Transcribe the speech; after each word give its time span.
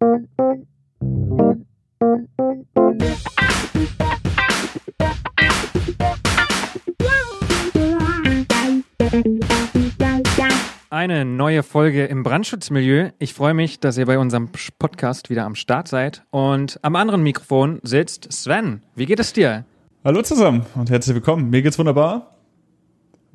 Eine 0.00 0.08
neue 11.26 11.62
Folge 11.62 12.06
im 12.06 12.22
Brandschutzmilieu. 12.22 13.10
Ich 13.18 13.34
freue 13.34 13.52
mich, 13.52 13.78
dass 13.78 13.98
ihr 13.98 14.06
bei 14.06 14.18
unserem 14.18 14.48
Podcast 14.78 15.28
wieder 15.28 15.44
am 15.44 15.54
Start 15.54 15.88
seid. 15.88 16.24
Und 16.30 16.78
am 16.80 16.96
anderen 16.96 17.22
Mikrofon 17.22 17.80
sitzt 17.82 18.32
Sven. 18.32 18.82
Wie 18.94 19.04
geht 19.04 19.20
es 19.20 19.34
dir? 19.34 19.66
Hallo 20.02 20.22
zusammen 20.22 20.64
und 20.76 20.88
herzlich 20.88 21.14
willkommen. 21.14 21.50
Mir 21.50 21.60
geht's 21.60 21.78
wunderbar. 21.78 22.38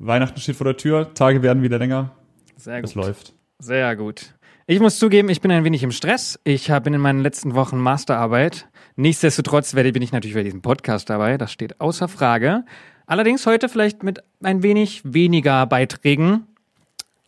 Weihnachten 0.00 0.40
steht 0.40 0.56
vor 0.56 0.64
der 0.64 0.76
Tür, 0.76 1.14
Tage 1.14 1.42
werden 1.42 1.62
wieder 1.62 1.78
länger. 1.78 2.10
Sehr 2.56 2.80
gut. 2.80 2.90
Es 2.90 2.96
läuft. 2.96 3.34
Sehr 3.60 3.94
gut. 3.94 4.34
Ich 4.68 4.80
muss 4.80 4.98
zugeben, 4.98 5.28
ich 5.28 5.40
bin 5.40 5.52
ein 5.52 5.62
wenig 5.62 5.84
im 5.84 5.92
Stress. 5.92 6.40
Ich 6.42 6.72
bin 6.82 6.92
in 6.92 7.00
meinen 7.00 7.20
letzten 7.20 7.54
Wochen 7.54 7.78
Masterarbeit. 7.78 8.68
Nichtsdestotrotz 8.96 9.74
werde, 9.74 9.92
bin 9.92 10.02
ich 10.02 10.10
natürlich 10.10 10.34
bei 10.34 10.42
diesem 10.42 10.60
Podcast 10.60 11.08
dabei. 11.08 11.38
Das 11.38 11.52
steht 11.52 11.80
außer 11.80 12.08
Frage. 12.08 12.64
Allerdings 13.06 13.46
heute 13.46 13.68
vielleicht 13.68 14.02
mit 14.02 14.24
ein 14.42 14.64
wenig 14.64 15.02
weniger 15.04 15.66
Beiträgen 15.66 16.48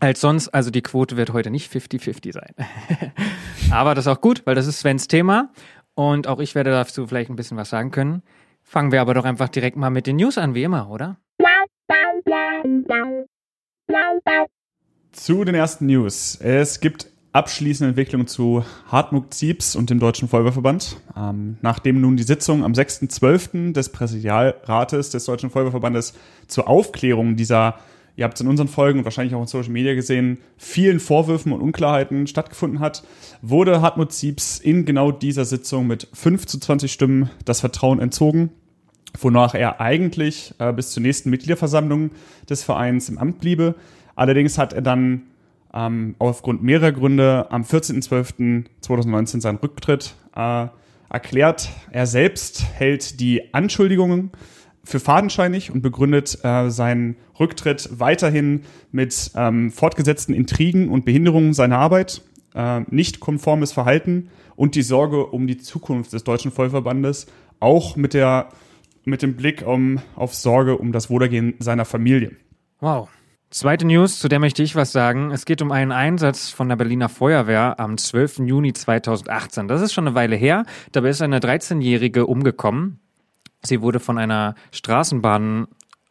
als 0.01 0.21
sonst. 0.21 0.49
Also 0.49 0.73
die 0.73 0.83
Quote 0.83 1.17
wird 1.17 1.33
heute 1.33 1.51
nicht 1.51 1.73
50-50 1.73 2.33
sein. 2.33 2.55
Aber 3.71 3.95
das 3.95 4.07
ist 4.07 4.13
auch 4.13 4.21
gut, 4.21 4.43
weil 4.45 4.57
das 4.57 4.67
ist 4.67 4.81
Svens 4.81 5.07
Thema. 5.07 5.53
Und 5.95 6.27
auch 6.27 6.41
ich 6.41 6.57
werde 6.57 6.71
dazu 6.71 7.07
vielleicht 7.07 7.31
ein 7.31 7.37
bisschen 7.37 7.57
was 7.57 7.71
sagen 7.71 7.93
können. 7.93 8.25
Fangen 8.65 8.91
wir 8.91 9.01
aber 9.01 9.15
doch 9.15 9.25
einfach 9.25 9.49
direkt 9.49 9.77
mal 9.77 9.91
mit 9.91 10.09
den 10.09 10.17
News 10.17 10.39
an, 10.39 10.55
wie 10.55 10.65
immer, 10.65 10.91
oder? 10.91 11.19
Zu 15.13 15.45
den 15.45 15.55
ersten 15.55 15.87
News. 15.87 16.37
Es 16.41 16.81
gibt 16.81 17.13
abschließende 17.33 17.91
Entwicklungen 17.91 18.27
zu 18.27 18.65
Hartmut 18.87 19.35
Ziebs 19.35 19.77
und 19.77 19.91
dem 19.91 19.99
Deutschen 19.99 20.29
Feuerwehrverband. 20.29 20.97
Ähm, 21.17 21.59
nachdem 21.61 22.01
nun 22.01 22.17
die 22.17 22.23
Sitzung 22.23 22.65
am 22.65 22.73
6.12. 22.73 23.73
des 23.73 23.91
Präsidialrates 23.91 25.11
des 25.11 25.25
Deutschen 25.25 25.51
Feuerwehrverbandes 25.51 26.15
zur 26.47 26.69
Aufklärung 26.69 27.37
dieser, 27.37 27.79
ihr 28.17 28.25
habt 28.25 28.35
es 28.35 28.41
in 28.41 28.49
unseren 28.49 28.69
Folgen 28.69 29.01
und 29.01 29.05
wahrscheinlich 29.05 29.35
auch 29.35 29.43
in 29.43 29.47
Social 29.47 29.71
Media 29.71 29.95
gesehen, 29.95 30.39
vielen 30.57 31.01
Vorwürfen 31.01 31.53
und 31.53 31.61
Unklarheiten 31.61 32.27
stattgefunden 32.27 32.81
hat, 32.81 33.05
wurde 33.43 33.83
Hartmut 33.83 34.13
Ziebs 34.13 34.59
in 34.59 34.85
genau 34.85 35.13
dieser 35.13 35.45
Sitzung 35.45 35.87
mit 35.87 36.09
5 36.13 36.47
zu 36.47 36.59
20 36.59 36.91
Stimmen 36.91 37.31
das 37.45 37.61
Vertrauen 37.61 38.01
entzogen 38.01 38.51
wonach 39.21 39.55
er 39.55 39.81
eigentlich 39.81 40.55
äh, 40.59 40.73
bis 40.73 40.91
zur 40.91 41.03
nächsten 41.03 41.31
Mitgliederversammlung 41.31 42.11
des 42.49 42.63
Vereins 42.63 43.09
im 43.09 43.19
Amt 43.19 43.41
bliebe. 43.41 43.75
Allerdings 44.15 44.59
hat 44.59 44.73
er 44.73 44.83
dann 44.83 45.23
ähm, 45.75 46.15
aufgrund 46.19 46.63
mehrerer 46.63 46.93
Gründe 46.93 47.51
am 47.51 47.63
14.12.2019 47.63 49.41
seinen 49.41 49.59
Rücktritt 49.59 50.15
äh, 50.35 50.67
erklärt. 51.11 51.71
Er 51.91 52.07
selbst 52.07 52.65
hält 52.75 53.21
die 53.21 53.55
Anschuldigungen 53.55 54.31
für 54.85 55.01
fadenscheinig 55.01 55.71
und 55.71 55.83
begründet 55.83 56.39
äh, 56.43 56.71
seinen 56.71 57.17
Rücktritt 57.39 57.89
weiterhin 57.93 58.63
mit 58.91 59.31
ähm, 59.35 59.71
fortgesetzten 59.71 60.35
Intrigen 60.35 60.89
und 60.89 61.05
Behinderungen 61.05 61.53
seiner 61.53 61.79
Arbeit, 61.79 62.23
äh, 62.55 62.81
nicht 62.89 63.21
konformes 63.21 63.73
Verhalten 63.73 64.31
und 64.57 64.75
die 64.75 64.83
Sorge 64.83 65.27
um 65.27 65.47
die 65.47 65.59
Zukunft 65.59 66.13
des 66.13 66.25
Deutschen 66.25 66.51
Vollverbandes, 66.51 67.27
auch 67.61 67.97
mit, 67.97 68.15
der, 68.15 68.49
mit 69.05 69.23
dem 69.23 69.37
Blick 69.37 69.67
um, 69.67 70.01
auf 70.17 70.35
Sorge 70.35 70.79
um 70.79 70.93
das 70.93 71.11
Wohlergehen 71.11 71.55
seiner 71.59 71.85
Familie. 71.85 72.33
Wow. 72.81 73.09
Zweite 73.51 73.87
News, 73.87 74.19
zu 74.19 74.29
der 74.29 74.41
möchte 74.41 74.63
ich 74.63 74.77
was 74.77 74.93
sagen. 74.93 75.31
Es 75.31 75.47
geht 75.47 75.63
um 75.63 75.73
einen 75.73 75.91
Einsatz 75.91 76.51
von 76.51 76.69
der 76.69 76.77
Berliner 76.77 77.09
Feuerwehr 77.09 77.81
am 77.81 77.97
12. 77.97 78.41
Juni 78.41 78.75
2018. 78.75 79.69
Das 79.69 79.81
ist 79.81 79.95
schon 79.95 80.07
eine 80.07 80.15
Weile 80.15 80.37
her. 80.37 80.67
Dabei 80.93 81.09
ist 81.09 81.23
eine 81.23 81.39
13-Jährige 81.39 82.27
umgekommen. 82.27 83.01
Sie 83.63 83.81
wurde 83.81 84.01
von 84.01 84.19
einer 84.19 84.55
Straßenbahn 84.71 85.67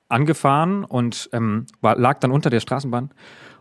angefahren 0.10 0.84
und 0.84 1.30
ähm, 1.32 1.68
war, 1.80 1.96
lag 1.96 2.20
dann 2.22 2.32
unter 2.32 2.50
der 2.50 2.60
Straßenbahn. 2.60 3.12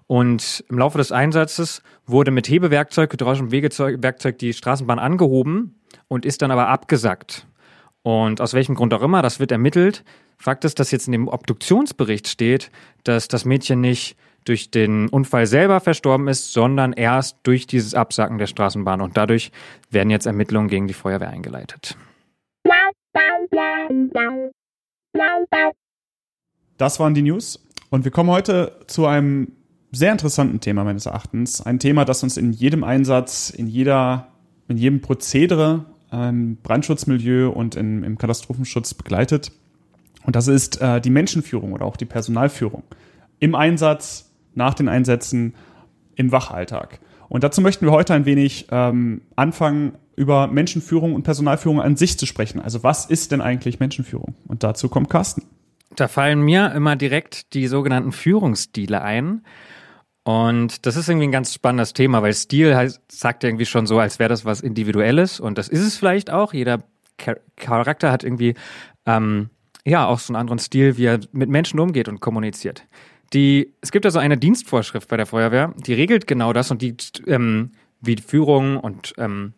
Und 0.07 0.65
im 0.71 0.79
Laufe 0.79 0.97
des 0.97 1.13
Einsatzes 1.13 1.83
wurde 2.07 2.31
mit 2.31 2.49
Hebewerkzeug, 2.49 3.13
und 3.13 3.51
Wegewerkzeug 3.51 4.39
die 4.39 4.55
Straßenbahn 4.55 4.99
angehoben 4.99 5.83
und 6.09 6.25
ist 6.25 6.41
dann 6.41 6.51
aber 6.51 6.69
abgesackt. 6.69 7.47
Und 8.01 8.41
aus 8.41 8.55
welchem 8.55 8.75
Grund 8.75 8.95
auch 8.95 9.03
immer, 9.03 9.21
das 9.21 9.39
wird 9.39 9.53
ermittelt. 9.53 10.03
Fakt 10.37 10.65
ist, 10.65 10.79
dass 10.79 10.91
jetzt 10.91 11.07
in 11.07 11.13
dem 11.13 11.29
Obduktionsbericht 11.29 12.29
steht, 12.29 12.71
dass 13.05 13.29
das 13.29 13.45
Mädchen 13.45 13.81
nicht 13.81 14.17
durch 14.45 14.71
den 14.71 15.09
Unfall 15.09 15.47
selber 15.47 15.81
verstorben 15.81 16.29
ist, 16.29 16.53
sondern 16.53 16.93
erst 16.93 17.39
durch 17.43 17.67
dieses 17.67 17.95
Absacken 17.95 18.39
der 18.39 18.47
Straßenbahn. 18.47 19.01
Und 19.01 19.17
dadurch 19.17 19.51
werden 19.91 20.11
jetzt 20.11 20.27
Ermittlungen 20.27 20.69
gegen 20.69 20.87
die 20.87 20.95
Feuerwehr 20.95 21.31
eingeleitet. 21.31 21.97
Das 26.79 27.01
waren 27.01 27.15
die 27.15 27.23
News. 27.23 27.61
Und 27.91 28.05
wir 28.05 28.13
kommen 28.13 28.31
heute 28.31 28.81
zu 28.87 29.07
einem 29.07 29.53
sehr 29.93 30.13
interessanten 30.13 30.61
Thema 30.61 30.85
meines 30.85 31.07
Erachtens. 31.07 31.61
Ein 31.61 31.79
Thema, 31.79 32.05
das 32.05 32.23
uns 32.23 32.37
in 32.37 32.53
jedem 32.53 32.85
Einsatz, 32.85 33.51
in 33.51 33.67
jeder, 33.67 34.29
in 34.69 34.77
jedem 34.77 35.01
Prozedere 35.01 35.87
im 36.13 36.57
Brandschutzmilieu 36.63 37.51
und 37.51 37.75
in, 37.75 38.03
im 38.05 38.19
Katastrophenschutz 38.19 38.95
begleitet. 38.95 39.53
Und 40.27 40.37
das 40.37 40.49
ist 40.49 40.81
äh, 40.83 41.01
die 41.01 41.11
Menschenführung 41.11 41.73
oder 41.73 41.87
auch 41.87 41.97
die 41.97 42.05
Personalführung 42.05 42.83
im 43.39 43.55
Einsatz, 43.55 44.33
nach 44.55 44.75
den 44.75 44.89
Einsätzen, 44.89 45.55
im 46.17 46.33
Wachalltag. 46.33 47.01
Und 47.29 47.45
dazu 47.45 47.61
möchten 47.61 47.87
wir 47.87 47.93
heute 47.93 48.15
ein 48.15 48.25
wenig 48.25 48.67
ähm, 48.71 49.23
anfangen, 49.37 49.93
über 50.17 50.47
Menschenführung 50.47 51.15
und 51.15 51.23
Personalführung 51.23 51.81
an 51.81 51.97
sich 51.97 52.19
zu 52.19 52.27
sprechen. 52.27 52.61
Also 52.61 52.83
was 52.83 53.05
ist 53.05 53.33
denn 53.33 53.41
eigentlich 53.41 53.81
Menschenführung? 53.81 54.35
Und 54.47 54.63
dazu 54.63 54.89
kommt 54.89 55.11
Carsten. 55.11 55.43
Da 55.95 56.09
fallen 56.09 56.41
mir 56.41 56.73
immer 56.73 56.97
direkt 56.97 57.53
die 57.55 57.67
sogenannten 57.67 58.13
Führungsstile 58.13 59.03
ein. 59.03 59.43
Und 60.25 60.87
das 60.87 60.97
ist 60.97 61.09
irgendwie 61.09 61.29
ein 61.29 61.33
ganz 61.33 61.55
spannendes 61.55 61.93
Thema, 61.93 62.23
weil 62.23 62.33
Stil 62.33 62.75
heißt, 62.75 63.01
sagt 63.13 63.45
irgendwie 63.45 63.67
schon 63.67 63.87
so, 63.87 63.99
als 63.99 64.19
wäre 64.19 64.31
das 64.31 64.45
was 64.45 64.63
Individuelles. 64.63 65.39
Und 65.39 65.59
das 65.59 65.69
ist 65.69 65.87
es 65.87 65.97
vielleicht 65.97 66.31
auch. 66.31 66.53
Jeder 66.55 66.83
Charakter 67.57 68.11
hat 68.11 68.25
irgendwie 68.25 68.55
ähm, 69.05 69.51
ja 69.87 70.07
auch 70.07 70.19
so 70.19 70.33
einen 70.33 70.41
anderen 70.41 70.59
Stil, 70.59 70.97
wie 70.97 71.07
er 71.07 71.21
mit 71.33 71.49
Menschen 71.49 71.81
umgeht 71.81 72.09
und 72.09 72.21
kommuniziert. 72.21 72.87
Die, 73.33 73.73
es 73.81 73.91
gibt 73.91 74.05
also 74.05 74.19
eine 74.19 74.37
Dienstvorschrift 74.37 75.09
bei 75.09 75.17
der 75.17 75.27
Feuerwehr, 75.27 75.73
die 75.77 75.95
regelt 75.95 76.27
genau 76.27 76.53
das 76.53 76.71
und 76.71 76.83
die, 76.83 76.97
ähm, 77.27 77.73
wie 78.01 78.17
Führung 78.17 78.79
und 78.79 79.15
ähm, 79.19 79.55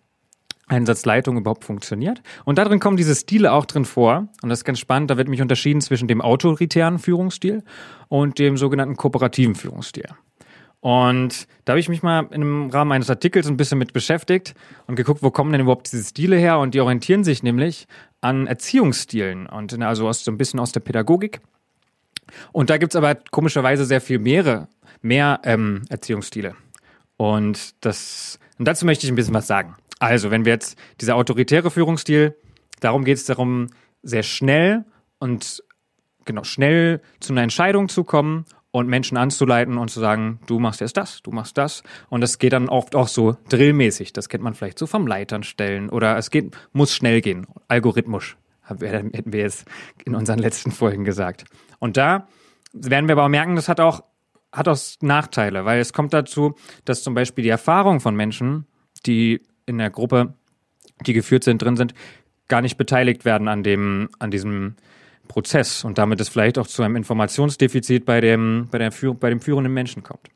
Einsatzleitung 0.69 1.39
überhaupt 1.39 1.65
funktioniert. 1.65 2.23
Und 2.45 2.59
darin 2.59 2.79
kommen 2.79 2.97
diese 2.97 3.15
Stile 3.15 3.53
auch 3.53 3.65
drin 3.65 3.85
vor. 3.85 4.29
Und 4.43 4.51
das 4.51 4.61
ist 4.61 4.65
ganz 4.65 4.79
spannend. 4.79 5.11
Da 5.11 5.17
wird 5.17 5.29
mich 5.29 5.41
unterschieden 5.41 5.81
zwischen 5.81 6.09
dem 6.09 6.21
autoritären 6.21 6.99
Führungsstil 6.99 7.63
und 8.09 8.39
dem 8.39 8.57
sogenannten 8.57 8.97
kooperativen 8.97 9.55
Führungsstil. 9.55 10.09
Und 10.81 11.49
da 11.65 11.73
habe 11.73 11.81
ich 11.81 11.89
mich 11.89 12.03
mal 12.03 12.29
im 12.31 12.71
Rahmen 12.71 12.93
eines 12.93 13.11
Artikels 13.11 13.49
ein 13.49 13.57
bisschen 13.57 13.79
mit 13.79 13.93
beschäftigt 13.93 14.55
und 14.87 14.95
geguckt, 14.95 15.23
wo 15.23 15.31
kommen 15.31 15.51
denn 15.51 15.63
überhaupt 15.63 15.91
diese 15.91 16.05
Stile 16.05 16.37
her? 16.37 16.59
Und 16.61 16.75
die 16.75 16.81
orientieren 16.81 17.25
sich 17.25 17.43
nämlich 17.43 17.89
an 18.21 18.47
Erziehungsstilen 18.47 19.47
und 19.47 19.81
also 19.81 20.09
aus, 20.09 20.25
so 20.25 20.31
ein 20.31 20.39
bisschen 20.39 20.61
aus 20.61 20.73
der 20.73 20.81
Pädagogik. 20.81 21.41
Und 22.53 22.71
da 22.71 22.77
gibt's 22.77 22.97
aber 22.97 23.15
komischerweise 23.31 23.85
sehr 23.85 24.01
viel 24.01 24.19
mehrere, 24.19 24.69
mehr 25.01 25.41
ähm, 25.45 25.83
Erziehungsstile. 25.89 26.55
Und 27.17 27.85
das, 27.85 28.39
und 28.59 28.67
dazu 28.67 28.87
möchte 28.87 29.07
ich 29.07 29.13
ein 29.13 29.17
bisschen 29.17 29.35
was 29.35 29.47
sagen. 29.47 29.77
Also, 29.99 30.31
wenn 30.31 30.45
wir 30.45 30.53
jetzt 30.53 30.79
dieser 31.01 31.17
autoritäre 31.17 31.71
Führungsstil, 31.71 32.37
darum 32.81 33.05
geht 33.05 33.17
es 33.17 33.25
darum, 33.25 33.69
sehr 34.03 34.23
schnell 34.23 34.85
und 35.19 35.63
genau 36.25 36.45
schnell 36.45 37.01
zu 37.21 37.33
einer 37.33 37.43
Entscheidung 37.43 37.89
zu 37.89 38.05
kommen 38.05 38.45
und 38.71 38.89
Menschen 38.89 39.17
anzuleiten 39.17 39.79
und 39.79 39.91
zu 39.91 40.01
sagen, 40.01 40.41
du 40.47 40.59
machst 40.59 40.81
jetzt 40.81 40.97
das, 40.97 41.23
du 41.23 41.31
machst 41.31 41.57
das. 41.57 41.83
Und 42.11 42.21
das 42.21 42.39
geht 42.39 42.53
dann 42.53 42.69
oft 42.69 42.95
auch 42.95 43.09
so 43.09 43.37
drillmäßig. 43.49 44.13
Das 44.13 44.29
kennt 44.29 44.45
man 44.45 44.55
vielleicht 44.55 44.79
so 44.79 44.87
vom 44.87 45.07
Leitern 45.07 45.43
stellen 45.43 45.89
oder 45.89 46.17
es 46.17 46.31
geht, 46.31 46.57
muss 46.73 46.95
schnell 46.95 47.21
gehen. 47.21 47.47
Algorithmisch, 47.69 48.37
hätten 48.63 49.33
wir 49.33 49.41
jetzt 49.41 49.67
in 50.05 50.15
unseren 50.15 50.39
letzten 50.39 50.71
Folgen 50.71 51.05
gesagt. 51.05 51.45
Und 51.79 51.97
da 51.97 52.29
werden 52.73 53.09
wir 53.09 53.15
aber 53.15 53.29
merken, 53.29 53.57
das 53.57 53.69
hat 53.69 53.81
auch, 53.81 54.05
hat 54.53 54.69
auch 54.69 54.79
Nachteile, 55.01 55.65
weil 55.65 55.81
es 55.81 55.93
kommt 55.93 56.13
dazu, 56.13 56.55
dass 56.85 57.03
zum 57.03 57.15
Beispiel 57.15 57.45
die 57.45 57.51
Erfahrung 57.51 58.01
von 58.01 58.15
Menschen, 58.15 58.67
die 59.07 59.43
in 59.65 59.79
der 59.79 59.91
Gruppe, 59.91 60.35
die 61.07 61.15
geführt 61.15 61.45
sind, 61.45 61.63
drin 61.63 61.77
sind, 61.77 61.95
gar 62.49 62.61
nicht 62.61 62.77
beteiligt 62.77 63.25
werden 63.25 63.49
an 63.49 63.63
dem, 63.63 64.09
an 64.19 64.31
diesem 64.31 64.77
Prozess 65.29 65.85
und 65.85 65.99
damit 65.99 66.21
es 66.21 66.29
vielleicht 66.29 66.59
auch 66.59 66.67
zu 66.67 66.83
einem 66.83 66.97
Informationsdefizit 66.97 68.05
bei 68.05 68.21
dem, 68.21 68.69
bei, 68.71 68.79
der, 68.79 68.91
bei 69.21 69.31
dem 69.31 69.41
führenden 69.41 69.73
Menschen 69.73 70.03
kommt. 70.03 70.29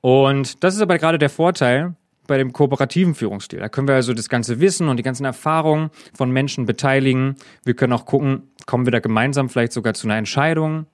Und 0.00 0.64
das 0.64 0.74
ist 0.74 0.80
aber 0.80 0.98
gerade 0.98 1.18
der 1.18 1.30
Vorteil 1.30 1.94
bei 2.26 2.38
dem 2.38 2.52
kooperativen 2.52 3.14
Führungsstil. 3.14 3.58
Da 3.58 3.68
können 3.68 3.88
wir 3.88 3.94
also 3.94 4.14
das 4.14 4.28
ganze 4.28 4.60
Wissen 4.60 4.88
und 4.88 4.96
die 4.96 5.02
ganzen 5.02 5.24
Erfahrungen 5.24 5.90
von 6.14 6.30
Menschen 6.30 6.66
beteiligen. 6.66 7.36
Wir 7.64 7.74
können 7.74 7.92
auch 7.92 8.06
gucken, 8.06 8.50
kommen 8.66 8.86
wir 8.86 8.92
da 8.92 9.00
gemeinsam 9.00 9.48
vielleicht 9.48 9.72
sogar 9.72 9.94
zu 9.94 10.06
einer 10.06 10.16
Entscheidung. 10.16 10.86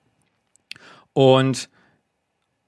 Und 1.13 1.69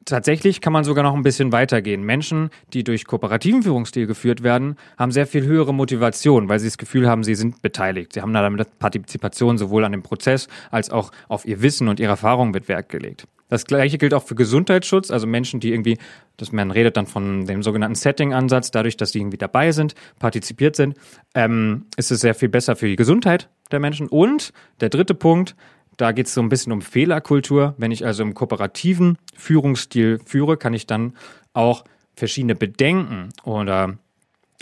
tatsächlich 0.04 0.60
kann 0.60 0.72
man 0.72 0.84
sogar 0.84 1.04
noch 1.04 1.14
ein 1.14 1.22
bisschen 1.22 1.52
weitergehen. 1.52 2.02
Menschen, 2.02 2.50
die 2.72 2.84
durch 2.84 3.04
kooperativen 3.06 3.62
Führungsstil 3.62 4.06
geführt 4.06 4.42
werden, 4.42 4.76
haben 4.98 5.12
sehr 5.12 5.26
viel 5.26 5.44
höhere 5.44 5.74
Motivation, 5.74 6.48
weil 6.48 6.58
sie 6.58 6.66
das 6.66 6.78
Gefühl 6.78 7.08
haben, 7.08 7.24
sie 7.24 7.34
sind 7.34 7.62
beteiligt. 7.62 8.12
Sie 8.12 8.22
haben 8.22 8.32
damit 8.32 8.78
Partizipation 8.78 9.58
sowohl 9.58 9.84
an 9.84 9.92
dem 9.92 10.02
Prozess 10.02 10.48
als 10.70 10.90
auch 10.90 11.12
auf 11.28 11.44
ihr 11.44 11.62
Wissen 11.62 11.88
und 11.88 12.00
ihre 12.00 12.10
Erfahrungen 12.10 12.52
mit 12.52 12.68
Werk 12.68 12.88
gelegt. 12.88 13.26
Das 13.50 13.64
gleiche 13.64 13.98
gilt 13.98 14.14
auch 14.14 14.22
für 14.22 14.36
Gesundheitsschutz, 14.36 15.10
also 15.10 15.26
Menschen, 15.26 15.58
die 15.58 15.72
irgendwie, 15.72 15.98
das 16.36 16.52
man 16.52 16.70
redet 16.70 16.96
dann 16.96 17.06
von 17.06 17.46
dem 17.46 17.64
sogenannten 17.64 17.96
Setting-Ansatz, 17.96 18.70
dadurch, 18.70 18.96
dass 18.96 19.10
die 19.10 19.18
irgendwie 19.18 19.38
dabei 19.38 19.72
sind, 19.72 19.96
partizipiert 20.20 20.76
sind, 20.76 20.96
ähm, 21.34 21.86
ist 21.96 22.12
es 22.12 22.20
sehr 22.20 22.36
viel 22.36 22.48
besser 22.48 22.76
für 22.76 22.86
die 22.86 22.94
Gesundheit 22.94 23.48
der 23.72 23.80
Menschen. 23.80 24.06
Und 24.06 24.52
der 24.80 24.88
dritte 24.88 25.14
Punkt, 25.14 25.56
da 26.00 26.12
geht 26.12 26.26
es 26.26 26.34
so 26.34 26.40
ein 26.40 26.48
bisschen 26.48 26.72
um 26.72 26.82
Fehlerkultur. 26.82 27.74
Wenn 27.78 27.92
ich 27.92 28.04
also 28.04 28.22
im 28.22 28.34
kooperativen 28.34 29.18
Führungsstil 29.36 30.20
führe, 30.24 30.56
kann 30.56 30.74
ich 30.74 30.86
dann 30.86 31.14
auch 31.52 31.84
verschiedene 32.14 32.54
Bedenken 32.54 33.30
oder 33.44 33.98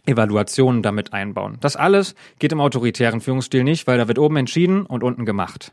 Evaluationen 0.07 0.83
damit 0.83 1.13
einbauen. 1.13 1.59
Das 1.61 1.77
alles 1.77 2.15
geht 2.39 2.53
im 2.53 2.61
autoritären 2.61 3.21
Führungsstil 3.21 3.63
nicht, 3.63 3.87
weil 3.87 3.99
da 3.99 4.09
wird 4.09 4.19
oben 4.19 4.37
entschieden 4.37 4.87
und 4.87 5.03
unten 5.03 5.27
gemacht. 5.27 5.73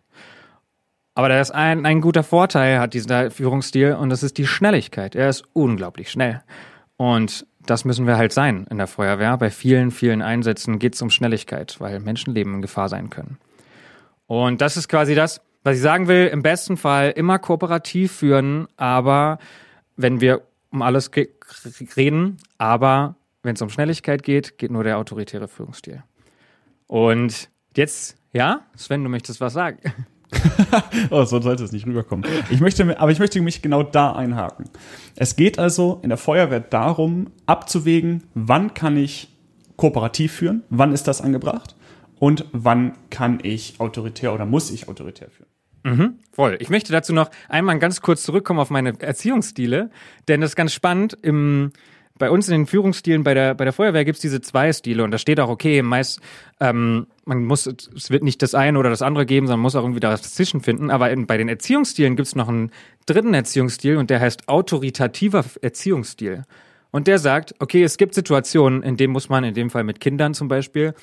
Aber 1.13 1.29
da 1.29 1.39
ist 1.39 1.51
ein, 1.51 1.85
ein 1.85 2.01
guter 2.01 2.23
Vorteil, 2.23 2.79
hat 2.79 2.93
dieser 2.93 3.31
Führungsstil, 3.31 3.93
und 3.93 4.09
das 4.09 4.21
ist 4.21 4.37
die 4.37 4.45
Schnelligkeit. 4.45 5.15
Er 5.15 5.29
ist 5.29 5.45
unglaublich 5.53 6.11
schnell. 6.11 6.41
Und 6.97 7.47
das 7.65 7.85
müssen 7.85 8.05
wir 8.05 8.17
halt 8.17 8.33
sein 8.33 8.67
in 8.69 8.77
der 8.77 8.87
Feuerwehr. 8.87 9.37
Bei 9.37 9.49
vielen, 9.49 9.91
vielen 9.91 10.21
Einsätzen 10.21 10.77
geht 10.77 10.95
es 10.95 11.01
um 11.01 11.09
Schnelligkeit, 11.09 11.79
weil 11.79 12.01
Menschenleben 12.01 12.55
in 12.55 12.61
Gefahr 12.61 12.89
sein 12.89 13.09
können. 13.09 13.37
Und 14.27 14.59
das 14.59 14.75
ist 14.75 14.89
quasi 14.89 15.15
das, 15.15 15.41
was 15.65 15.77
ich 15.77 15.81
sagen 15.81 16.07
will, 16.07 16.27
im 16.27 16.43
besten 16.43 16.77
Fall 16.77 17.09
immer 17.09 17.39
kooperativ 17.39 18.11
führen, 18.11 18.67
aber 18.77 19.39
wenn 19.97 20.21
wir 20.21 20.43
um 20.69 20.83
alles 20.83 21.09
reden, 21.97 22.37
aber 22.59 23.15
wenn 23.41 23.55
es 23.55 23.61
um 23.63 23.71
Schnelligkeit 23.71 24.21
geht, 24.21 24.59
geht 24.59 24.69
nur 24.69 24.83
der 24.83 24.99
autoritäre 24.99 25.47
Führungsstil. 25.47 26.03
Und 26.85 27.49
jetzt, 27.75 28.15
ja, 28.31 28.61
Sven, 28.75 29.03
du 29.03 29.09
möchtest 29.09 29.41
was 29.41 29.53
sagen. 29.53 29.79
oh, 31.09 31.25
so 31.25 31.41
sollte 31.41 31.63
es 31.63 31.71
nicht 31.71 31.87
rüberkommen. 31.87 32.29
Ich 32.51 32.59
möchte, 32.59 32.99
aber 32.99 33.11
ich 33.11 33.17
möchte 33.17 33.41
mich 33.41 33.63
genau 33.63 33.81
da 33.81 34.13
einhaken. 34.13 34.69
Es 35.15 35.35
geht 35.35 35.57
also 35.57 35.99
in 36.03 36.09
der 36.09 36.19
Feuerwehr 36.19 36.59
darum, 36.59 37.31
abzuwägen, 37.47 38.21
wann 38.35 38.75
kann 38.75 38.97
ich 38.97 39.29
kooperativ 39.77 40.31
führen, 40.31 40.61
wann 40.69 40.93
ist 40.93 41.07
das 41.07 41.21
angebracht 41.21 41.75
und 42.19 42.45
wann 42.51 42.93
kann 43.09 43.39
ich 43.41 43.79
autoritär 43.79 44.31
oder 44.31 44.45
muss 44.45 44.69
ich 44.69 44.87
autoritär 44.87 45.31
führen. 45.31 45.54
Mhm, 45.85 46.15
voll. 46.31 46.57
Ich 46.59 46.71
möchte 46.71 46.91
dazu 46.91 47.13
noch 47.13 47.29
einmal 47.47 47.77
ganz 47.77 48.01
kurz 48.01 48.23
zurückkommen 48.23 48.59
auf 48.59 48.71
meine 48.71 48.99
Erziehungsstile, 48.99 49.91
denn 50.27 50.41
das 50.41 50.51
ist 50.51 50.55
ganz 50.55 50.73
spannend. 50.73 51.15
Im, 51.21 51.73
bei 52.17 52.31
uns 52.31 52.47
in 52.49 52.53
den 52.53 52.65
Führungsstilen 52.65 53.23
bei 53.23 53.35
der, 53.35 53.53
bei 53.53 53.65
der 53.65 53.73
Feuerwehr 53.73 54.03
gibt's 54.03 54.19
diese 54.21 54.41
zwei 54.41 54.73
Stile 54.73 55.03
und 55.03 55.11
da 55.11 55.19
steht 55.19 55.39
auch, 55.39 55.47
okay, 55.47 55.83
meist, 55.83 56.21
ähm, 56.59 57.05
man 57.25 57.45
muss, 57.45 57.67
es 57.67 58.09
wird 58.09 58.23
nicht 58.23 58.41
das 58.41 58.55
eine 58.55 58.79
oder 58.79 58.89
das 58.89 59.03
andere 59.03 59.27
geben, 59.27 59.45
sondern 59.45 59.61
muss 59.61 59.75
auch 59.75 59.83
irgendwie 59.83 59.99
das 59.99 60.23
dazwischen 60.23 60.61
finden. 60.61 60.89
Aber 60.89 61.11
in, 61.11 61.27
bei 61.27 61.37
den 61.37 61.49
Erziehungsstilen 61.49 62.15
gibt's 62.15 62.35
noch 62.35 62.49
einen 62.49 62.71
dritten 63.05 63.35
Erziehungsstil 63.35 63.97
und 63.97 64.09
der 64.09 64.19
heißt 64.19 64.49
autoritativer 64.49 65.45
Erziehungsstil. 65.61 66.45
Und 66.89 67.05
der 67.05 67.19
sagt, 67.19 67.53
okay, 67.59 67.83
es 67.83 67.97
gibt 67.97 68.15
Situationen, 68.15 68.81
in 68.81 68.97
denen 68.97 69.13
muss 69.13 69.29
man, 69.29 69.43
in 69.43 69.53
dem 69.53 69.69
Fall 69.69 69.83
mit 69.83 69.99
Kindern 69.99 70.33
zum 70.33 70.47
Beispiel, 70.47 70.95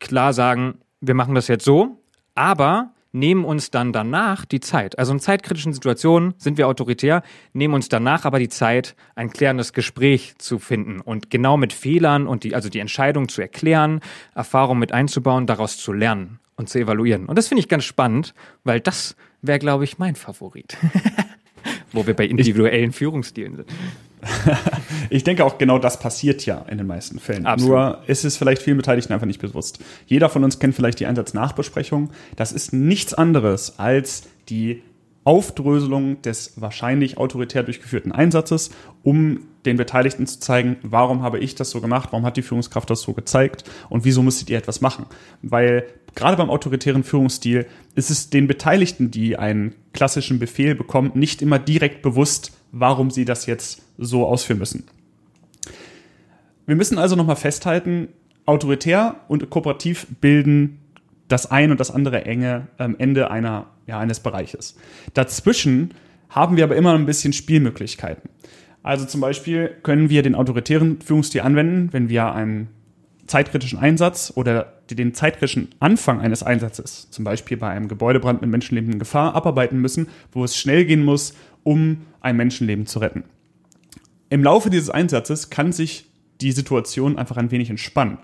klar 0.00 0.32
sagen, 0.32 0.78
wir 1.02 1.14
machen 1.14 1.34
das 1.34 1.48
jetzt 1.48 1.66
so, 1.66 1.98
aber 2.34 2.94
nehmen 3.12 3.44
uns 3.44 3.70
dann 3.70 3.92
danach 3.92 4.44
die 4.44 4.60
Zeit. 4.60 4.98
Also 4.98 5.12
in 5.12 5.20
zeitkritischen 5.20 5.72
Situationen 5.72 6.34
sind 6.38 6.58
wir 6.58 6.66
autoritär, 6.66 7.22
nehmen 7.52 7.74
uns 7.74 7.88
danach 7.88 8.24
aber 8.24 8.38
die 8.38 8.48
Zeit, 8.48 8.96
ein 9.14 9.30
klärendes 9.30 9.72
Gespräch 9.72 10.34
zu 10.38 10.58
finden 10.58 11.00
und 11.00 11.30
genau 11.30 11.56
mit 11.56 11.72
Fehlern 11.72 12.26
und 12.26 12.44
die, 12.44 12.54
also 12.54 12.68
die 12.68 12.80
Entscheidung 12.80 13.28
zu 13.28 13.42
erklären, 13.42 14.00
Erfahrung 14.34 14.78
mit 14.78 14.92
einzubauen, 14.92 15.46
daraus 15.46 15.76
zu 15.76 15.92
lernen 15.92 16.40
und 16.56 16.68
zu 16.68 16.78
evaluieren. 16.78 17.26
Und 17.26 17.36
das 17.36 17.48
finde 17.48 17.60
ich 17.60 17.68
ganz 17.68 17.84
spannend, 17.84 18.34
weil 18.64 18.80
das 18.80 19.16
wäre, 19.42 19.58
glaube 19.58 19.84
ich, 19.84 19.98
mein 19.98 20.16
Favorit. 20.16 20.76
Wo 21.92 22.06
wir 22.06 22.14
bei 22.14 22.26
individuellen 22.26 22.90
ich, 22.90 22.96
Führungsstilen 22.96 23.56
sind. 23.56 23.68
ich 25.10 25.24
denke 25.24 25.44
auch 25.44 25.58
genau 25.58 25.78
das 25.78 25.98
passiert 25.98 26.46
ja 26.46 26.64
in 26.68 26.78
den 26.78 26.86
meisten 26.86 27.18
Fällen. 27.18 27.46
Absolut. 27.46 27.74
Nur 27.74 27.98
ist 28.06 28.24
es 28.24 28.36
vielleicht 28.36 28.62
vielen 28.62 28.76
Beteiligten 28.76 29.12
einfach 29.12 29.26
nicht 29.26 29.40
bewusst. 29.40 29.78
Jeder 30.06 30.28
von 30.28 30.44
uns 30.44 30.58
kennt 30.58 30.74
vielleicht 30.74 31.00
die 31.00 31.06
Einsatznachbesprechung. 31.06 32.10
Das 32.36 32.52
ist 32.52 32.72
nichts 32.72 33.14
anderes 33.14 33.78
als 33.78 34.24
die 34.48 34.82
Aufdröselung 35.24 36.20
des 36.22 36.54
wahrscheinlich 36.56 37.16
autoritär 37.16 37.62
durchgeführten 37.62 38.10
Einsatzes, 38.10 38.70
um 39.04 39.40
den 39.64 39.76
Beteiligten 39.76 40.26
zu 40.26 40.40
zeigen, 40.40 40.76
warum 40.82 41.22
habe 41.22 41.38
ich 41.38 41.54
das 41.54 41.70
so 41.70 41.80
gemacht, 41.80 42.08
warum 42.10 42.26
hat 42.26 42.36
die 42.36 42.42
Führungskraft 42.42 42.90
das 42.90 43.02
so 43.02 43.12
gezeigt 43.12 43.62
und 43.88 44.04
wieso 44.04 44.22
müsstet 44.22 44.50
ihr 44.50 44.58
etwas 44.58 44.80
machen. 44.80 45.06
Weil 45.42 45.84
gerade 46.16 46.36
beim 46.36 46.50
autoritären 46.50 47.04
Führungsstil 47.04 47.66
ist 47.94 48.10
es 48.10 48.30
den 48.30 48.48
Beteiligten, 48.48 49.12
die 49.12 49.36
einen 49.36 49.76
klassischen 49.92 50.40
Befehl 50.40 50.74
bekommen, 50.74 51.12
nicht 51.14 51.40
immer 51.40 51.60
direkt 51.60 52.02
bewusst, 52.02 52.52
warum 52.72 53.10
sie 53.10 53.24
das 53.24 53.46
jetzt 53.46 53.82
so 53.98 54.26
ausführen 54.26 54.58
müssen. 54.58 54.84
Wir 56.66 56.74
müssen 56.74 56.98
also 56.98 57.16
nochmal 57.16 57.36
festhalten, 57.36 58.08
autoritär 58.46 59.16
und 59.28 59.48
kooperativ 59.50 60.06
bilden 60.20 60.78
das 61.28 61.50
ein 61.50 61.70
und 61.70 61.80
das 61.80 61.90
andere 61.90 62.24
enge 62.24 62.68
ähm, 62.78 62.96
Ende 62.98 63.30
einer, 63.30 63.66
ja, 63.86 63.98
eines 63.98 64.20
Bereiches. 64.20 64.76
Dazwischen 65.14 65.94
haben 66.28 66.56
wir 66.56 66.64
aber 66.64 66.76
immer 66.76 66.94
ein 66.94 67.06
bisschen 67.06 67.32
Spielmöglichkeiten. 67.32 68.28
Also 68.82 69.06
zum 69.06 69.20
Beispiel 69.20 69.76
können 69.82 70.10
wir 70.10 70.22
den 70.22 70.34
autoritären 70.34 71.00
Führungsstil 71.00 71.42
anwenden, 71.42 71.92
wenn 71.92 72.08
wir 72.08 72.32
einen 72.32 72.68
zeitkritischen 73.26 73.78
Einsatz 73.78 74.32
oder 74.34 74.74
den 74.90 75.14
zeitkritischen 75.14 75.68
Anfang 75.78 76.20
eines 76.20 76.42
Einsatzes, 76.42 77.08
zum 77.10 77.24
Beispiel 77.24 77.56
bei 77.56 77.68
einem 77.68 77.88
Gebäudebrand 77.88 78.42
mit 78.42 78.50
menschenlebenden 78.50 78.98
Gefahr, 78.98 79.34
abarbeiten 79.34 79.80
müssen, 79.80 80.08
wo 80.32 80.44
es 80.44 80.56
schnell 80.56 80.84
gehen 80.84 81.04
muss, 81.04 81.34
um 81.62 81.98
ein 82.22 82.36
Menschenleben 82.36 82.86
zu 82.86 82.98
retten. 82.98 83.24
Im 84.30 84.42
Laufe 84.42 84.70
dieses 84.70 84.90
Einsatzes 84.90 85.50
kann 85.50 85.72
sich 85.72 86.06
die 86.40 86.52
Situation 86.52 87.18
einfach 87.18 87.36
ein 87.36 87.50
wenig 87.50 87.70
entspannen. 87.70 88.18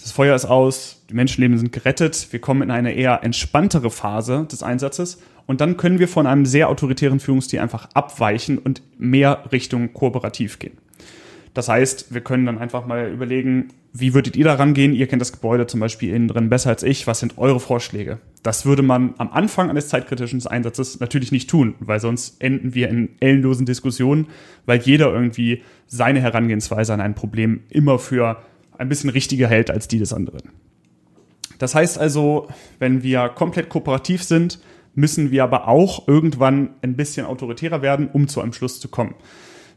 Das 0.00 0.12
Feuer 0.12 0.34
ist 0.34 0.44
aus, 0.44 1.04
die 1.08 1.14
Menschenleben 1.14 1.58
sind 1.58 1.72
gerettet, 1.72 2.28
wir 2.30 2.40
kommen 2.40 2.62
in 2.62 2.70
eine 2.70 2.92
eher 2.92 3.22
entspanntere 3.22 3.90
Phase 3.90 4.46
des 4.50 4.62
Einsatzes 4.62 5.20
und 5.46 5.60
dann 5.60 5.76
können 5.76 5.98
wir 5.98 6.08
von 6.08 6.26
einem 6.26 6.46
sehr 6.46 6.68
autoritären 6.68 7.20
Führungsstil 7.20 7.60
einfach 7.60 7.88
abweichen 7.94 8.58
und 8.58 8.82
mehr 8.98 9.44
Richtung 9.52 9.92
kooperativ 9.92 10.58
gehen. 10.58 10.78
Das 11.54 11.68
heißt, 11.68 12.12
wir 12.12 12.20
können 12.20 12.46
dann 12.46 12.58
einfach 12.58 12.86
mal 12.86 13.10
überlegen, 13.10 13.68
wie 13.92 14.12
würdet 14.12 14.34
ihr 14.34 14.44
da 14.44 14.54
rangehen? 14.54 14.92
Ihr 14.92 15.06
kennt 15.06 15.22
das 15.22 15.32
Gebäude 15.32 15.68
zum 15.68 15.78
Beispiel 15.78 16.12
innen 16.12 16.26
drin 16.26 16.48
besser 16.48 16.70
als 16.70 16.82
ich. 16.82 17.06
Was 17.06 17.20
sind 17.20 17.38
eure 17.38 17.60
Vorschläge? 17.60 18.18
Das 18.44 18.66
würde 18.66 18.82
man 18.82 19.14
am 19.16 19.32
Anfang 19.32 19.70
eines 19.70 19.88
zeitkritischen 19.88 20.46
Einsatzes 20.46 21.00
natürlich 21.00 21.32
nicht 21.32 21.48
tun, 21.48 21.76
weil 21.80 21.98
sonst 21.98 22.42
enden 22.42 22.74
wir 22.74 22.90
in 22.90 23.08
ellenlosen 23.18 23.64
Diskussionen, 23.64 24.26
weil 24.66 24.80
jeder 24.80 25.10
irgendwie 25.10 25.62
seine 25.86 26.20
Herangehensweise 26.20 26.92
an 26.92 27.00
ein 27.00 27.14
Problem 27.14 27.62
immer 27.70 27.98
für 27.98 28.36
ein 28.76 28.90
bisschen 28.90 29.08
richtiger 29.08 29.48
hält 29.48 29.70
als 29.70 29.88
die 29.88 29.98
des 29.98 30.12
anderen. 30.12 30.42
Das 31.58 31.74
heißt 31.74 31.96
also, 31.96 32.48
wenn 32.78 33.02
wir 33.02 33.30
komplett 33.30 33.70
kooperativ 33.70 34.22
sind, 34.22 34.60
müssen 34.94 35.30
wir 35.30 35.42
aber 35.42 35.66
auch 35.66 36.06
irgendwann 36.06 36.74
ein 36.82 36.96
bisschen 36.96 37.24
autoritärer 37.24 37.80
werden, 37.80 38.08
um 38.12 38.28
zu 38.28 38.42
einem 38.42 38.52
Schluss 38.52 38.78
zu 38.78 38.88
kommen. 38.88 39.14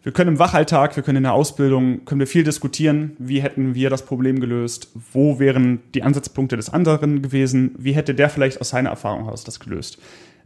Wir 0.08 0.14
können 0.14 0.36
im 0.36 0.40
Wachalltag, 0.40 0.96
wir 0.96 1.04
können 1.04 1.18
in 1.18 1.24
der 1.24 1.34
Ausbildung, 1.34 2.06
können 2.06 2.22
wir 2.22 2.28
viel 2.28 2.46
diskutieren, 2.46 3.18
wie 3.20 3.42
hätten 3.42 3.76
wir 3.76 3.90
das 3.90 4.06
Problem 4.06 4.40
gelöst, 4.40 4.90
wo 5.12 5.38
wären 5.38 5.82
die 5.94 6.02
Ansatzpunkte 6.02 6.56
des 6.56 6.70
anderen 6.70 7.22
gewesen, 7.22 7.76
wie 7.78 7.92
hätte 7.92 8.16
der 8.16 8.30
vielleicht 8.30 8.62
aus 8.62 8.70
seiner 8.70 8.90
Erfahrung 8.90 9.26
heraus 9.26 9.44
das 9.44 9.60
gelöst. 9.60 9.98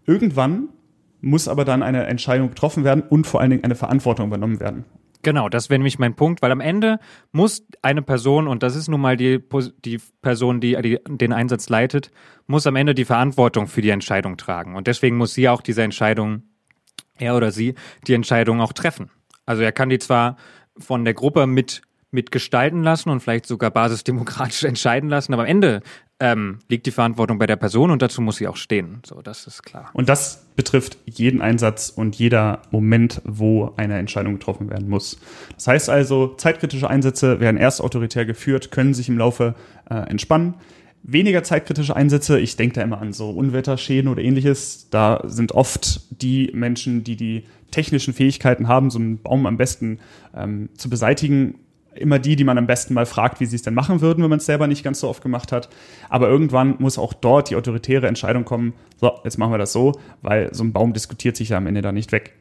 Irgendwann 0.08 0.70
muss 1.22 1.48
aber 1.48 1.63
dann 1.63 1.84
eine 1.84 2.08
Entscheidung 2.08 2.50
getroffen 2.50 2.84
werden 2.84 3.03
und 3.08 3.27
vor 3.27 3.39
allen 3.39 3.51
Dingen 3.51 3.63
eine 3.63 3.75
Verantwortung 3.75 4.30
übernommen 4.30 4.60
werden. 4.60 4.84
Genau, 5.22 5.48
das 5.48 5.70
wäre 5.70 5.77
nämlich 5.77 6.00
mein 6.00 6.15
Punkt, 6.15 6.41
weil 6.41 6.51
am 6.51 6.60
Ende 6.60 6.98
muss 7.32 7.63
eine 7.84 8.01
Person, 8.01 8.48
und 8.48 8.63
das 8.63 8.75
ist 8.75 8.88
nun 8.88 9.00
mal 9.00 9.15
die, 9.15 9.44
die 9.86 10.00
Person, 10.24 10.60
die, 10.60 10.75
die 10.82 10.98
den 11.08 11.34
Einsatz 11.34 11.70
leitet, 11.70 12.10
muss 12.48 12.65
am 12.65 12.77
Ende 12.77 12.96
die 12.96 13.06
Verantwortung 13.06 13.68
für 13.68 13.84
die 13.84 13.91
Entscheidung 13.91 14.38
tragen. 14.38 14.75
Und 14.75 14.88
deswegen 14.88 15.18
muss 15.18 15.36
sie 15.36 15.48
auch 15.50 15.62
diese 15.62 15.84
Entscheidung, 15.84 16.41
er 17.20 17.36
oder 17.36 17.51
sie, 17.51 17.75
die 18.08 18.15
Entscheidung 18.15 18.60
auch 18.60 18.74
treffen. 18.74 19.12
Also 19.45 19.63
er 19.63 19.71
kann 19.71 19.89
die 19.89 20.00
zwar 20.00 20.38
von 20.77 21.05
der 21.05 21.13
Gruppe 21.13 21.48
mit 21.48 21.81
mitgestalten 22.12 22.83
lassen 22.83 23.10
und 23.10 23.21
vielleicht 23.21 23.45
sogar 23.45 23.71
basisdemokratisch 23.71 24.63
entscheiden 24.65 25.10
lassen, 25.10 25.33
aber 25.33 25.43
am 25.43 25.48
Ende 25.48 25.81
ähm, 26.19 26.60
liegt 26.67 26.86
die 26.86 26.91
Verantwortung 26.91 27.39
bei 27.39 27.48
der 27.48 27.55
Person 27.55 27.89
und 27.89 28.01
dazu 28.01 28.21
muss 28.21 28.36
sie 28.36 28.48
auch 28.48 28.57
stehen. 28.57 29.01
So, 29.05 29.21
das 29.21 29.48
ist 29.48 29.63
klar. 29.63 29.89
Und 29.93 30.10
das 30.10 30.45
betrifft 30.55 30.98
jeden 31.05 31.41
Einsatz 31.41 31.89
und 31.89 32.15
jeder 32.15 32.62
Moment, 32.69 33.21
wo 33.24 33.74
eine 33.77 33.98
Entscheidung 33.98 34.33
getroffen 34.33 34.69
werden 34.69 34.88
muss. 34.88 35.19
Das 35.55 35.67
heißt 35.67 35.89
also, 35.89 36.36
zeitkritische 36.36 36.89
Einsätze 36.89 37.39
werden 37.39 37.57
erst 37.57 37.81
autoritär 37.81 38.25
geführt, 38.25 38.71
können 38.71 38.93
sich 38.93 39.10
im 39.10 39.17
Laufe 39.17 39.55
äh, 39.89 39.95
entspannen. 39.95 40.55
Weniger 41.03 41.43
zeitkritische 41.43 41.96
Einsätze. 41.96 42.39
Ich 42.39 42.55
denke 42.55 42.75
da 42.75 42.81
immer 42.81 43.01
an 43.01 43.13
so 43.13 43.29
Unwetterschäden 43.29 44.10
oder 44.10 44.22
ähnliches. 44.22 44.89
Da 44.89 45.22
sind 45.25 45.53
oft 45.53 46.01
die 46.22 46.51
Menschen, 46.53 47.03
die 47.03 47.15
die 47.15 47.43
technischen 47.72 48.13
Fähigkeiten 48.13 48.67
haben, 48.67 48.89
so 48.89 49.00
einen 49.00 49.22
Baum 49.22 49.46
am 49.46 49.58
besten 49.58 50.00
ähm, 50.36 50.70
zu 50.77 50.89
beseitigen, 50.89 51.55
immer 51.96 52.20
die, 52.20 52.36
die 52.36 52.43
man 52.43 52.58
am 52.58 52.67
besten 52.67 52.93
mal 52.93 53.05
fragt, 53.05 53.39
wie 53.39 53.46
sie 53.46 53.55
es 53.55 53.63
denn 53.63 53.74
machen 53.74 54.01
würden, 54.01 54.24
wenn 54.24 54.29
man 54.29 54.39
es 54.39 54.46
selber 54.46 54.67
nicht 54.67 54.84
ganz 54.84 55.00
so 55.00 55.10
oft 55.10 55.22
gemacht 55.22 55.51
hat. 55.51 55.70
Aber 56.10 56.29
irgendwann 56.29 56.75
muss 56.79 56.98
auch 56.98 57.13
dort 57.13 57.50
die 57.50 57.55
autoritäre 57.55 58.08
Entscheidung 58.08 58.46
kommen, 58.46 58.74
so, 58.98 59.12
jetzt 59.24 59.38
machen 59.38 59.51
wir 59.51 59.58
das 59.58 59.74
so, 59.74 59.93
weil 60.22 60.53
so 60.53 60.63
ein 60.63 60.74
Baum 60.74 60.93
diskutiert 60.93 61.36
sich 61.36 61.50
ja 61.50 61.58
am 61.58 61.67
Ende 61.67 61.81
da 61.81 61.91
nicht 61.91 62.12
weg. 62.12 62.34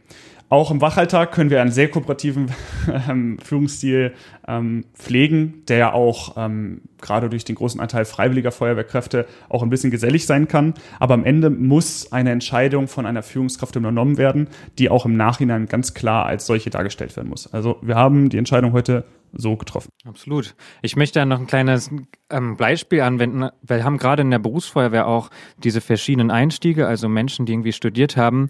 Auch 0.51 0.73
im 0.73 0.81
Wachalltag 0.81 1.31
können 1.31 1.49
wir 1.49 1.63
einen 1.63 1.71
sehr 1.71 1.89
kooperativen 1.89 2.51
ähm, 3.09 3.39
Führungsstil 3.39 4.15
ähm, 4.49 4.85
pflegen, 4.95 5.63
der 5.69 5.79
ja 5.79 5.93
auch 5.93 6.35
ähm, 6.37 6.81
gerade 7.01 7.31
durch 7.31 7.45
den 7.45 7.55
großen 7.55 7.81
Anteil 7.81 8.05
freiwilliger 8.05 8.51
Feuerwehrkräfte 8.51 9.27
auch 9.49 9.63
ein 9.63 9.71
bisschen 9.71 9.93
gesellig 9.93 10.27
sein 10.27 10.49
kann. 10.49 10.75
Aber 10.99 11.15
am 11.15 11.25
Ende 11.25 11.51
muss 11.51 12.11
eine 12.11 12.33
Entscheidung 12.33 12.89
von 12.89 13.07
einer 13.07 13.23
Führungskraft 13.23 13.77
übernommen 13.77 14.19
werden, 14.19 14.49
die 14.77 14.91
auch 14.91 15.07
im 15.07 15.17
Nachhinein 15.17 15.67
ganz 15.67 15.95
klar 15.95 16.27
als 16.27 16.47
solche 16.47 16.69
dargestellt 16.69 17.17
werden 17.17 17.29
muss. 17.29 17.47
Also 17.55 17.79
wir 17.81 17.95
haben 17.95 18.29
die 18.29 18.39
Entscheidung 18.39 18.73
heute 18.73 19.05
so 19.33 19.57
getroffen. 19.57 19.91
Absolut. 20.05 20.57
Ich 20.83 20.97
möchte 20.97 21.25
noch 21.27 21.39
ein 21.39 21.47
kleines 21.47 21.93
ähm, 22.29 22.57
Beispiel 22.57 23.03
anwenden. 23.03 23.51
Wir 23.63 23.85
haben 23.85 23.99
gerade 23.99 24.23
in 24.23 24.33
der 24.33 24.41
Berufsfeuerwehr 24.41 25.07
auch 25.07 25.31
diese 25.59 25.81
verschiedenen 25.81 26.33
Einstiege, 26.33 26.89
also 26.89 27.09
Menschen, 27.09 27.47
die 27.47 27.53
irgendwie 27.53 27.73
studiert 27.73 28.17
haben 28.17 28.49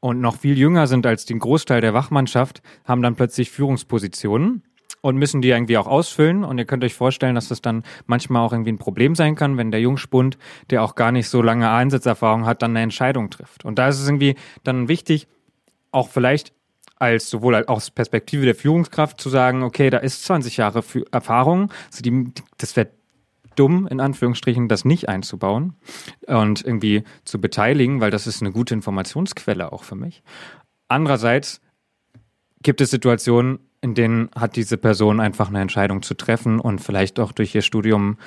und 0.00 0.20
noch 0.20 0.36
viel 0.36 0.58
jünger 0.58 0.86
sind 0.86 1.06
als 1.06 1.24
den 1.26 1.38
Großteil 1.38 1.80
der 1.80 1.94
Wachmannschaft, 1.94 2.62
haben 2.84 3.02
dann 3.02 3.16
plötzlich 3.16 3.50
Führungspositionen 3.50 4.62
und 5.02 5.16
müssen 5.16 5.40
die 5.40 5.48
irgendwie 5.48 5.78
auch 5.78 5.86
ausfüllen. 5.86 6.44
Und 6.44 6.58
ihr 6.58 6.64
könnt 6.64 6.84
euch 6.84 6.94
vorstellen, 6.94 7.34
dass 7.34 7.48
das 7.48 7.62
dann 7.62 7.84
manchmal 8.06 8.44
auch 8.44 8.52
irgendwie 8.52 8.72
ein 8.72 8.78
Problem 8.78 9.14
sein 9.14 9.34
kann, 9.34 9.56
wenn 9.56 9.70
der 9.70 9.80
Jungspund, 9.80 10.38
der 10.70 10.82
auch 10.82 10.94
gar 10.94 11.12
nicht 11.12 11.28
so 11.28 11.42
lange 11.42 11.70
Einsatzerfahrung 11.70 12.46
hat, 12.46 12.62
dann 12.62 12.72
eine 12.72 12.82
Entscheidung 12.82 13.30
trifft. 13.30 13.64
Und 13.64 13.78
da 13.78 13.88
ist 13.88 14.00
es 14.00 14.08
irgendwie 14.08 14.36
dann 14.64 14.88
wichtig, 14.88 15.28
auch 15.92 16.08
vielleicht 16.08 16.52
als 16.96 17.30
sowohl 17.30 17.64
aus 17.64 17.90
Perspektive 17.90 18.44
der 18.44 18.54
Führungskraft 18.54 19.20
zu 19.20 19.30
sagen, 19.30 19.62
okay, 19.62 19.88
da 19.88 19.98
ist 19.98 20.24
20 20.24 20.58
Jahre 20.58 20.84
Erfahrung, 21.10 21.72
also 21.86 22.02
die, 22.02 22.32
das 22.58 22.76
wäre 22.76 22.90
dumm, 23.56 23.86
in 23.86 24.00
Anführungsstrichen, 24.00 24.68
das 24.68 24.84
nicht 24.84 25.08
einzubauen 25.08 25.74
und 26.26 26.64
irgendwie 26.64 27.04
zu 27.24 27.40
beteiligen, 27.40 28.00
weil 28.00 28.10
das 28.10 28.26
ist 28.26 28.40
eine 28.42 28.52
gute 28.52 28.74
Informationsquelle 28.74 29.72
auch 29.72 29.84
für 29.84 29.96
mich. 29.96 30.22
Andererseits 30.88 31.60
gibt 32.62 32.80
es 32.80 32.90
Situationen, 32.90 33.60
in 33.80 33.94
denen 33.94 34.30
hat 34.34 34.56
diese 34.56 34.76
Person 34.76 35.20
einfach 35.20 35.48
eine 35.48 35.60
Entscheidung 35.60 36.02
zu 36.02 36.14
treffen 36.14 36.60
und 36.60 36.80
vielleicht 36.80 37.18
auch 37.18 37.32
durch 37.32 37.54
ihr 37.54 37.62
Studium, 37.62 38.18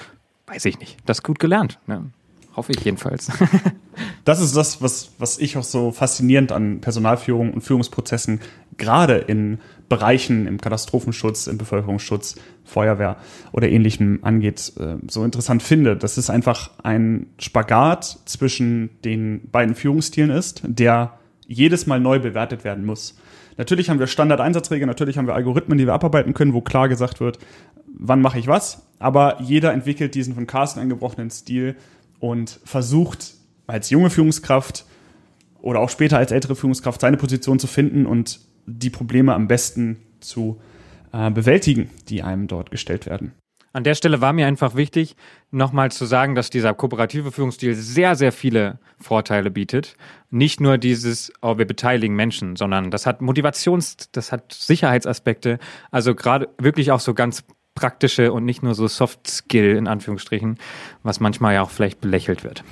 weiß 0.47 0.65
ich 0.65 0.79
nicht, 0.79 0.97
das 1.05 1.23
gut 1.23 1.39
gelernt. 1.39 1.79
Ne? 1.85 2.11
Hoffe 2.55 2.71
ich 2.71 2.83
jedenfalls. 2.83 3.31
das 4.25 4.39
ist 4.39 4.55
das, 4.55 4.81
was, 4.81 5.11
was 5.17 5.39
ich 5.39 5.57
auch 5.57 5.63
so 5.63 5.91
faszinierend 5.91 6.51
an 6.51 6.81
Personalführung 6.81 7.53
und 7.53 7.61
Führungsprozessen 7.61 8.41
gerade 8.77 9.15
in 9.17 9.59
Bereichen 9.89 10.47
im 10.47 10.59
Katastrophenschutz, 10.59 11.47
im 11.47 11.57
Bevölkerungsschutz, 11.57 12.35
Feuerwehr 12.63 13.17
oder 13.51 13.69
ähnlichem 13.69 14.19
angeht, 14.21 14.73
äh, 14.79 14.95
so 15.07 15.23
interessant 15.23 15.63
finde. 15.63 15.97
Das 15.97 16.17
ist 16.17 16.29
einfach 16.29 16.71
ein 16.83 17.27
Spagat 17.39 18.19
zwischen 18.25 18.89
den 19.03 19.49
beiden 19.51 19.75
Führungsstilen 19.75 20.29
ist, 20.29 20.61
der 20.65 21.19
jedes 21.47 21.85
Mal 21.87 21.99
neu 21.99 22.19
bewertet 22.19 22.63
werden 22.63 22.85
muss. 22.85 23.15
Natürlich 23.57 23.89
haben 23.89 23.99
wir 23.99 24.07
Standardeinsatzregeln, 24.07 24.87
natürlich 24.87 25.17
haben 25.17 25.27
wir 25.27 25.35
Algorithmen, 25.35 25.77
die 25.77 25.85
wir 25.85 25.93
abarbeiten 25.93 26.33
können, 26.33 26.53
wo 26.53 26.61
klar 26.61 26.89
gesagt 26.89 27.19
wird, 27.19 27.37
wann 27.85 28.21
mache 28.21 28.39
ich 28.39 28.47
was, 28.47 28.87
aber 28.99 29.41
jeder 29.41 29.73
entwickelt 29.73 30.15
diesen 30.15 30.33
von 30.33 30.47
Carsten 30.47 30.79
eingebrochenen 30.79 31.29
Stil 31.29 31.75
und 32.23 32.61
versucht 32.63 33.33
als 33.67 33.89
junge 33.89 34.09
Führungskraft 34.09 34.85
oder 35.61 35.81
auch 35.81 35.89
später 35.89 36.17
als 36.17 36.31
ältere 36.31 36.55
Führungskraft 36.55 37.01
seine 37.01 37.17
Position 37.17 37.59
zu 37.59 37.67
finden 37.67 38.05
und 38.05 38.39
die 38.65 38.89
Probleme 38.89 39.33
am 39.33 39.49
besten 39.49 39.97
zu 40.21 40.61
äh, 41.11 41.29
bewältigen, 41.31 41.89
die 42.07 42.23
einem 42.23 42.47
dort 42.47 42.71
gestellt 42.71 43.07
werden. 43.07 43.33
An 43.73 43.83
der 43.83 43.93
Stelle 43.95 44.21
war 44.21 44.31
mir 44.31 44.47
einfach 44.47 44.75
wichtig, 44.75 45.17
nochmal 45.51 45.91
zu 45.91 46.05
sagen, 46.05 46.33
dass 46.33 46.49
dieser 46.49 46.73
kooperative 46.73 47.33
Führungsstil 47.33 47.75
sehr, 47.75 48.15
sehr 48.15 48.31
viele 48.31 48.79
Vorteile 48.99 49.51
bietet. 49.51 49.97
Nicht 50.29 50.61
nur 50.61 50.77
dieses, 50.77 51.33
oh, 51.41 51.57
wir 51.57 51.65
beteiligen 51.65 52.15
Menschen, 52.15 52.55
sondern 52.55 52.89
das 52.89 53.05
hat 53.05 53.19
Motivations-, 53.19 54.07
das 54.13 54.31
hat 54.31 54.53
Sicherheitsaspekte. 54.53 55.59
Also 55.91 56.15
gerade 56.15 56.47
wirklich 56.57 56.91
auch 56.91 57.01
so 57.01 57.13
ganz 57.13 57.43
praktische 57.75 58.31
und 58.31 58.45
nicht 58.45 58.63
nur 58.63 58.75
so 58.75 58.87
Soft 58.87 59.27
Skill 59.27 59.75
in 59.75 59.87
Anführungsstrichen, 59.87 60.57
was 61.01 61.19
manchmal 61.19 61.55
ja 61.55 61.63
auch 61.63 61.69
vielleicht 61.69 62.01
belächelt 62.01 62.43
wird. 62.43 62.63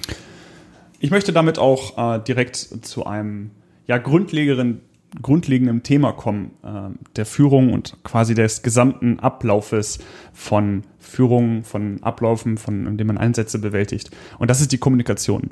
Ich 1.00 1.10
möchte 1.10 1.34
damit 1.34 1.58
auch 1.58 1.98
äh, 2.16 2.24
direkt 2.24 2.56
zu 2.56 3.06
einem 3.06 3.52
ja, 3.88 3.98
grundlegenden, 3.98 4.82
grundlegenden 5.22 5.82
Thema 5.84 6.14
kommen, 6.14 6.52
äh, 6.64 6.96
der 7.16 7.26
Führung 7.26 7.74
und 7.74 7.98
quasi 8.04 8.36
des 8.36 8.62
gesamten 8.62 9.20
Ablaufes 9.20 10.00
von 10.32 10.84
Führung, 11.00 11.64
von 11.64 12.04
Ablaufen, 12.04 12.58
von 12.58 12.86
in 12.86 12.98
dem 12.98 13.08
man 13.08 13.18
Einsätze 13.18 13.58
bewältigt. 13.58 14.12
Und 14.38 14.50
das 14.50 14.62
ist 14.62 14.72
die 14.72 14.78
Kommunikation. 14.78 15.50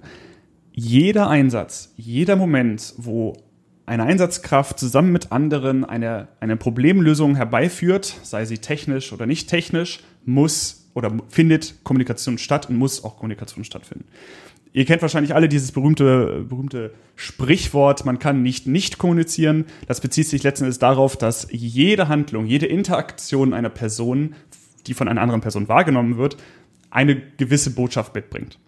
Jeder 0.72 1.30
Einsatz, 1.30 1.94
jeder 1.98 2.36
Moment, 2.36 2.94
wo 2.98 3.34
eine 3.90 4.04
Einsatzkraft 4.04 4.80
zusammen 4.80 5.12
mit 5.12 5.32
anderen 5.32 5.84
eine, 5.84 6.28
eine 6.40 6.56
Problemlösung 6.58 7.36
herbeiführt, 7.36 8.20
sei 8.22 8.46
sie 8.46 8.60
technisch 8.60 9.12
oder 9.12 9.26
nicht 9.26 9.50
technisch, 9.50 10.02
muss 10.26 10.88
oder 10.94 11.12
findet 11.30 11.84
Kommunikation 11.84 12.38
statt 12.38 12.70
und 12.70 12.78
muss 12.78 13.04
auch 13.04 13.18
Kommunikation 13.18 13.64
stattfinden. 13.64 14.06
Ihr 14.74 14.86
kennt 14.86 15.02
wahrscheinlich 15.02 15.34
alle 15.34 15.50
dieses 15.50 15.72
berühmte, 15.72 16.46
berühmte 16.48 16.94
Sprichwort, 17.16 18.06
man 18.06 18.20
kann 18.20 18.44
nicht 18.44 18.68
nicht 18.68 19.00
kommunizieren. 19.00 19.66
Das 19.88 20.02
bezieht 20.02 20.28
sich 20.28 20.44
letzten 20.44 20.66
Endes 20.66 20.78
darauf, 20.78 21.18
dass 21.18 21.48
jede 21.50 22.08
Handlung, 22.08 22.46
jede 22.46 22.68
Interaktion 22.68 23.56
einer 23.56 23.70
Person, 23.70 24.36
die 24.86 24.94
von 24.94 25.08
einer 25.08 25.22
anderen 25.22 25.42
Person 25.42 25.68
wahrgenommen 25.68 26.18
wird, 26.18 26.38
eine 26.92 27.20
gewisse 27.38 27.72
Botschaft 27.72 28.14
mitbringt. 28.14 28.60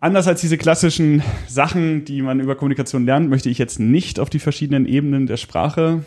Anders 0.00 0.28
als 0.28 0.40
diese 0.40 0.58
klassischen 0.58 1.22
Sachen, 1.48 2.04
die 2.04 2.22
man 2.22 2.38
über 2.38 2.54
Kommunikation 2.54 3.04
lernt, 3.04 3.28
möchte 3.28 3.50
ich 3.50 3.58
jetzt 3.58 3.80
nicht 3.80 4.20
auf 4.20 4.30
die 4.30 4.38
verschiedenen 4.38 4.86
Ebenen 4.86 5.26
der 5.26 5.36
Sprache 5.36 6.04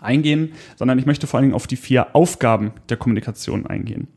eingehen, 0.00 0.52
sondern 0.76 0.98
ich 0.98 1.04
möchte 1.04 1.26
vor 1.26 1.38
allen 1.38 1.48
Dingen 1.48 1.54
auf 1.54 1.66
die 1.66 1.76
vier 1.76 2.16
Aufgaben 2.16 2.72
der 2.88 2.96
Kommunikation 2.96 3.66
eingehen. 3.66 4.08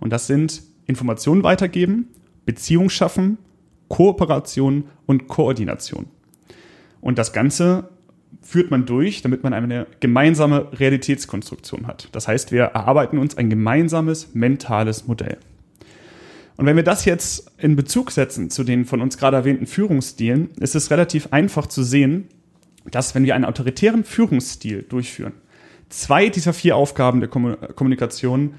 Und 0.00 0.12
das 0.12 0.26
sind 0.26 0.62
Informationen 0.86 1.42
weitergeben, 1.42 2.08
Beziehung 2.44 2.90
schaffen, 2.90 3.38
Kooperation 3.88 4.84
und 5.06 5.28
Koordination. 5.28 6.06
Und 7.00 7.18
das 7.18 7.32
Ganze 7.32 7.88
führt 8.42 8.70
man 8.70 8.84
durch, 8.84 9.22
damit 9.22 9.42
man 9.42 9.54
eine 9.54 9.86
gemeinsame 10.00 10.68
Realitätskonstruktion 10.78 11.86
hat. 11.86 12.08
Das 12.12 12.28
heißt, 12.28 12.52
wir 12.52 12.64
erarbeiten 12.64 13.18
uns 13.18 13.36
ein 13.36 13.48
gemeinsames 13.48 14.34
mentales 14.34 15.06
Modell. 15.06 15.38
Und 16.62 16.66
wenn 16.66 16.76
wir 16.76 16.84
das 16.84 17.06
jetzt 17.06 17.50
in 17.58 17.74
Bezug 17.74 18.12
setzen 18.12 18.48
zu 18.48 18.62
den 18.62 18.84
von 18.84 19.00
uns 19.00 19.18
gerade 19.18 19.36
erwähnten 19.36 19.66
Führungsstilen, 19.66 20.50
ist 20.60 20.76
es 20.76 20.92
relativ 20.92 21.32
einfach 21.32 21.66
zu 21.66 21.82
sehen, 21.82 22.28
dass 22.88 23.16
wenn 23.16 23.24
wir 23.24 23.34
einen 23.34 23.46
autoritären 23.46 24.04
Führungsstil 24.04 24.84
durchführen, 24.84 25.32
zwei 25.88 26.28
dieser 26.28 26.52
vier 26.52 26.76
Aufgaben 26.76 27.18
der 27.18 27.28
Kommunikation 27.28 28.54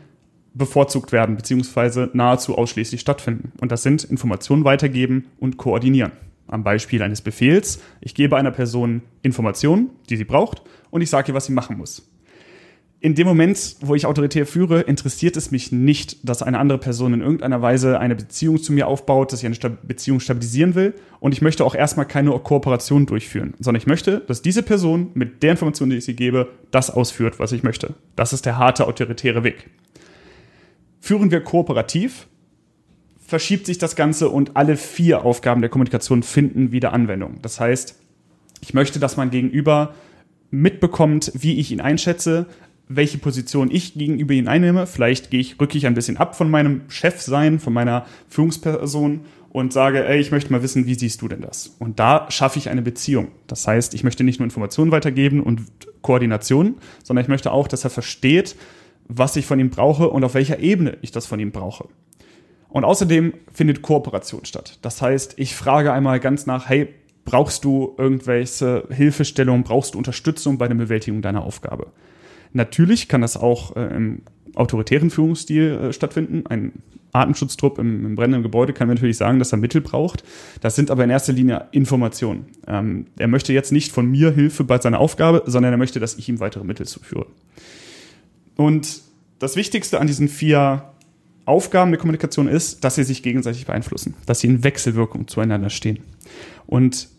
bevorzugt 0.54 1.14
werden, 1.14 1.38
beziehungsweise 1.38 2.10
nahezu 2.12 2.58
ausschließlich 2.58 3.00
stattfinden. 3.00 3.54
Und 3.62 3.72
das 3.72 3.84
sind 3.84 4.04
Informationen 4.04 4.66
weitergeben 4.66 5.28
und 5.40 5.56
koordinieren. 5.56 6.12
Am 6.48 6.66
Beispiel 6.66 7.02
eines 7.04 7.22
Befehls. 7.22 7.82
Ich 8.02 8.16
gebe 8.16 8.36
einer 8.36 8.52
Person 8.52 9.02
Informationen, 9.22 9.92
die 10.10 10.18
sie 10.18 10.26
braucht, 10.26 10.62
und 10.92 11.02
ich 11.02 11.10
sage 11.10 11.32
ihr, 11.32 11.36
was 11.36 11.46
sie 11.46 11.54
machen 11.54 11.78
muss 11.78 12.13
in 13.04 13.16
dem 13.16 13.28
Moment, 13.28 13.76
wo 13.82 13.96
ich 13.96 14.06
autoritär 14.06 14.46
führe, 14.46 14.80
interessiert 14.80 15.36
es 15.36 15.52
mich 15.52 15.74
nicht, 15.74 16.18
dass 16.28 16.42
eine 16.42 16.58
andere 16.58 16.78
Person 16.78 17.14
in 17.14 17.20
irgendeiner 17.20 17.62
Weise 17.62 18.00
eine 18.00 18.16
Beziehung 18.16 18.64
zu 18.64 18.72
mir 18.72 18.88
aufbaut, 18.88 19.34
dass 19.34 19.44
ich 19.44 19.46
eine 19.46 19.78
Beziehung 19.84 20.22
stabilisieren 20.22 20.74
will. 20.74 20.94
Und 21.20 21.34
ich 21.34 21.42
möchte 21.42 21.66
auch 21.66 21.76
erstmal 21.76 22.08
keine 22.08 22.32
Kooperation 22.32 23.06
durchführen, 23.06 23.56
sondern 23.60 23.82
ich 23.82 23.88
möchte, 23.88 24.22
dass 24.22 24.42
diese 24.42 24.64
Person 24.64 25.12
mit 25.16 25.44
der 25.44 25.52
Information, 25.52 25.90
die 25.90 25.98
ich 25.98 26.06
sie 26.06 26.16
gebe, 26.16 26.48
das 26.72 26.92
ausführt, 26.92 27.40
was 27.40 27.52
ich 27.52 27.62
möchte. 27.62 27.94
Das 28.16 28.32
ist 28.32 28.46
der 28.46 28.58
harte 28.58 28.88
autoritäre 28.88 29.44
Weg. 29.44 29.70
Führen 31.02 31.30
wir 31.30 31.42
kooperativ, 31.42 32.28
verschiebt 33.20 33.66
sich 33.66 33.80
das 33.80 33.98
Ganze 33.98 34.30
und 34.30 34.56
alle 34.56 34.78
vier 34.78 35.26
Aufgaben 35.26 35.60
der 35.60 35.70
Kommunikation 35.70 36.24
finden 36.24 36.72
wieder 36.72 36.94
Anwendung. 36.94 37.40
Das 37.42 37.60
heißt, 37.60 38.00
ich 38.62 38.74
möchte, 38.74 39.02
dass 39.02 39.18
man 39.18 39.30
gegenüber 39.30 39.94
mitbekommt, 40.54 41.32
wie 41.34 41.60
ich 41.60 41.72
ihn 41.72 41.82
einschätze, 41.82 42.46
welche 42.88 43.18
Position 43.18 43.72
ich 43.72 43.94
gegenüber 43.94 44.34
ihnen 44.34 44.48
einnehme. 44.48 44.88
Vielleicht 44.88 45.32
gehe 45.32 45.40
ich, 45.40 45.60
rücke 45.60 45.86
ein 45.88 45.94
bisschen 45.94 46.18
ab 46.18 46.36
von 46.36 46.50
meinem 46.50 46.82
Chef 46.90 47.22
sein, 47.22 47.60
von 47.60 47.74
meiner 47.74 48.06
Führungsperson 48.28 49.22
und 49.50 49.72
sage, 49.72 50.06
ey, 50.06 50.20
ich 50.20 50.32
möchte 50.32 50.52
mal 50.52 50.64
wissen, 50.64 50.86
wie 50.86 50.96
siehst 50.96 51.22
du 51.22 51.28
denn 51.28 51.42
das? 51.42 51.76
Und 51.80 52.00
da 52.00 52.26
schaffe 52.30 52.60
ich 52.60 52.70
eine 52.70 52.82
Beziehung. 52.82 53.28
Das 53.48 53.68
heißt, 53.68 53.94
ich 53.94 54.04
möchte 54.04 54.24
nicht 54.24 54.40
nur 54.40 54.46
Informationen 54.46 54.92
weitergeben 54.92 55.42
und 55.42 55.62
Koordination, 56.02 56.76
sondern 57.04 57.24
ich 57.24 57.30
möchte 57.30 57.52
auch, 57.52 57.68
dass 57.68 57.84
er 57.84 57.90
versteht, 57.90 58.56
was 59.08 59.36
ich 59.36 59.46
von 59.46 59.60
ihm 59.60 59.70
brauche 59.70 60.10
und 60.10 60.24
auf 60.24 60.34
welcher 60.34 60.60
Ebene 60.60 60.98
ich 61.02 61.12
das 61.12 61.26
von 61.26 61.40
ihm 61.40 61.52
brauche. 61.52 61.88
Und 62.70 62.84
außerdem 62.84 63.34
findet 63.52 63.84
Kooperation 63.84 64.46
statt. 64.46 64.80
Das 64.82 65.02
heißt, 65.02 65.36
ich 65.38 65.56
frage 65.56 65.94
einmal 65.94 66.20
ganz 66.20 66.48
nach, 66.48 66.68
hey, 66.68 66.88
brauchst 67.24 67.64
du 67.64 67.94
irgendwelche 68.00 68.88
Hilfestellung, 68.90 69.64
brauchst 69.64 69.94
du 69.94 70.00
Unterstützung 70.00 70.58
bei 70.58 70.68
der 70.68 70.76
Bewältigung 70.76 71.22
deiner 71.22 71.44
Aufgabe? 71.44 71.92
Natürlich 72.54 73.08
kann 73.08 73.22
das 73.22 73.36
auch 73.36 73.76
äh, 73.76 73.96
im 73.96 74.22
autoritären 74.56 75.10
Führungsstil 75.10 75.72
äh, 75.72 75.94
stattfinden. 75.94 76.46
Ein 76.48 76.74
Artenschutztrupp 77.12 77.80
im, 77.80 78.06
im, 78.06 78.16
brennenden 78.16 78.44
Gebäude 78.44 78.74
kann 78.74 78.88
natürlich 78.88 79.18
sagen, 79.18 79.40
dass 79.40 79.52
er 79.52 79.58
Mittel 79.58 79.82
braucht. 79.82 80.24
Das 80.62 80.76
sind 80.76 80.92
aber 80.92 81.04
in 81.04 81.10
erster 81.10 81.34
Linie 81.34 81.68
Informationen. 81.72 82.46
Ähm, 82.68 83.08
er 83.18 83.28
möchte 83.28 83.54
jetzt 83.54 83.72
nicht 83.72 83.92
von 83.92 84.10
mir 84.10 84.32
Hilfe 84.32 84.64
bei 84.64 84.80
seiner 84.80 85.00
Aufgabe, 85.00 85.44
sondern 85.46 85.74
er 85.74 85.78
möchte, 85.78 86.00
dass 86.00 86.16
ich 86.16 86.30
ihm 86.30 86.40
weitere 86.40 86.64
Mittel 86.64 86.86
zuführe. 86.86 87.28
Und 88.56 89.02
das 89.40 89.56
Wichtigste 89.56 90.00
an 90.00 90.08
diesen 90.08 90.28
vier 90.28 90.90
Aufgaben 91.46 91.92
der 91.92 92.00
Kommunikation 92.00 92.48
ist, 92.48 92.84
dass 92.84 92.96
sie 92.96 93.04
sich 93.04 93.22
gegenseitig 93.22 93.66
beeinflussen, 93.66 94.16
dass 94.26 94.40
sie 94.40 94.48
in 94.48 94.64
Wechselwirkung 94.64 95.28
zueinander 95.28 95.70
stehen. 95.70 96.00
Und 96.66 97.10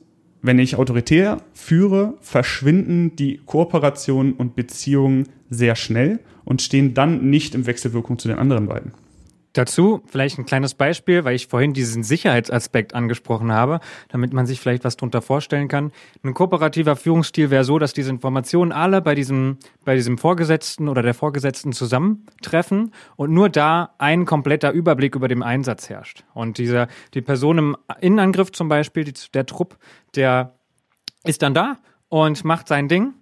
wenn 0.45 0.59
ich 0.59 0.77
autoritär 0.77 1.39
führe, 1.55 2.19
verschwinden 2.21 3.17
die 3.17 3.41
Kooperationen 3.47 4.35
und 4.35 4.55
Beziehungen 4.55 5.27
sehr 5.49 5.75
schnell 5.75 6.21
und 6.45 6.61
stehen 6.61 6.93
dann 6.93 7.31
nicht 7.31 7.55
in 7.55 7.65
Wechselwirkung 7.65 8.19
zu 8.19 8.29
den 8.29 8.39
anderen 8.39 8.67
beiden. 8.67 8.93
Dazu 9.55 10.03
vielleicht 10.07 10.37
ein 10.39 10.47
kleines 10.47 10.75
Beispiel, 10.75 11.25
weil 11.25 11.37
ich 11.37 11.47
vorhin 11.47 11.73
diesen 11.73 12.03
Sicherheitsaspekt 12.03 12.93
angesprochen 12.93 13.53
habe, 13.53 13.79
damit 14.09 14.33
man 14.33 14.47
sich 14.47 14.61
vielleicht 14.61 14.85
was 14.85 14.97
drunter 14.97 15.23
vorstellen 15.23 15.69
kann. 15.69 15.93
Ein 16.25 16.35
kooperativer 16.35 16.97
Führungsstil 16.97 17.51
wäre 17.51 17.63
so, 17.63 17.79
dass 17.79 17.93
diese 17.93 18.11
Informationen 18.11 18.73
alle 18.73 19.01
bei 19.01 19.15
diesem, 19.15 19.59
bei 19.85 19.95
diesem 19.95 20.19
Vorgesetzten 20.19 20.89
oder 20.89 21.03
der 21.03 21.15
Vorgesetzten 21.15 21.73
zusammentreffen 21.73 22.93
und 23.15 23.33
nur 23.33 23.49
da 23.49 23.95
ein 23.99 24.25
kompletter 24.25 24.73
Überblick 24.73 25.15
über 25.15 25.29
den 25.29 25.45
Einsatz 25.45 25.89
herrscht. 25.89 26.25
Und 26.35 26.59
dieser, 26.59 26.89
die 27.15 27.23
Person 27.23 27.59
im 27.59 27.77
Innenangriff 28.01 28.51
zum 28.51 28.69
Beispiel, 28.69 29.05
die, 29.05 29.15
der 29.33 29.47
Trupp, 29.47 29.79
der 30.17 30.59
ist 31.23 31.43
dann 31.43 31.55
da 31.55 31.79
und 32.09 32.45
macht 32.45 32.67
sein 32.67 32.89
Ding 32.89 33.15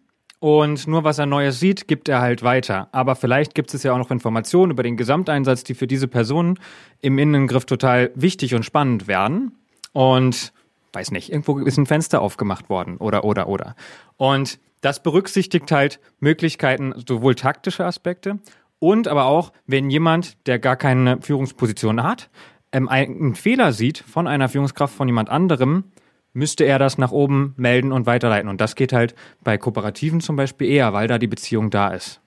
und 0.43 0.89
nur 0.89 1.05
was 1.05 1.21
er 1.21 1.27
Neues 1.27 1.61
sieht, 1.61 1.87
gibt 1.87 2.09
er 2.09 2.21
halt 2.21 2.43
weiter. 2.43 2.89
Aber 2.91 3.15
vielleicht 3.15 3.55
gibt 3.55 3.73
es 3.75 3.85
ja 3.85 3.93
auch 3.93 3.99
noch 3.99 4.11
Informationen 4.11 4.73
über 4.73 4.83
den 4.83 4.97
Gesamteinsatz, 4.97 5.63
die 5.63 5.75
für 5.75 5.87
diese 5.87 6.09
Personen 6.09 6.59
im 7.01 7.17
Innengriff 7.17 7.65
total 7.65 8.11
wichtig 8.17 8.57
und 8.57 8.65
spannend 8.65 9.07
werden. 9.07 9.53
Und 9.93 10.53
weiß 10.95 11.13
nicht, 11.13 11.31
irgendwo 11.31 11.61
ist 11.61 11.77
ein 11.77 11.87
Fenster 11.87 12.21
aufgemacht 12.21 12.69
worden 12.69 12.97
oder 12.97 13.23
oder 13.23 13.47
oder. 13.47 13.77
Und 14.17 14.59
das 14.81 15.01
berücksichtigt 15.01 15.71
halt 15.71 16.01
Möglichkeiten, 16.19 16.93
sowohl 17.07 17.37
taktische 17.37 17.85
Aspekte 17.85 18.41
und 18.81 19.07
aber 19.07 19.27
auch, 19.27 19.53
wenn 19.69 19.91
jemand, 19.91 20.49
der 20.49 20.59
gar 20.59 20.75
keine 20.75 21.21
Führungsposition 21.21 22.03
hat, 22.03 22.31
ähm, 22.73 22.89
einen 22.89 23.37
Fehler 23.37 23.73
sieht 23.73 23.99
von 23.99 24.27
einer 24.27 24.49
Führungskraft 24.49 24.93
von 24.93 25.07
jemand 25.07 25.31
anderem, 25.31 25.85
müsste 26.33 26.65
er 26.65 26.79
das 26.79 26.99
nach 26.99 27.13
oben 27.13 27.55
melden 27.57 27.93
und 27.93 28.07
weiterleiten. 28.07 28.49
Und 28.49 28.61
das 28.61 28.75
geht 28.75 28.93
halt 28.93 29.15
bei 29.43 29.59
Kooperativen 29.59 30.21
zum 30.21 30.37
Beispiel 30.37 30.69
eher, 30.69 30.93
weil 30.93 31.09
da 31.09 31.19
die 31.19 31.27
Beziehung 31.27 31.71
da 31.71 31.89
ist. 31.89 32.21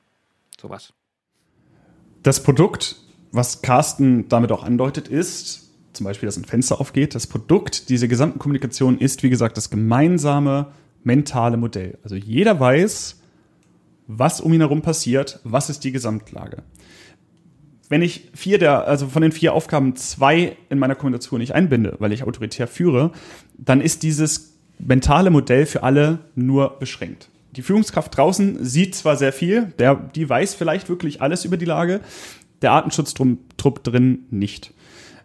Sowas. 0.60 0.94
Das 2.24 2.42
Produkt, 2.44 2.98
was 3.32 3.62
Carsten 3.62 4.30
damit 4.30 4.52
auch 4.52 4.64
andeutet, 4.64 5.08
ist 5.08 5.72
zum 5.94 6.06
Beispiel, 6.06 6.28
dass 6.28 6.38
ein 6.38 6.46
Fenster 6.46 6.80
aufgeht. 6.80 7.16
Das 7.16 7.28
Produkt 7.28 7.90
dieser 7.90 8.08
gesamten 8.08 8.40
Kommunikation 8.40 8.98
ist, 8.98 9.24
wie 9.24 9.30
gesagt, 9.30 9.58
das 9.58 9.70
gemeinsame 9.70 10.72
mentale 11.04 11.58
Modell. 11.58 11.98
Also 12.04 12.16
jeder 12.16 12.60
weiß, 12.60 13.22
was 14.08 14.42
um 14.42 14.54
ihn 14.54 14.62
herum 14.62 14.82
passiert, 14.82 15.40
was 15.44 15.70
ist 15.70 15.84
die 15.84 15.92
Gesamtlage 15.92 16.64
wenn 17.89 18.01
ich 18.01 18.30
vier 18.34 18.58
der, 18.58 18.88
also 18.88 19.08
von 19.08 19.22
den 19.22 19.32
vier 19.32 19.54
Aufgaben 19.54 19.96
zwei 19.96 20.58
in 20.70 20.80
meiner 20.80 20.96
Kommunikation 20.96 21.39
nicht 21.39 21.54
einbinde, 21.54 21.96
weil 22.00 22.12
ich 22.12 22.24
autoritär 22.24 22.68
führe, 22.68 23.12
dann 23.58 23.82
ist 23.82 24.04
dieses 24.04 24.58
mentale 24.80 25.30
Modell 25.30 25.65
für 25.65 25.84
alle 25.84 26.20
nur 26.36 26.80
beschränkt. 26.80 27.30
Die 27.56 27.62
Führungskraft 27.62 28.18
draußen 28.18 28.63
sieht 28.65 28.96
zwar 28.96 29.15
sehr 29.15 29.32
viel, 29.32 29.74
der, 29.80 29.96
die 29.96 30.27
weiß 30.27 30.56
vielleicht 30.56 30.89
wirklich 30.89 31.22
alles 31.22 31.46
über 31.46 31.58
die 31.58 31.65
Lage, 31.65 32.01
der 32.62 32.72
Artenschutztrupp 32.72 33.84
drin 33.84 34.25
nicht. 34.30 34.74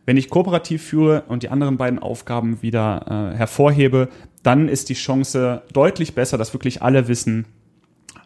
Wenn 0.06 0.16
ich 0.16 0.30
kooperativ 0.30 0.82
führe 0.82 1.24
und 1.28 1.42
die 1.42 1.48
anderen 1.48 1.76
beiden 1.76 1.98
Aufgaben 1.98 2.62
wieder 2.62 3.32
äh, 3.32 3.36
hervorhebe, 3.36 4.08
dann 4.42 4.68
ist 4.68 4.88
die 4.88 4.94
Chance 4.94 5.62
deutlich 5.72 6.14
besser, 6.14 6.38
dass 6.38 6.52
wirklich 6.52 6.82
alle 6.82 7.08
wissen, 7.08 7.46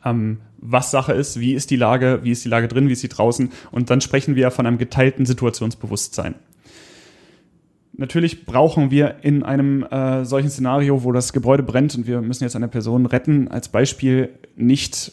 ähm, 0.04 0.38
was 0.58 0.90
Sache 0.90 1.12
ist, 1.12 1.40
wie 1.40 1.54
ist 1.54 1.70
die 1.70 1.76
Lage, 1.76 2.20
wie 2.22 2.30
ist 2.30 2.44
die 2.44 2.48
Lage 2.48 2.68
drin, 2.68 2.88
wie 2.88 2.92
ist 2.92 3.00
sie 3.00 3.08
draußen. 3.08 3.50
Und 3.70 3.90
dann 3.90 4.00
sprechen 4.00 4.34
wir 4.34 4.50
von 4.50 4.66
einem 4.66 4.78
geteilten 4.78 5.26
Situationsbewusstsein. 5.26 6.36
Natürlich 7.96 8.44
brauchen 8.44 8.90
wir 8.90 9.16
in 9.22 9.44
einem 9.44 9.84
äh, 9.84 10.24
solchen 10.24 10.50
Szenario, 10.50 11.04
wo 11.04 11.12
das 11.12 11.32
Gebäude 11.32 11.62
brennt 11.62 11.94
und 11.94 12.06
wir 12.06 12.22
müssen 12.22 12.42
jetzt 12.42 12.56
eine 12.56 12.66
Person 12.66 13.06
retten, 13.06 13.48
als 13.48 13.68
Beispiel 13.68 14.30
nicht 14.56 15.12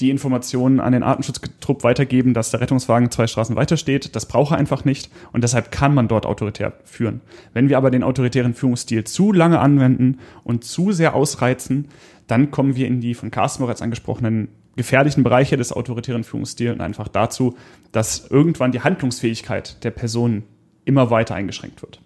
die 0.00 0.10
Informationen 0.10 0.80
an 0.80 0.92
den 0.92 1.02
Artenschutztrupp 1.02 1.82
weitergeben, 1.82 2.32
dass 2.32 2.50
der 2.50 2.60
Rettungswagen 2.60 3.10
zwei 3.10 3.26
Straßen 3.26 3.56
weiter 3.56 3.76
steht. 3.76 4.14
Das 4.14 4.26
braucht 4.26 4.52
er 4.52 4.58
einfach 4.58 4.84
nicht 4.84 5.10
und 5.32 5.42
deshalb 5.42 5.70
kann 5.70 5.92
man 5.92 6.08
dort 6.08 6.24
autoritär 6.24 6.72
führen. 6.84 7.20
Wenn 7.52 7.68
wir 7.68 7.76
aber 7.76 7.90
den 7.90 8.04
autoritären 8.04 8.54
Führungsstil 8.54 9.04
zu 9.04 9.32
lange 9.32 9.58
anwenden 9.58 10.18
und 10.44 10.64
zu 10.64 10.92
sehr 10.92 11.14
ausreizen, 11.14 11.88
dann 12.28 12.52
kommen 12.52 12.76
wir 12.76 12.86
in 12.86 13.00
die 13.00 13.14
von 13.14 13.32
Carsten 13.32 13.64
bereits 13.64 13.82
angesprochenen 13.82 14.48
gefährlichen 14.76 15.24
Bereiche 15.24 15.56
des 15.56 15.72
autoritären 15.72 16.22
Führungsstils 16.22 16.72
und 16.72 16.80
einfach 16.80 17.08
dazu, 17.08 17.56
dass 17.90 18.28
irgendwann 18.30 18.70
die 18.70 18.80
Handlungsfähigkeit 18.80 19.82
der 19.82 19.90
Person 19.90 20.44
immer 20.84 21.10
weiter 21.10 21.34
eingeschränkt 21.34 21.82
wird. 21.82 22.00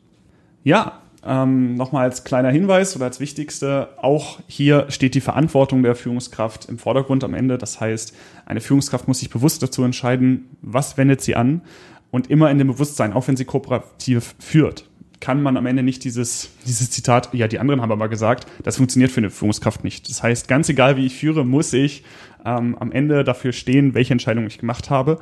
Ja, 0.65 1.03
ähm, 1.25 1.75
nochmal 1.75 2.05
als 2.05 2.25
kleiner 2.25 2.51
Hinweis 2.51 2.97
oder 2.97 3.05
als 3.05 3.21
wichtigste, 3.21 3.91
auch 3.99 4.41
hier 4.47 4.87
steht 4.89 5.15
die 5.15 5.21
Verantwortung 5.21 5.83
der 5.83 5.95
Führungskraft 5.95 6.69
im 6.69 6.79
Vordergrund 6.79 7.23
am 7.25 7.35
Ende. 7.35 7.59
Das 7.59 7.81
heißt, 7.81 8.17
eine 8.47 8.61
Führungskraft 8.61 9.07
muss 9.07 9.21
sich 9.21 9.31
bewusst 9.31 9.63
dazu 9.63 9.85
entscheiden, 9.85 10.57
was 10.63 10.97
wendet 10.97 11.21
sie 11.21 11.37
an 11.37 11.63
und 12.11 12.29
immer 12.31 12.51
in 12.51 12.59
dem 12.59 12.69
Bewusstsein, 12.69 13.13
auch 13.13 13.29
wenn 13.29 13.37
sie 13.37 13.45
kooperativ 13.45 14.35
führt, 14.39 14.89
kann 15.23 15.41
man 15.41 15.57
am 15.57 15.67
Ende 15.67 15.85
nicht 15.85 16.03
dieses, 16.03 16.51
dieses 16.67 16.91
Zitat, 16.91 17.33
ja, 17.33 17.47
die 17.47 17.61
anderen 17.61 17.81
haben 17.81 17.93
aber 17.93 18.09
gesagt, 18.09 18.45
das 18.65 18.77
funktioniert 18.77 19.13
für 19.13 19.21
eine 19.21 19.31
Führungskraft 19.31 19.85
nicht. 19.85 20.11
Das 20.11 20.21
heißt, 20.21 20.49
ganz 20.49 20.69
egal 20.69 20.97
wie 20.97 21.07
ich 21.07 21.15
führe, 21.15 21.47
muss 21.47 21.73
ich 21.73 22.03
ähm, 22.45 22.77
am 22.81 22.91
Ende 22.91 23.23
dafür 23.23 23.53
stehen, 23.53 23.95
welche 23.95 24.13
Entscheidung 24.13 24.49
ich 24.49 24.59
gemacht 24.59 24.91
habe. 24.91 25.21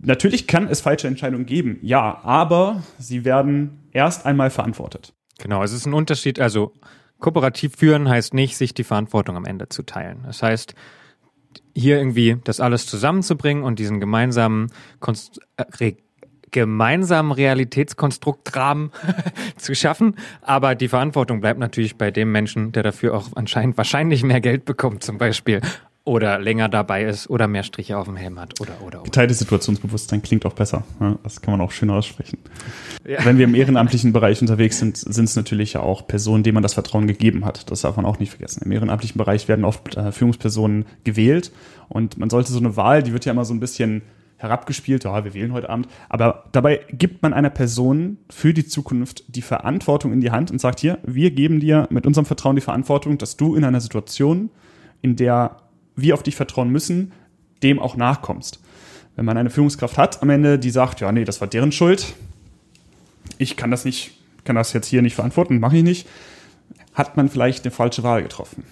Natürlich 0.00 0.48
kann 0.48 0.66
es 0.66 0.80
falsche 0.80 1.06
Entscheidungen 1.06 1.46
geben, 1.46 1.78
ja, 1.80 2.24
aber 2.24 2.82
sie 2.98 3.24
werden 3.24 3.84
erst 3.92 4.26
einmal 4.26 4.50
verantwortet. 4.50 5.14
Genau, 5.38 5.62
es 5.62 5.72
ist 5.72 5.86
ein 5.86 5.94
Unterschied. 5.94 6.40
Also 6.40 6.72
kooperativ 7.20 7.76
führen 7.76 8.08
heißt 8.08 8.34
nicht, 8.34 8.56
sich 8.56 8.74
die 8.74 8.82
Verantwortung 8.82 9.36
am 9.36 9.44
Ende 9.44 9.68
zu 9.68 9.84
teilen. 9.84 10.24
Das 10.26 10.42
heißt, 10.42 10.74
hier 11.72 11.98
irgendwie 11.98 12.38
das 12.42 12.58
alles 12.58 12.86
zusammenzubringen 12.86 13.62
und 13.62 13.78
diesen 13.78 14.00
gemeinsamen 14.00 14.72
Konst 14.98 15.40
gemeinsamen 16.52 17.32
Realitätskonstruktrahmen 17.32 18.92
zu 19.56 19.74
schaffen. 19.74 20.14
Aber 20.42 20.74
die 20.74 20.88
Verantwortung 20.88 21.40
bleibt 21.40 21.58
natürlich 21.58 21.96
bei 21.96 22.10
dem 22.10 22.30
Menschen, 22.30 22.72
der 22.72 22.84
dafür 22.84 23.14
auch 23.14 23.28
anscheinend 23.34 23.76
wahrscheinlich 23.76 24.22
mehr 24.22 24.40
Geld 24.40 24.64
bekommt, 24.64 25.02
zum 25.02 25.18
Beispiel 25.18 25.60
oder 26.04 26.38
länger 26.40 26.68
dabei 26.68 27.04
ist 27.04 27.30
oder 27.30 27.46
mehr 27.46 27.62
Striche 27.62 27.96
auf 27.96 28.06
dem 28.06 28.16
Helm 28.16 28.40
hat 28.40 28.60
oder 28.60 28.72
oder. 28.80 28.98
oder. 28.98 29.04
Geteiltes 29.04 29.38
Situationsbewusstsein 29.38 30.20
klingt 30.20 30.44
auch 30.44 30.52
besser. 30.52 30.84
Das 31.22 31.40
kann 31.40 31.52
man 31.52 31.60
auch 31.60 31.70
schön 31.70 31.90
aussprechen. 31.90 32.38
Ja. 33.06 33.24
Wenn 33.24 33.38
wir 33.38 33.44
im 33.44 33.54
ehrenamtlichen 33.54 34.12
Bereich 34.12 34.40
unterwegs 34.40 34.78
sind, 34.78 34.96
sind 34.96 35.24
es 35.24 35.36
natürlich 35.36 35.74
ja 35.74 35.80
auch 35.80 36.06
Personen, 36.06 36.42
denen 36.42 36.54
man 36.54 36.62
das 36.62 36.74
Vertrauen 36.74 37.06
gegeben 37.06 37.44
hat. 37.44 37.70
Das 37.70 37.82
darf 37.82 37.96
man 37.96 38.04
auch 38.04 38.18
nicht 38.18 38.30
vergessen. 38.30 38.62
Im 38.64 38.72
ehrenamtlichen 38.72 39.16
Bereich 39.16 39.46
werden 39.46 39.64
oft 39.64 39.96
äh, 39.96 40.10
Führungspersonen 40.10 40.86
gewählt 41.04 41.52
und 41.88 42.18
man 42.18 42.30
sollte 42.30 42.52
so 42.52 42.58
eine 42.58 42.76
Wahl, 42.76 43.02
die 43.02 43.12
wird 43.12 43.24
ja 43.24 43.32
immer 43.32 43.44
so 43.44 43.54
ein 43.54 43.60
bisschen 43.60 44.02
herabgespielt, 44.42 45.04
ja, 45.04 45.24
wir 45.24 45.34
wählen 45.34 45.52
heute 45.52 45.70
Abend, 45.70 45.88
aber 46.08 46.44
dabei 46.52 46.80
gibt 46.90 47.22
man 47.22 47.32
einer 47.32 47.50
Person 47.50 48.18
für 48.28 48.52
die 48.52 48.66
Zukunft 48.66 49.24
die 49.28 49.42
Verantwortung 49.42 50.12
in 50.12 50.20
die 50.20 50.30
Hand 50.30 50.50
und 50.50 50.60
sagt 50.60 50.80
hier, 50.80 50.98
wir 51.04 51.30
geben 51.30 51.60
dir 51.60 51.86
mit 51.90 52.06
unserem 52.06 52.26
Vertrauen 52.26 52.56
die 52.56 52.62
Verantwortung, 52.62 53.18
dass 53.18 53.36
du 53.36 53.54
in 53.54 53.64
einer 53.64 53.80
Situation, 53.80 54.50
in 55.00 55.16
der 55.16 55.56
wir 55.94 56.14
auf 56.14 56.22
dich 56.22 56.36
vertrauen 56.36 56.70
müssen, 56.70 57.12
dem 57.62 57.78
auch 57.78 57.96
nachkommst. 57.96 58.60
Wenn 59.14 59.24
man 59.24 59.36
eine 59.36 59.50
Führungskraft 59.50 59.98
hat 59.98 60.22
am 60.22 60.30
Ende, 60.30 60.58
die 60.58 60.70
sagt, 60.70 61.00
ja, 61.00 61.12
nee, 61.12 61.24
das 61.24 61.40
war 61.40 61.48
deren 61.48 61.70
Schuld, 61.70 62.14
ich 63.38 63.56
kann 63.56 63.70
das 63.70 63.84
nicht, 63.84 64.18
kann 64.44 64.56
das 64.56 64.72
jetzt 64.72 64.88
hier 64.88 65.02
nicht 65.02 65.14
verantworten, 65.14 65.60
mache 65.60 65.76
ich 65.76 65.82
nicht, 65.82 66.08
hat 66.94 67.16
man 67.16 67.28
vielleicht 67.28 67.64
eine 67.64 67.70
falsche 67.70 68.02
Wahl 68.02 68.22
getroffen. 68.22 68.64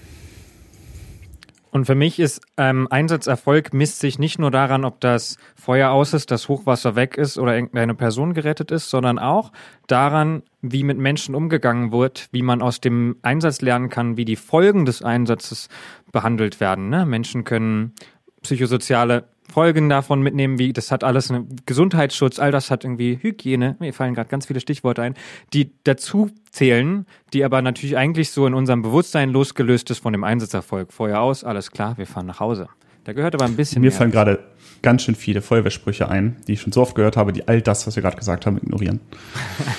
Und 1.70 1.85
für 1.85 1.94
mich 1.94 2.18
ist 2.18 2.40
ähm, 2.56 2.88
Einsatzerfolg 2.90 3.72
misst 3.72 4.00
sich 4.00 4.18
nicht 4.18 4.38
nur 4.38 4.50
daran, 4.50 4.85
ob 4.85 5.00
das 5.00 5.37
Feuer 5.54 5.90
aus 5.90 6.12
ist, 6.14 6.30
das 6.30 6.48
Hochwasser 6.48 6.96
weg 6.96 7.16
ist 7.16 7.38
oder 7.38 7.54
irgendeine 7.54 7.94
Person 7.94 8.35
gerettet 8.35 8.70
ist, 8.70 8.90
sondern 8.90 9.18
auch 9.18 9.52
daran, 9.87 10.42
wie 10.62 10.83
mit 10.83 10.98
Menschen 10.98 11.35
umgegangen 11.35 11.92
wird, 11.92 12.28
wie 12.33 12.42
man 12.42 12.61
aus 12.61 12.80
dem 12.80 13.16
Einsatz 13.22 13.61
lernen 13.61 13.88
kann, 13.88 14.16
wie 14.16 14.24
die 14.24 14.37
Folgen 14.37 14.85
des 14.85 15.02
Einsatzes 15.02 15.68
behandelt 16.12 16.61
werden. 16.61 16.88
Ne? 16.88 17.06
Menschen 17.06 17.44
können 17.44 17.94
psychosoziale 18.42 19.24
Folgen 19.50 19.88
davon 19.88 20.22
mitnehmen, 20.22 20.59
wie 20.59 20.72
das 20.72 20.90
hat 20.92 21.05
alles 21.05 21.31
einen 21.31 21.57
Gesundheitsschutz, 21.66 22.38
all 22.38 22.53
das 22.53 22.70
hat 22.70 22.85
irgendwie 22.85 23.18
Hygiene, 23.20 23.76
mir 23.81 23.92
fallen 23.92 24.14
gerade 24.14 24.29
ganz 24.29 24.46
viele 24.46 24.61
Stichworte 24.61 25.03
ein, 25.03 25.14
die 25.53 25.72
dazu 25.85 26.31
zählen, 26.50 27.05
die 27.33 27.44
aber 27.44 27.61
natürlich 27.61 27.96
eigentlich 27.96 28.31
so 28.31 28.46
in 28.46 28.55
unserem 28.55 28.83
Bewusstsein 28.83 29.31
losgelöst 29.31 29.90
ist 29.90 29.98
von 29.98 30.12
dem 30.12 30.24
Einsatzerfolg. 30.24 30.92
Vorher 30.92 31.20
aus, 31.20 31.44
alles 31.44 31.70
klar, 31.70 31.98
wir 31.98 32.07
fahren 32.07 32.26
nach 32.26 32.40
Hause. 32.40 32.68
Da 33.05 33.12
gehört 33.12 33.35
aber 33.35 33.44
ein 33.44 33.57
bisschen 33.57 33.81
Mir 33.81 33.88
mehr. 33.88 33.98
fallen 33.98 34.11
gerade 34.11 34.38
ganz 34.83 35.03
schön 35.03 35.14
viele 35.14 35.42
Feuerwehrsprüche 35.42 36.09
ein, 36.09 36.37
die 36.46 36.53
ich 36.53 36.61
schon 36.61 36.72
so 36.72 36.83
oft 36.83 36.94
gehört 36.94 37.16
habe, 37.16 37.33
die 37.33 37.48
all 37.48 37.61
das, 37.61 37.87
was 37.87 37.96
wir 37.96 38.03
gerade 38.03 38.16
gesagt 38.16 38.46
haben, 38.46 38.57
ignorieren. 38.59 39.00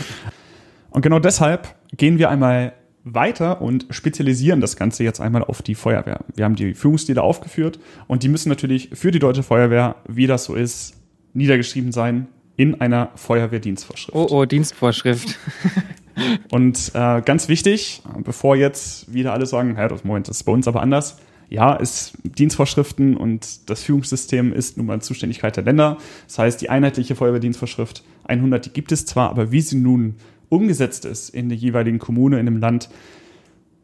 und 0.89 1.01
genau 1.01 1.19
deshalb 1.19 1.75
gehen 1.95 2.17
wir 2.17 2.29
einmal 2.29 2.73
weiter 3.03 3.61
und 3.61 3.87
spezialisieren 3.89 4.61
das 4.61 4.75
Ganze 4.75 5.03
jetzt 5.03 5.19
einmal 5.19 5.43
auf 5.43 5.61
die 5.61 5.75
Feuerwehr. 5.75 6.23
Wir 6.35 6.45
haben 6.45 6.55
die 6.55 6.73
Führungsstile 6.73 7.21
aufgeführt 7.21 7.79
und 8.07 8.23
die 8.23 8.29
müssen 8.29 8.49
natürlich 8.49 8.89
für 8.93 9.11
die 9.11 9.19
deutsche 9.19 9.43
Feuerwehr, 9.43 9.95
wie 10.07 10.27
das 10.27 10.45
so 10.45 10.55
ist, 10.55 10.93
niedergeschrieben 11.33 11.91
sein 11.91 12.27
in 12.57 12.79
einer 12.79 13.09
Feuerwehrdienstvorschrift. 13.15 14.15
Oh, 14.15 14.27
oh, 14.29 14.45
Dienstvorschrift. 14.45 15.39
Und 16.51 16.91
äh, 16.93 17.21
ganz 17.21 17.47
wichtig, 17.47 18.03
bevor 18.23 18.55
jetzt 18.55 19.11
wieder 19.11 19.33
alle 19.33 19.45
sagen, 19.45 19.75
ja, 19.77 19.87
das 19.87 20.03
Moment, 20.03 20.27
das 20.27 20.37
ist 20.37 20.43
bei 20.43 20.51
uns 20.51 20.67
aber 20.67 20.81
anders. 20.81 21.17
Ja, 21.49 21.73
ist 21.73 22.13
Dienstvorschriften 22.23 23.17
und 23.17 23.69
das 23.69 23.83
Führungssystem 23.83 24.53
ist 24.53 24.77
nun 24.77 24.85
mal 24.85 25.01
Zuständigkeit 25.01 25.57
der 25.57 25.63
Länder. 25.63 25.97
Das 26.27 26.39
heißt, 26.39 26.61
die 26.61 26.69
einheitliche 26.69 27.15
Feuerwehrdienstvorschrift 27.15 28.03
100, 28.23 28.67
die 28.67 28.69
gibt 28.69 28.91
es 28.93 29.05
zwar, 29.05 29.29
aber 29.29 29.51
wie 29.51 29.59
sie 29.59 29.75
nun 29.75 30.15
umgesetzt 30.51 31.05
ist 31.05 31.29
in 31.29 31.49
der 31.49 31.57
jeweiligen 31.57 31.99
Kommune, 31.99 32.39
in 32.39 32.45
dem 32.45 32.57
Land, 32.57 32.89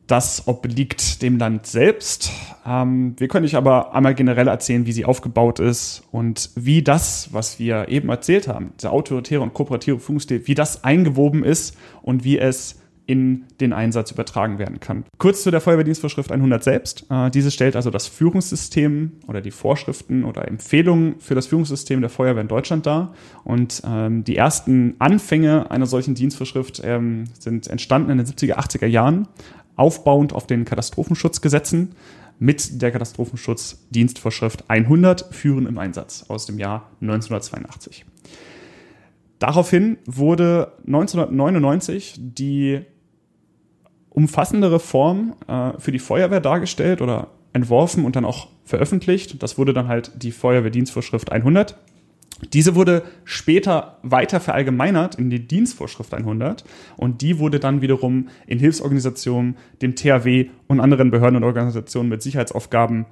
das 0.07 0.47
obliegt 0.47 1.21
dem 1.21 1.37
Land 1.37 1.65
selbst. 1.67 2.31
Ähm, 2.65 3.15
wir 3.17 3.27
können 3.27 3.45
euch 3.45 3.55
aber 3.55 3.93
einmal 3.93 4.15
generell 4.15 4.47
erzählen, 4.47 4.85
wie 4.85 4.93
sie 4.93 5.05
aufgebaut 5.05 5.59
ist 5.59 6.03
und 6.11 6.51
wie 6.55 6.81
das, 6.81 7.29
was 7.33 7.59
wir 7.59 7.89
eben 7.89 8.09
erzählt 8.09 8.47
haben, 8.47 8.73
dieser 8.77 8.93
autoritäre 8.93 9.41
und 9.41 9.53
kooperative 9.53 9.99
Führungsstil, 9.99 10.47
wie 10.47 10.55
das 10.55 10.83
eingewoben 10.83 11.43
ist 11.43 11.77
und 12.01 12.23
wie 12.23 12.39
es 12.39 12.79
in 13.07 13.45
den 13.61 13.71
Einsatz 13.73 14.11
übertragen 14.11 14.59
werden 14.59 14.81
kann. 14.81 15.05
Kurz 15.17 15.41
zu 15.41 15.49
der 15.49 15.61
Feuerwehrdienstvorschrift 15.61 16.29
100 16.31 16.61
selbst. 16.63 17.05
Äh, 17.09 17.31
diese 17.31 17.51
stellt 17.51 17.77
also 17.77 17.89
das 17.89 18.05
Führungssystem 18.07 19.13
oder 19.27 19.41
die 19.41 19.51
Vorschriften 19.51 20.25
oder 20.25 20.47
Empfehlungen 20.47 21.19
für 21.19 21.33
das 21.33 21.47
Führungssystem 21.47 22.01
der 22.01 22.09
Feuerwehr 22.09 22.41
in 22.41 22.49
Deutschland 22.49 22.85
dar. 22.85 23.13
Und 23.45 23.81
ähm, 23.87 24.25
die 24.25 24.35
ersten 24.35 24.95
Anfänge 24.99 25.71
einer 25.71 25.85
solchen 25.85 26.15
Dienstvorschrift 26.15 26.81
ähm, 26.83 27.23
sind 27.39 27.67
entstanden 27.67 28.11
in 28.11 28.17
den 28.17 28.27
70er, 28.27 28.55
80er 28.55 28.87
Jahren, 28.87 29.29
aufbauend 29.77 30.33
auf 30.33 30.45
den 30.45 30.65
Katastrophenschutzgesetzen 30.65 31.95
mit 32.39 32.81
der 32.81 32.91
Katastrophenschutzdienstvorschrift 32.91 34.69
100 34.69 35.33
Führen 35.33 35.65
im 35.65 35.77
Einsatz 35.77 36.25
aus 36.27 36.45
dem 36.45 36.59
Jahr 36.59 36.91
1982. 37.01 38.05
Daraufhin 39.39 39.97
wurde 40.05 40.73
1999 40.87 42.15
die 42.17 42.81
umfassende 44.17 44.71
Reform 44.71 45.35
äh, 45.47 45.73
für 45.77 45.91
die 45.91 45.99
Feuerwehr 45.99 46.39
dargestellt 46.39 47.03
oder 47.03 47.27
entworfen 47.53 48.03
und 48.03 48.15
dann 48.15 48.25
auch 48.25 48.47
veröffentlicht. 48.65 49.43
Das 49.43 49.59
wurde 49.59 49.73
dann 49.73 49.87
halt 49.87 50.11
die 50.23 50.31
Feuerwehrdienstvorschrift 50.31 51.31
100. 51.31 51.77
Diese 52.51 52.73
wurde 52.73 53.03
später 53.25 53.99
weiter 54.01 54.39
verallgemeinert 54.39 55.13
in 55.13 55.29
die 55.29 55.47
Dienstvorschrift 55.47 56.15
100 56.15 56.63
und 56.95 57.21
die 57.21 57.37
wurde 57.37 57.59
dann 57.59 57.81
wiederum 57.81 58.29
in 58.47 58.57
Hilfsorganisationen, 58.57 59.55
dem 59.83 59.95
THW 59.95 60.49
und 60.65 60.79
anderen 60.79 61.11
Behörden 61.11 61.35
und 61.35 61.43
Organisationen 61.43 62.09
mit 62.09 62.23
Sicherheitsaufgaben 62.23 63.05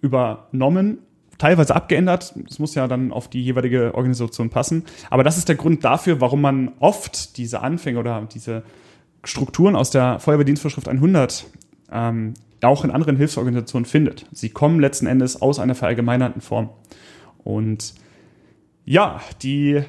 übernommen, 0.00 0.98
teilweise 1.38 1.76
abgeändert. 1.76 2.34
Das 2.48 2.58
muss 2.58 2.74
ja 2.74 2.88
dann 2.88 3.12
auf 3.12 3.28
die 3.28 3.44
jeweilige 3.44 3.94
Organisation 3.94 4.50
passen. 4.50 4.82
Aber 5.10 5.22
das 5.22 5.38
ist 5.38 5.48
der 5.48 5.54
Grund 5.54 5.84
dafür, 5.84 6.20
warum 6.20 6.40
man 6.40 6.72
oft 6.80 7.36
diese 7.36 7.60
Anfänge 7.60 8.00
oder 8.00 8.26
diese 8.34 8.64
Strukturen 9.24 9.76
aus 9.76 9.90
der 9.90 10.18
Feuerwehrdienstvorschrift 10.20 10.88
100 10.88 11.46
ähm, 11.90 12.34
auch 12.62 12.84
in 12.84 12.90
anderen 12.90 13.16
Hilfsorganisationen 13.16 13.84
findet. 13.84 14.26
Sie 14.32 14.48
kommen 14.48 14.80
letzten 14.80 15.06
Endes 15.06 15.40
aus 15.40 15.58
einer 15.58 15.74
verallgemeinerten 15.74 16.40
Form. 16.40 16.70
Und 17.42 17.94
ja, 18.84 19.20
die 19.42 19.82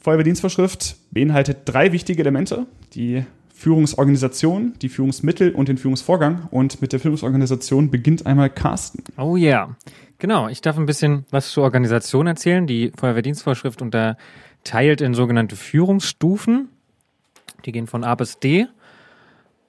Feuerwehrdienstvorschrift 0.00 0.96
beinhaltet 1.10 1.58
drei 1.64 1.92
wichtige 1.92 2.20
Elemente. 2.20 2.66
Die 2.94 3.24
Führungsorganisation, 3.48 4.74
die 4.82 4.88
Führungsmittel 4.88 5.52
und 5.52 5.68
den 5.68 5.78
Führungsvorgang. 5.78 6.46
Und 6.50 6.82
mit 6.82 6.92
der 6.92 7.00
Führungsorganisation 7.00 7.90
beginnt 7.90 8.26
einmal 8.26 8.50
Carsten. 8.50 9.02
Oh 9.16 9.36
ja, 9.36 9.48
yeah. 9.48 9.76
genau. 10.18 10.48
Ich 10.48 10.60
darf 10.60 10.76
ein 10.76 10.86
bisschen 10.86 11.24
was 11.30 11.50
zur 11.50 11.64
Organisation 11.64 12.26
erzählen. 12.26 12.66
Die 12.66 12.92
Feuerwehrdienstvorschrift 12.96 13.80
unterteilt 13.82 15.00
in 15.00 15.14
sogenannte 15.14 15.56
Führungsstufen. 15.56 16.68
Die 17.64 17.72
gehen 17.72 17.86
von 17.86 18.04
A 18.04 18.14
bis 18.14 18.38
D. 18.38 18.66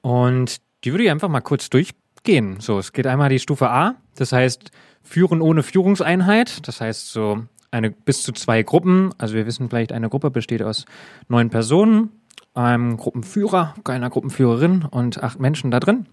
Und 0.02 0.62
die 0.84 0.92
würde 0.92 1.04
ich 1.04 1.12
einfach 1.12 1.30
mal 1.30 1.42
kurz 1.42 1.70
durchgehen. 1.70 2.60
So, 2.60 2.80
es 2.80 2.94
geht 2.94 3.08
einmal 3.08 3.30
die 3.30 3.40
Stufe 3.40 3.70
A, 3.70 3.96
das 4.16 4.32
heißt 4.32 4.72
Führen 5.04 5.42
ohne 5.42 5.64
Führungseinheit. 5.64 6.68
Das 6.68 6.82
heißt 6.82 7.12
so 7.12 7.46
eine 7.72 7.92
bis 7.92 8.24
zu 8.24 8.32
zwei 8.34 8.64
Gruppen. 8.64 9.14
Also 9.18 9.36
wir 9.36 9.46
wissen 9.46 9.70
vielleicht, 9.70 9.92
eine 9.92 10.10
Gruppe 10.10 10.32
besteht 10.32 10.62
aus 10.62 10.86
neun 11.28 11.50
Personen, 11.50 12.12
einem 12.54 12.98
Gruppenführer, 12.98 13.76
einer 13.86 14.10
Gruppenführerin 14.10 14.84
und 14.84 15.24
acht 15.24 15.40
Menschen 15.40 15.72
da 15.72 15.80
drin. 15.80 16.08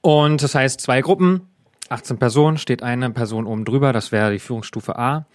Und 0.00 0.42
das 0.42 0.54
heißt 0.54 0.80
zwei 0.80 1.02
Gruppen, 1.02 1.42
18 1.90 2.18
Personen, 2.18 2.56
steht 2.56 2.82
eine 2.82 3.10
Person 3.10 3.46
oben 3.46 3.64
drüber, 3.64 3.92
das 3.92 4.12
wäre 4.12 4.32
die 4.32 4.38
Führungsstufe 4.38 4.98
A. 4.98 5.26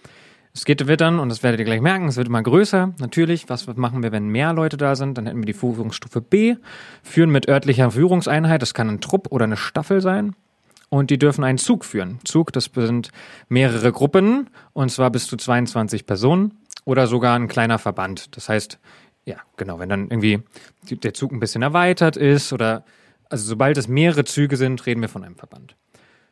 Es 0.56 0.64
geht, 0.64 0.86
wird 0.86 1.02
dann, 1.02 1.18
und 1.18 1.28
das 1.28 1.42
werdet 1.42 1.60
ihr 1.60 1.66
gleich 1.66 1.82
merken, 1.82 2.08
es 2.08 2.16
wird 2.16 2.28
immer 2.28 2.42
größer. 2.42 2.94
Natürlich, 2.98 3.50
was 3.50 3.66
machen 3.76 4.02
wir, 4.02 4.10
wenn 4.10 4.28
mehr 4.28 4.54
Leute 4.54 4.78
da 4.78 4.96
sind? 4.96 5.18
Dann 5.18 5.26
hätten 5.26 5.40
wir 5.40 5.44
die 5.44 5.52
Führungsstufe 5.52 6.22
B, 6.22 6.56
führen 7.02 7.28
mit 7.28 7.46
örtlicher 7.46 7.90
Führungseinheit. 7.90 8.62
Das 8.62 8.72
kann 8.72 8.88
ein 8.88 9.02
Trupp 9.02 9.30
oder 9.30 9.44
eine 9.44 9.58
Staffel 9.58 10.00
sein. 10.00 10.34
Und 10.88 11.10
die 11.10 11.18
dürfen 11.18 11.44
einen 11.44 11.58
Zug 11.58 11.84
führen. 11.84 12.20
Zug, 12.24 12.54
das 12.54 12.70
sind 12.74 13.10
mehrere 13.50 13.92
Gruppen, 13.92 14.48
und 14.72 14.90
zwar 14.90 15.10
bis 15.10 15.26
zu 15.26 15.36
22 15.36 16.06
Personen 16.06 16.54
oder 16.86 17.06
sogar 17.06 17.36
ein 17.36 17.48
kleiner 17.48 17.78
Verband. 17.78 18.34
Das 18.34 18.48
heißt, 18.48 18.78
ja, 19.26 19.36
genau, 19.58 19.78
wenn 19.78 19.90
dann 19.90 20.08
irgendwie 20.08 20.42
der 20.88 21.12
Zug 21.12 21.32
ein 21.32 21.40
bisschen 21.40 21.60
erweitert 21.60 22.16
ist 22.16 22.54
oder, 22.54 22.82
also 23.28 23.44
sobald 23.46 23.76
es 23.76 23.88
mehrere 23.88 24.24
Züge 24.24 24.56
sind, 24.56 24.86
reden 24.86 25.02
wir 25.02 25.10
von 25.10 25.22
einem 25.22 25.36
Verband. 25.36 25.76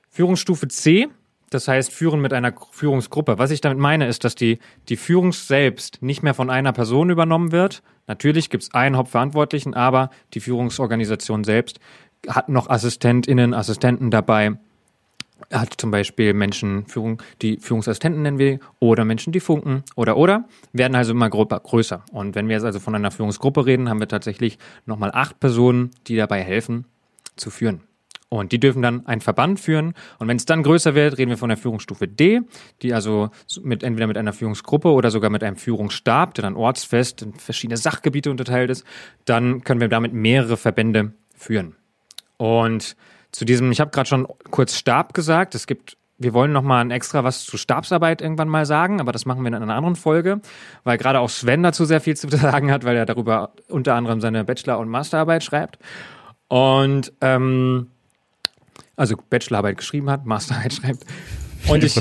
Führungsstufe 0.09 0.69
C, 0.69 1.09
das 1.55 1.69
heißt, 1.69 1.93
führen 1.93 2.21
mit 2.21 2.33
einer 2.33 2.53
Führungsgruppe. 2.71 3.39
Was 3.39 3.51
ich 3.51 3.61
damit 3.61 3.79
meine, 3.79 4.07
ist, 4.07 4.25
dass 4.25 4.35
die, 4.35 4.59
die 4.89 4.97
Führung 4.97 5.33
selbst 5.33 6.03
nicht 6.03 6.23
mehr 6.23 6.35
von 6.35 6.51
einer 6.51 6.73
Person 6.73 7.11
übernommen 7.11 7.53
wird. 7.53 7.83
Natürlich 8.07 8.51
gibt 8.51 8.65
es 8.65 8.75
einen 8.75 8.97
Hauptverantwortlichen, 8.97 9.75
aber 9.75 10.11
die 10.35 10.41
Führungsorganisation 10.41 11.45
selbst 11.45 11.81
hat 12.29 12.49
noch 12.49 12.69
AssistentInnen, 12.69 13.55
Assistenten 13.55 14.11
dabei, 14.11 14.59
hat 15.53 15.75
zum 15.79 15.91
Beispiel 15.91 16.33
Menschen, 16.33 16.87
Führung, 16.87 17.23
die 17.43 17.59
Führungsassistenten 17.59 18.23
nennen 18.23 18.39
wir, 18.39 18.61
oder 18.81 19.05
Menschen, 19.05 19.33
die 19.33 19.41
funken, 19.41 19.85
oder, 19.95 20.17
oder, 20.17 20.45
werden 20.73 20.95
also 20.95 21.13
immer 21.13 21.29
größer. 21.29 22.05
Und 22.13 22.35
wenn 22.35 22.49
wir 22.49 22.55
jetzt 22.55 22.65
also 22.65 22.81
von 22.81 22.95
einer 22.95 23.11
Führungsgruppe 23.11 23.67
reden, 23.67 23.89
haben 23.89 24.01
wir 24.01 24.09
tatsächlich 24.09 24.59
nochmal 24.87 25.11
acht 25.13 25.41
Personen, 25.41 25.91
die 26.07 26.17
dabei 26.17 26.43
helfen, 26.43 26.87
zu 27.37 27.51
führen. 27.51 27.83
Und 28.35 28.51
die 28.51 28.59
dürfen 28.59 28.83
dann 28.83 29.07
einen 29.07 29.21
Verband 29.21 29.61
führen. 29.61 29.95
Und 30.19 30.27
wenn 30.27 30.37
es 30.37 30.45
dann 30.45 30.65
größer 30.65 30.97
wird, 30.97 31.19
reden 31.19 31.31
wir 31.31 31.39
von 31.39 31.51
der 31.51 31.57
Führungsstufe 31.57 32.09
D, 32.09 32.41
die 32.83 32.93
also 32.93 33.31
mit, 33.63 33.85
entweder 33.85 34.09
mit 34.09 34.19
einer 34.19 34.33
Führungsgruppe 34.33 34.91
oder 34.91 35.13
sogar 35.13 35.31
mit 35.31 35.45
einem 35.45 35.55
Führungsstab, 35.55 36.35
der 36.35 36.43
dann 36.43 36.57
ortsfest 36.57 37.23
in 37.23 37.35
verschiedene 37.35 37.77
Sachgebiete 37.77 38.33
unterteilt 38.33 38.71
ist. 38.71 38.85
Dann 39.25 39.63
können 39.63 39.81
wir 39.81 39.89
damit 39.89 40.15
mehrere 40.15 40.57
Verbände 40.57 41.13
führen. 41.37 41.77
Und 42.37 42.97
zu 43.31 43.45
diesem, 43.45 43.71
ich 43.71 43.81
habe 43.81 43.93
gerade 43.93 44.09
schon 44.09 44.27
kurz 44.51 44.75
Stab 44.75 45.15
gesagt. 45.15 45.55
Es 45.55 45.69
gibt, 45.69 45.97
wir 46.19 46.35
wollen 46.35 46.51
noch 46.51 46.63
mal 46.63 46.81
ein 46.81 46.91
extra 46.91 47.23
was 47.23 47.45
zu 47.45 47.57
Stabsarbeit 47.57 48.21
irgendwann 48.21 48.49
mal 48.49 48.67
sagen, 48.67 49.01
aber 49.01 49.13
das 49.13 49.27
machen 49.27 49.43
wir 49.45 49.49
in 49.49 49.55
einer 49.55 49.77
anderen 49.77 49.95
Folge, 49.95 50.41
weil 50.83 50.99
gerade 50.99 51.21
auch 51.21 51.31
Sven 51.31 51.63
dazu 51.63 51.85
sehr 51.85 52.01
viel 52.01 52.17
zu 52.17 52.29
sagen 52.37 52.73
hat, 52.73 52.85
weil 52.85 52.97
er 52.97 53.07
darüber 53.07 53.53
unter 53.69 53.95
anderem 53.95 54.21
seine 54.21 54.43
Bachelor- 54.43 54.81
und 54.81 54.89
Masterarbeit 54.89 55.45
schreibt. 55.45 55.79
Und 56.49 57.13
ähm, 57.21 57.91
also 58.97 59.17
Bachelorarbeit 59.31 59.79
geschrieben 59.79 60.11
hat, 60.11 60.27
Masterarbeit 60.27 60.73
schreibt. 60.75 61.05
Und 61.69 61.83
ich, 61.83 61.97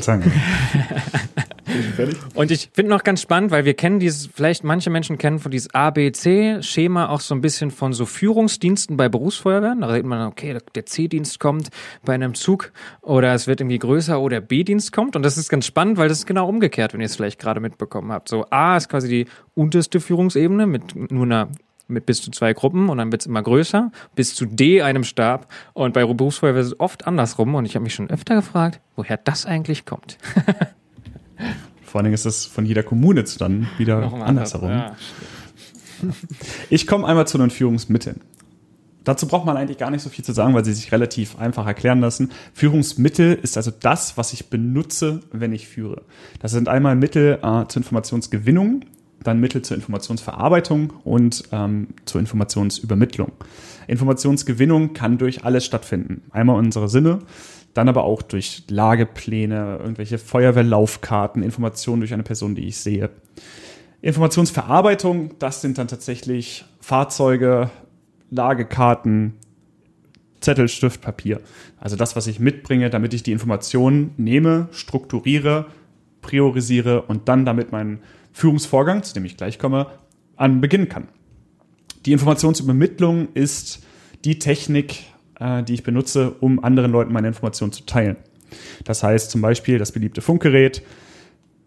und 2.35 2.51
ich 2.51 2.69
finde 2.73 2.89
noch 2.89 3.03
ganz 3.03 3.21
spannend, 3.21 3.51
weil 3.51 3.65
wir 3.65 3.73
kennen 3.73 3.99
dieses, 3.99 4.27
vielleicht 4.27 4.63
manche 4.63 4.89
Menschen 4.89 5.17
kennen 5.17 5.39
von 5.39 5.51
dieses 5.51 5.73
ABC-Schema 5.73 7.09
auch 7.09 7.21
so 7.21 7.33
ein 7.33 7.41
bisschen 7.41 7.71
von 7.71 7.93
so 7.93 8.05
Führungsdiensten 8.05 8.97
bei 8.97 9.09
Berufsfeuerwehren. 9.09 9.81
Da 9.81 9.87
redet 9.87 10.05
man, 10.05 10.27
okay, 10.27 10.57
der 10.75 10.85
C-Dienst 10.85 11.39
kommt 11.39 11.69
bei 12.03 12.13
einem 12.13 12.33
Zug 12.33 12.71
oder 13.01 13.33
es 13.33 13.47
wird 13.47 13.61
irgendwie 13.61 13.79
größer 13.79 14.19
oder 14.19 14.41
B-Dienst 14.41 14.91
kommt. 14.91 15.15
Und 15.15 15.23
das 15.23 15.37
ist 15.37 15.49
ganz 15.49 15.65
spannend, 15.65 15.97
weil 15.97 16.09
das 16.09 16.19
ist 16.19 16.25
genau 16.25 16.47
umgekehrt, 16.47 16.93
wenn 16.93 16.99
ihr 16.99 17.05
es 17.05 17.15
vielleicht 17.15 17.39
gerade 17.39 17.59
mitbekommen 17.59 18.11
habt. 18.11 18.27
So 18.27 18.45
A 18.49 18.75
ist 18.77 18.89
quasi 18.89 19.07
die 19.07 19.27
unterste 19.53 19.99
Führungsebene 19.99 20.67
mit 20.67 20.95
nur 21.11 21.23
einer 21.23 21.49
mit 21.87 22.05
bis 22.05 22.21
zu 22.21 22.31
zwei 22.31 22.53
Gruppen 22.53 22.89
und 22.89 22.97
dann 22.97 23.11
wird 23.11 23.21
es 23.21 23.25
immer 23.25 23.43
größer, 23.43 23.91
bis 24.15 24.35
zu 24.35 24.45
D 24.45 24.81
einem 24.81 25.03
Stab. 25.03 25.51
Und 25.73 25.93
bei 25.93 26.05
Berufsfeuerwehr 26.05 26.61
ist 26.61 26.67
es 26.67 26.79
oft 26.79 27.07
andersrum 27.07 27.55
und 27.55 27.65
ich 27.65 27.75
habe 27.75 27.83
mich 27.83 27.93
schon 27.93 28.09
öfter 28.09 28.35
gefragt, 28.35 28.79
woher 28.95 29.17
das 29.17 29.45
eigentlich 29.45 29.85
kommt. 29.85 30.17
Vor 31.83 31.99
allen 31.99 32.05
Dingen 32.05 32.15
ist 32.15 32.25
es 32.25 32.45
von 32.45 32.65
jeder 32.65 32.81
Kommune 32.81 33.23
zu 33.23 33.37
dann 33.37 33.67
wieder 33.77 34.11
andersherum. 34.13 34.69
Ja, 34.69 34.95
ich 36.69 36.87
komme 36.87 37.05
einmal 37.05 37.27
zu 37.27 37.37
den 37.37 37.51
Führungsmitteln. 37.51 38.21
Dazu 39.03 39.27
braucht 39.27 39.45
man 39.45 39.57
eigentlich 39.57 39.77
gar 39.77 39.91
nicht 39.91 40.01
so 40.01 40.09
viel 40.09 40.23
zu 40.23 40.31
sagen, 40.31 40.53
weil 40.53 40.63
sie 40.63 40.73
sich 40.73 40.91
relativ 40.91 41.37
einfach 41.37 41.67
erklären 41.67 41.99
lassen. 41.99 42.31
Führungsmittel 42.53 43.33
ist 43.33 43.57
also 43.57 43.71
das, 43.71 44.17
was 44.17 44.33
ich 44.33 44.49
benutze, 44.49 45.19
wenn 45.31 45.51
ich 45.51 45.67
führe. 45.67 46.03
Das 46.39 46.51
sind 46.51 46.69
einmal 46.69 46.95
Mittel 46.95 47.39
äh, 47.43 47.67
zur 47.67 47.81
Informationsgewinnung, 47.81 48.85
dann 49.23 49.39
Mittel 49.39 49.61
zur 49.61 49.75
Informationsverarbeitung 49.75 50.93
und 51.03 51.43
ähm, 51.51 51.89
zur 52.05 52.19
Informationsübermittlung. 52.21 53.31
Informationsgewinnung 53.87 54.93
kann 54.93 55.17
durch 55.17 55.43
alles 55.43 55.65
stattfinden. 55.65 56.23
Einmal 56.31 56.57
unsere 56.57 56.89
Sinne, 56.89 57.19
dann 57.73 57.89
aber 57.89 58.03
auch 58.03 58.21
durch 58.21 58.63
Lagepläne, 58.69 59.77
irgendwelche 59.79 60.17
Feuerwehrlaufkarten, 60.17 61.43
Informationen 61.43 62.01
durch 62.01 62.13
eine 62.13 62.23
Person, 62.23 62.55
die 62.55 62.67
ich 62.67 62.77
sehe. 62.77 63.09
Informationsverarbeitung, 64.01 65.31
das 65.39 65.61
sind 65.61 65.77
dann 65.77 65.87
tatsächlich 65.87 66.65
Fahrzeuge, 66.81 67.69
Lagekarten, 68.29 69.33
Zettel, 70.41 70.67
Stift, 70.67 71.01
Papier. 71.01 71.39
Also 71.79 71.95
das, 71.95 72.15
was 72.15 72.27
ich 72.27 72.39
mitbringe, 72.39 72.89
damit 72.89 73.13
ich 73.13 73.23
die 73.23 73.31
Informationen 73.31 74.11
nehme, 74.17 74.67
strukturiere, 74.71 75.67
priorisiere 76.21 77.03
und 77.03 77.29
dann 77.29 77.45
damit 77.45 77.71
meinen 77.71 77.99
Führungsvorgang, 78.33 79.03
zu 79.03 79.13
dem 79.13 79.25
ich 79.25 79.37
gleich 79.37 79.59
komme, 79.59 79.87
an 80.35 80.59
beginnen 80.59 80.89
kann. 80.89 81.07
Die 82.05 82.11
Informationsübermittlung 82.11 83.29
ist 83.33 83.83
die 84.25 84.39
Technik, 84.39 85.03
äh, 85.39 85.63
die 85.63 85.75
ich 85.75 85.83
benutze, 85.83 86.31
um 86.31 86.63
anderen 86.63 86.91
Leuten 86.91 87.13
meine 87.13 87.27
Informationen 87.27 87.71
zu 87.71 87.85
teilen. 87.85 88.17
Das 88.83 89.03
heißt 89.03 89.31
zum 89.31 89.41
Beispiel 89.41 89.77
das 89.77 89.91
beliebte 89.91 90.21
Funkgerät, 90.21 90.83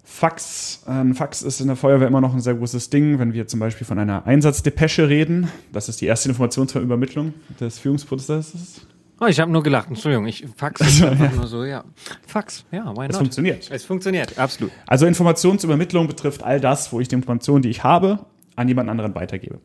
Fax. 0.05 0.83
Ein 0.87 1.15
Fax 1.15 1.43
ist 1.43 1.61
in 1.61 1.67
der 1.67 1.77
Feuerwehr 1.77 2.09
immer 2.09 2.21
noch 2.21 2.33
ein 2.33 2.41
sehr 2.41 2.55
großes 2.55 2.91
Ding, 2.91 3.19
wenn 3.19 3.33
wir 3.35 3.49
zum 3.49 3.61
Beispiel 3.61 3.87
von 3.87 3.99
einer 3.99 4.25
Einsatzdepesche 4.27 5.09
reden. 5.09 5.49
Das 5.73 5.89
ist 5.89 6.01
die 6.01 6.07
erste 6.07 6.29
Informationsübermittlung 6.29 7.35
des 7.61 7.79
Führungsprozesses. 7.79 8.87
Oh, 9.19 9.27
ich 9.27 9.41
habe 9.41 9.51
nur 9.51 9.63
gelacht, 9.63 9.89
Entschuldigung, 9.89 10.27
ich 10.27 10.45
fax 10.57 10.83
also, 10.83 11.07
einfach 11.07 11.31
ja. 11.31 11.37
nur 11.37 11.47
so, 11.47 11.65
ja. 11.65 11.85
Fax, 12.27 12.67
ja, 12.71 12.95
why 12.95 13.03
not? 13.03 13.11
Es 13.11 13.17
funktioniert. 13.17 13.71
Es 13.71 13.85
funktioniert, 13.85 14.39
absolut. 14.39 14.73
Also 14.87 15.07
Informationsübermittlung 15.07 16.07
betrifft 16.07 16.43
all 16.43 16.61
das, 16.61 16.93
wo 16.93 17.01
ich 17.01 17.09
die 17.09 17.15
Informationen, 17.15 17.63
die 17.63 17.71
ich 17.71 17.83
habe, 17.83 18.27
an 18.57 18.69
jemand 18.69 18.91
anderen 18.91 19.15
weitergebe. 19.15 19.61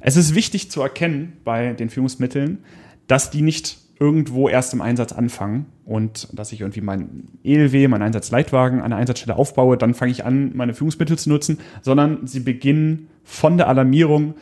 Es 0.00 0.16
ist 0.16 0.34
wichtig 0.34 0.70
zu 0.70 0.82
erkennen 0.82 1.38
bei 1.44 1.72
den 1.72 1.88
Führungsmitteln, 1.88 2.64
dass 3.06 3.30
die 3.30 3.42
nicht 3.42 3.78
irgendwo 3.98 4.48
erst 4.48 4.74
im 4.74 4.80
Einsatz 4.80 5.12
anfangen 5.12 5.66
und 5.84 6.28
dass 6.32 6.52
ich 6.52 6.60
irgendwie 6.60 6.80
mein 6.80 7.28
ELW, 7.44 7.88
meinen 7.88 8.02
Einsatzleitwagen 8.02 8.80
an 8.80 8.90
der 8.90 8.98
Einsatzstelle 8.98 9.36
aufbaue, 9.36 9.76
dann 9.76 9.94
fange 9.94 10.10
ich 10.10 10.24
an, 10.24 10.50
meine 10.54 10.74
Führungsmittel 10.74 11.16
zu 11.16 11.28
nutzen, 11.28 11.58
sondern 11.82 12.26
sie 12.26 12.40
beginnen 12.40 13.08
von 13.22 13.56
der 13.56 13.68
Alarmierung 13.68 14.34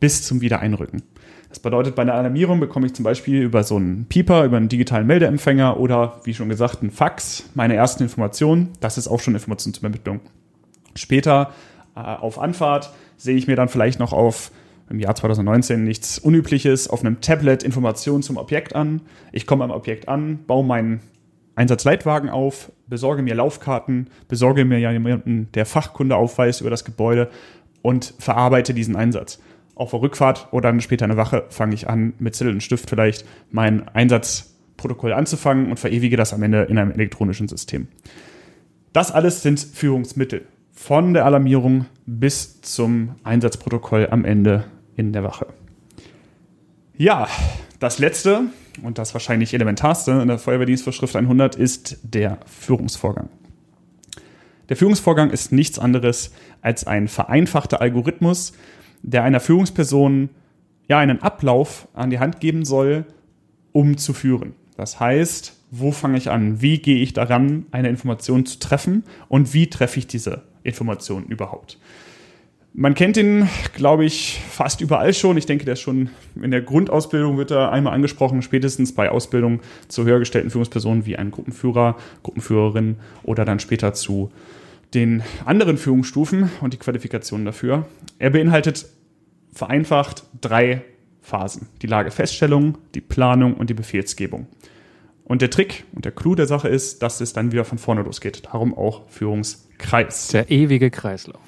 bis 0.00 0.22
zum 0.22 0.40
Wiedereinrücken. 0.40 1.02
Das 1.54 1.60
bedeutet, 1.60 1.94
bei 1.94 2.04
der 2.04 2.16
Alarmierung 2.16 2.58
bekomme 2.58 2.86
ich 2.88 2.94
zum 2.94 3.04
Beispiel 3.04 3.40
über 3.40 3.62
so 3.62 3.76
einen 3.76 4.06
Pieper, 4.06 4.42
über 4.42 4.56
einen 4.56 4.68
digitalen 4.68 5.06
Meldeempfänger 5.06 5.78
oder 5.78 6.20
wie 6.24 6.34
schon 6.34 6.48
gesagt, 6.48 6.82
einen 6.82 6.90
Fax 6.90 7.48
meine 7.54 7.76
ersten 7.76 8.02
Informationen. 8.02 8.72
Das 8.80 8.98
ist 8.98 9.06
auch 9.06 9.20
schon 9.20 9.34
Informationsübermittlung. 9.34 10.18
Später 10.96 11.52
äh, 11.94 12.00
auf 12.00 12.40
Anfahrt 12.40 12.92
sehe 13.18 13.36
ich 13.36 13.46
mir 13.46 13.54
dann 13.54 13.68
vielleicht 13.68 14.00
noch 14.00 14.12
auf 14.12 14.50
im 14.90 14.98
Jahr 14.98 15.14
2019 15.14 15.84
nichts 15.84 16.18
Unübliches, 16.18 16.88
auf 16.88 17.04
einem 17.04 17.20
Tablet 17.20 17.62
Informationen 17.62 18.24
zum 18.24 18.36
Objekt 18.36 18.74
an. 18.74 19.02
Ich 19.30 19.46
komme 19.46 19.62
am 19.62 19.70
Objekt 19.70 20.08
an, 20.08 20.40
baue 20.48 20.64
meinen 20.64 21.02
Einsatzleitwagen 21.54 22.30
auf, 22.30 22.72
besorge 22.88 23.22
mir 23.22 23.36
Laufkarten, 23.36 24.10
besorge 24.26 24.64
mir 24.64 24.80
jemanden, 24.80 25.52
der 25.54 25.66
Fachkunde 25.66 26.16
aufweist 26.16 26.62
über 26.62 26.70
das 26.70 26.84
Gebäude 26.84 27.30
und 27.80 28.12
verarbeite 28.18 28.74
diesen 28.74 28.96
Einsatz. 28.96 29.38
Auf 29.74 29.90
der 29.90 30.02
Rückfahrt 30.02 30.48
oder 30.52 30.68
dann 30.68 30.80
später 30.80 31.04
eine 31.04 31.16
Wache 31.16 31.44
fange 31.48 31.74
ich 31.74 31.88
an, 31.88 32.14
mit 32.18 32.34
Zettel 32.34 32.52
und 32.52 32.62
Stift 32.62 32.88
vielleicht 32.88 33.24
mein 33.50 33.88
Einsatzprotokoll 33.88 35.12
anzufangen 35.12 35.70
und 35.70 35.80
verewige 35.80 36.16
das 36.16 36.32
am 36.32 36.42
Ende 36.42 36.62
in 36.62 36.78
einem 36.78 36.92
elektronischen 36.92 37.48
System. 37.48 37.88
Das 38.92 39.10
alles 39.10 39.42
sind 39.42 39.58
Führungsmittel. 39.58 40.46
Von 40.72 41.14
der 41.14 41.24
Alarmierung 41.24 41.86
bis 42.06 42.60
zum 42.60 43.16
Einsatzprotokoll 43.24 44.08
am 44.10 44.24
Ende 44.24 44.64
in 44.96 45.12
der 45.12 45.24
Wache. 45.24 45.46
Ja, 46.96 47.26
das 47.80 47.98
letzte 47.98 48.42
und 48.82 48.98
das 48.98 49.14
wahrscheinlich 49.14 49.54
elementarste 49.54 50.12
in 50.12 50.28
der 50.28 50.38
Feuerwehrdienstvorschrift 50.38 51.16
100 51.16 51.56
ist 51.56 51.98
der 52.02 52.38
Führungsvorgang. 52.46 53.28
Der 54.68 54.76
Führungsvorgang 54.76 55.30
ist 55.30 55.52
nichts 55.52 55.78
anderes 55.78 56.32
als 56.62 56.86
ein 56.86 57.08
vereinfachter 57.08 57.80
Algorithmus, 57.80 58.52
der 59.04 59.22
einer 59.22 59.40
Führungsperson 59.40 60.30
ja 60.88 60.98
einen 60.98 61.22
Ablauf 61.22 61.88
an 61.94 62.10
die 62.10 62.18
Hand 62.18 62.40
geben 62.40 62.64
soll, 62.64 63.04
um 63.72 63.96
zu 63.96 64.12
führen. 64.12 64.54
Das 64.76 64.98
heißt, 64.98 65.56
wo 65.70 65.92
fange 65.92 66.16
ich 66.16 66.30
an? 66.30 66.60
Wie 66.60 66.78
gehe 66.78 66.98
ich 66.98 67.12
daran, 67.12 67.66
eine 67.70 67.88
Information 67.88 68.46
zu 68.46 68.58
treffen 68.58 69.04
und 69.28 69.54
wie 69.54 69.68
treffe 69.68 69.98
ich 69.98 70.06
diese 70.06 70.42
Information 70.62 71.24
überhaupt? 71.26 71.78
Man 72.76 72.94
kennt 72.94 73.16
ihn, 73.16 73.48
glaube 73.74 74.04
ich, 74.04 74.40
fast 74.50 74.80
überall 74.80 75.14
schon. 75.14 75.36
Ich 75.36 75.46
denke, 75.46 75.64
der 75.64 75.74
ist 75.74 75.80
schon 75.80 76.10
in 76.42 76.50
der 76.50 76.60
Grundausbildung 76.60 77.38
wird 77.38 77.52
er 77.52 77.70
einmal 77.70 77.92
angesprochen, 77.92 78.42
spätestens 78.42 78.92
bei 78.92 79.10
Ausbildung 79.10 79.60
zu 79.86 80.04
höhergestellten 80.04 80.50
Führungspersonen 80.50 81.06
wie 81.06 81.16
ein 81.16 81.30
Gruppenführer, 81.30 81.96
Gruppenführerin 82.24 82.96
oder 83.22 83.44
dann 83.44 83.60
später 83.60 83.94
zu 83.94 84.32
den 84.94 85.22
anderen 85.44 85.76
Führungsstufen 85.76 86.50
und 86.60 86.72
die 86.72 86.78
Qualifikationen 86.78 87.44
dafür. 87.44 87.86
Er 88.18 88.30
beinhaltet 88.30 88.86
vereinfacht 89.52 90.24
drei 90.40 90.82
Phasen. 91.20 91.68
Die 91.82 91.86
Lagefeststellung, 91.86 92.78
die 92.94 93.00
Planung 93.00 93.54
und 93.54 93.70
die 93.70 93.74
Befehlsgebung. 93.74 94.46
Und 95.24 95.40
der 95.40 95.50
Trick 95.50 95.84
und 95.92 96.04
der 96.04 96.12
Clou 96.12 96.34
der 96.34 96.46
Sache 96.46 96.68
ist, 96.68 97.02
dass 97.02 97.20
es 97.20 97.32
dann 97.32 97.50
wieder 97.50 97.64
von 97.64 97.78
vorne 97.78 98.02
losgeht. 98.02 98.44
Darum 98.44 98.76
auch 98.76 99.08
Führungskreis. 99.08 100.28
Der 100.28 100.50
ewige 100.50 100.90
Kreislauf. 100.90 101.40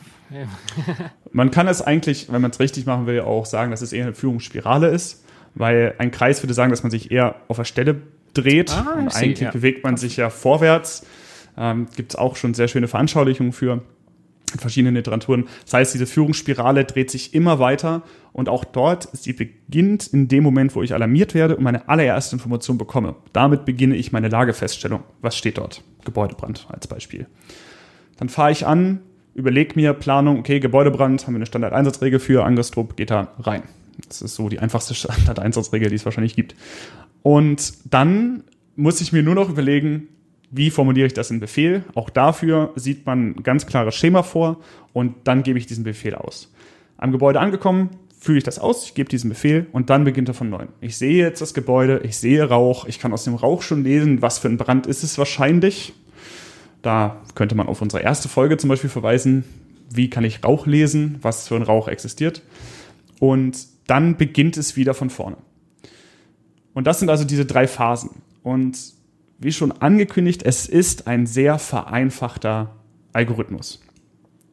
man 1.32 1.50
kann 1.50 1.68
es 1.68 1.82
eigentlich, 1.82 2.32
wenn 2.32 2.40
man 2.40 2.50
es 2.50 2.59
richtig 2.59 2.87
machen 2.87 3.06
will, 3.06 3.20
auch 3.20 3.46
sagen, 3.46 3.70
dass 3.70 3.82
es 3.82 3.92
eher 3.92 4.06
eine 4.06 4.14
Führungsspirale 4.14 4.88
ist, 4.88 5.24
weil 5.54 5.94
ein 5.98 6.11
Kreis 6.11 6.42
würde 6.42 6.54
sagen, 6.54 6.70
dass 6.70 6.82
man 6.82 6.90
sich 6.90 7.11
eher 7.11 7.37
auf 7.48 7.59
der 7.59 7.64
Stelle 7.64 8.00
dreht 8.35 8.70
ah, 8.72 8.96
und 8.98 9.14
eigentlich 9.14 9.40
ja. 9.40 9.50
bewegt 9.50 9.85
man 9.85 9.96
sich 9.96 10.16
ja 10.16 10.30
vorwärts. 10.30 11.06
Ähm, 11.56 11.86
Gibt 11.96 12.12
es 12.12 12.16
auch 12.16 12.36
schon 12.36 12.54
sehr 12.54 12.68
schöne 12.68 12.88
Veranschaulichungen 12.88 13.52
für 13.52 13.82
in 14.52 14.60
verschiedenen 14.60 14.94
Literaturen. 14.94 15.46
Das 15.64 15.74
heißt, 15.74 15.94
diese 15.94 16.06
Führungsspirale 16.06 16.84
dreht 16.84 17.10
sich 17.10 17.34
immer 17.34 17.58
weiter 17.58 18.02
und 18.32 18.48
auch 18.48 18.64
dort, 18.64 19.08
sie 19.12 19.32
beginnt 19.32 20.06
in 20.06 20.28
dem 20.28 20.44
Moment, 20.44 20.74
wo 20.74 20.82
ich 20.82 20.94
alarmiert 20.94 21.34
werde 21.34 21.56
und 21.56 21.64
meine 21.64 21.88
allererste 21.88 22.36
Information 22.36 22.78
bekomme. 22.78 23.16
Damit 23.32 23.64
beginne 23.64 23.96
ich 23.96 24.12
meine 24.12 24.28
Lagefeststellung. 24.28 25.02
Was 25.20 25.36
steht 25.36 25.58
dort? 25.58 25.82
Gebäudebrand 26.04 26.66
als 26.70 26.86
Beispiel. 26.86 27.26
Dann 28.18 28.28
fahre 28.28 28.52
ich 28.52 28.66
an, 28.66 29.00
überlege 29.34 29.74
mir 29.74 29.92
Planung, 29.92 30.38
okay, 30.38 30.60
Gebäudebrand, 30.60 31.26
haben 31.26 31.34
wir 31.34 31.38
eine 31.38 31.46
Standardeinsatzregel 31.46 32.20
für, 32.20 32.44
Angriffstrupp 32.44 32.96
geht 32.96 33.10
da 33.10 33.32
rein. 33.38 33.62
Das 34.08 34.22
ist 34.22 34.34
so 34.34 34.48
die 34.48 34.60
einfachste 34.60 34.94
Standardeinsatzregel, 34.94 35.90
die 35.90 35.96
es 35.96 36.04
wahrscheinlich 36.04 36.36
gibt. 36.36 36.54
Und 37.22 37.74
dann 37.92 38.44
muss 38.76 39.00
ich 39.00 39.12
mir 39.12 39.22
nur 39.22 39.34
noch 39.34 39.48
überlegen, 39.48 40.08
wie 40.56 40.70
formuliere 40.70 41.06
ich 41.06 41.14
das 41.14 41.30
in 41.30 41.40
Befehl? 41.40 41.84
Auch 41.94 42.10
dafür 42.10 42.72
sieht 42.76 43.06
man 43.06 43.30
ein 43.36 43.42
ganz 43.42 43.66
klares 43.66 43.94
Schema 43.94 44.22
vor 44.22 44.58
und 44.92 45.14
dann 45.24 45.42
gebe 45.42 45.58
ich 45.58 45.66
diesen 45.66 45.84
Befehl 45.84 46.14
aus. 46.14 46.52
Am 46.96 47.12
Gebäude 47.12 47.40
angekommen, 47.40 47.90
fühle 48.18 48.38
ich 48.38 48.44
das 48.44 48.58
aus, 48.58 48.86
ich 48.86 48.94
gebe 48.94 49.08
diesen 49.08 49.28
Befehl 49.28 49.66
und 49.72 49.90
dann 49.90 50.04
beginnt 50.04 50.28
er 50.28 50.34
von 50.34 50.48
neuem. 50.48 50.68
Ich 50.80 50.96
sehe 50.96 51.22
jetzt 51.22 51.40
das 51.40 51.54
Gebäude, 51.54 52.00
ich 52.04 52.16
sehe 52.16 52.42
Rauch, 52.42 52.86
ich 52.86 52.98
kann 52.98 53.12
aus 53.12 53.24
dem 53.24 53.34
Rauch 53.34 53.62
schon 53.62 53.84
lesen, 53.84 54.22
was 54.22 54.38
für 54.38 54.48
ein 54.48 54.56
Brand 54.56 54.86
ist 54.86 55.02
es 55.02 55.18
wahrscheinlich. 55.18 55.92
Da 56.82 57.22
könnte 57.34 57.54
man 57.54 57.68
auf 57.68 57.82
unsere 57.82 58.02
erste 58.02 58.28
Folge 58.28 58.56
zum 58.56 58.68
Beispiel 58.68 58.90
verweisen, 58.90 59.44
wie 59.90 60.10
kann 60.10 60.24
ich 60.24 60.42
Rauch 60.42 60.66
lesen, 60.66 61.18
was 61.22 61.48
für 61.48 61.56
ein 61.56 61.62
Rauch 61.62 61.88
existiert. 61.88 62.42
Und 63.20 63.58
dann 63.86 64.16
beginnt 64.16 64.56
es 64.56 64.76
wieder 64.76 64.94
von 64.94 65.10
vorne. 65.10 65.36
Und 66.74 66.86
das 66.86 66.98
sind 66.98 67.08
also 67.08 67.24
diese 67.24 67.46
drei 67.46 67.66
Phasen. 67.66 68.22
Und 68.42 68.95
wie 69.38 69.53
schon 69.53 69.72
angekündigt, 69.72 70.42
es 70.44 70.66
ist 70.66 71.07
ein 71.07 71.27
sehr 71.27 71.59
vereinfachter 71.59 72.77
Algorithmus. 73.12 73.83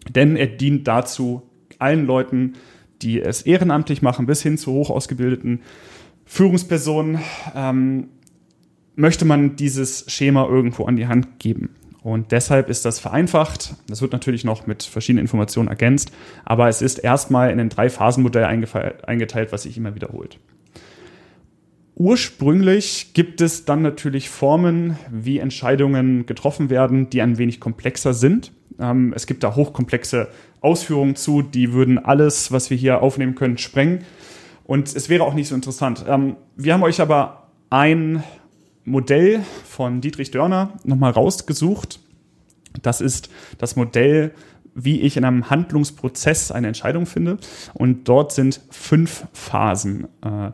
Denn 0.10 0.36
er 0.36 0.48
dient 0.48 0.88
dazu, 0.88 1.44
allen 1.80 2.06
Leuten, 2.06 2.54
die 3.02 3.22
es 3.22 3.42
ehrenamtlich 3.42 4.02
machen, 4.02 4.26
bis 4.26 4.42
hin 4.42 4.58
zu 4.58 4.72
hoch 4.72 4.90
ausgebildeten 4.90 5.62
Führungspersonen, 6.26 7.20
ähm, 7.56 8.10
möchte 8.96 9.26
man 9.26 9.56
dieses 9.56 10.06
Schema 10.12 10.48
irgendwo 10.48 10.86
an 10.86 10.96
die 10.96 11.08
Hand 11.08 11.40
geben. 11.40 11.70
Und 12.02 12.32
deshalb 12.34 12.70
ist 12.70 12.84
das 12.84 13.00
vereinfacht. 13.00 13.76
Das 13.88 14.02
wird 14.02 14.12
natürlich 14.12 14.44
noch 14.44 14.68
mit 14.68 14.84
verschiedenen 14.84 15.24
Informationen 15.24 15.70
ergänzt, 15.70 16.12
aber 16.44 16.68
es 16.68 16.82
ist 16.82 17.00
erstmal 17.00 17.50
in 17.50 17.60
ein 17.60 17.70
Drei-Phasen-Modell 17.70 18.44
eingeteilt, 18.44 19.52
was 19.54 19.64
sich 19.64 19.78
immer 19.78 19.96
wiederholt. 19.96 20.38
Ursprünglich 21.96 23.14
gibt 23.14 23.40
es 23.40 23.66
dann 23.66 23.84
natürlich 23.84 24.30
Formen, 24.30 24.98
wie 25.12 25.38
Entscheidungen 25.38 26.26
getroffen 26.26 26.70
werden, 26.70 27.10
die 27.10 27.22
ein 27.22 27.38
wenig 27.38 27.60
komplexer 27.60 28.14
sind. 28.14 28.52
Ähm, 28.80 29.14
es 29.16 29.28
gibt 29.28 29.44
da 29.44 29.56
hochkomplexe 29.56 30.28
Ausführungen 30.62 31.16
zu, 31.16 31.44
die 31.44 31.74
würden 31.74 32.00
alles, 32.04 32.52
was 32.52 32.70
wir 32.70 32.78
hier 32.78 33.02
aufnehmen 33.02 33.36
können, 33.36 33.58
sprengen. 33.58 34.00
Und 34.64 34.96
es 34.96 35.10
wäre 35.10 35.24
auch 35.24 35.36
nicht 35.36 35.50
so 35.50 35.56
interessant. 35.56 36.06
Ähm, 36.08 36.36
wir 36.56 36.74
haben 36.74 36.84
euch 36.84 37.00
aber 37.00 37.50
ein 37.70 38.24
Modell 38.86 39.42
von 39.66 40.02
Dietrich 40.02 40.32
Dörner 40.32 40.74
nochmal 40.84 41.12
rausgesucht. 41.12 42.00
Das 42.82 43.02
ist 43.02 43.30
das 43.60 43.76
Modell, 43.76 44.32
wie 44.74 45.02
ich 45.02 45.16
in 45.16 45.26
einem 45.26 45.52
Handlungsprozess 45.52 46.52
eine 46.52 46.68
Entscheidung 46.68 47.06
finde. 47.06 47.38
Und 47.74 48.08
dort 48.10 48.32
sind 48.32 48.62
fünf 48.72 49.28
Phasen 49.34 50.08
äh, 50.24 50.52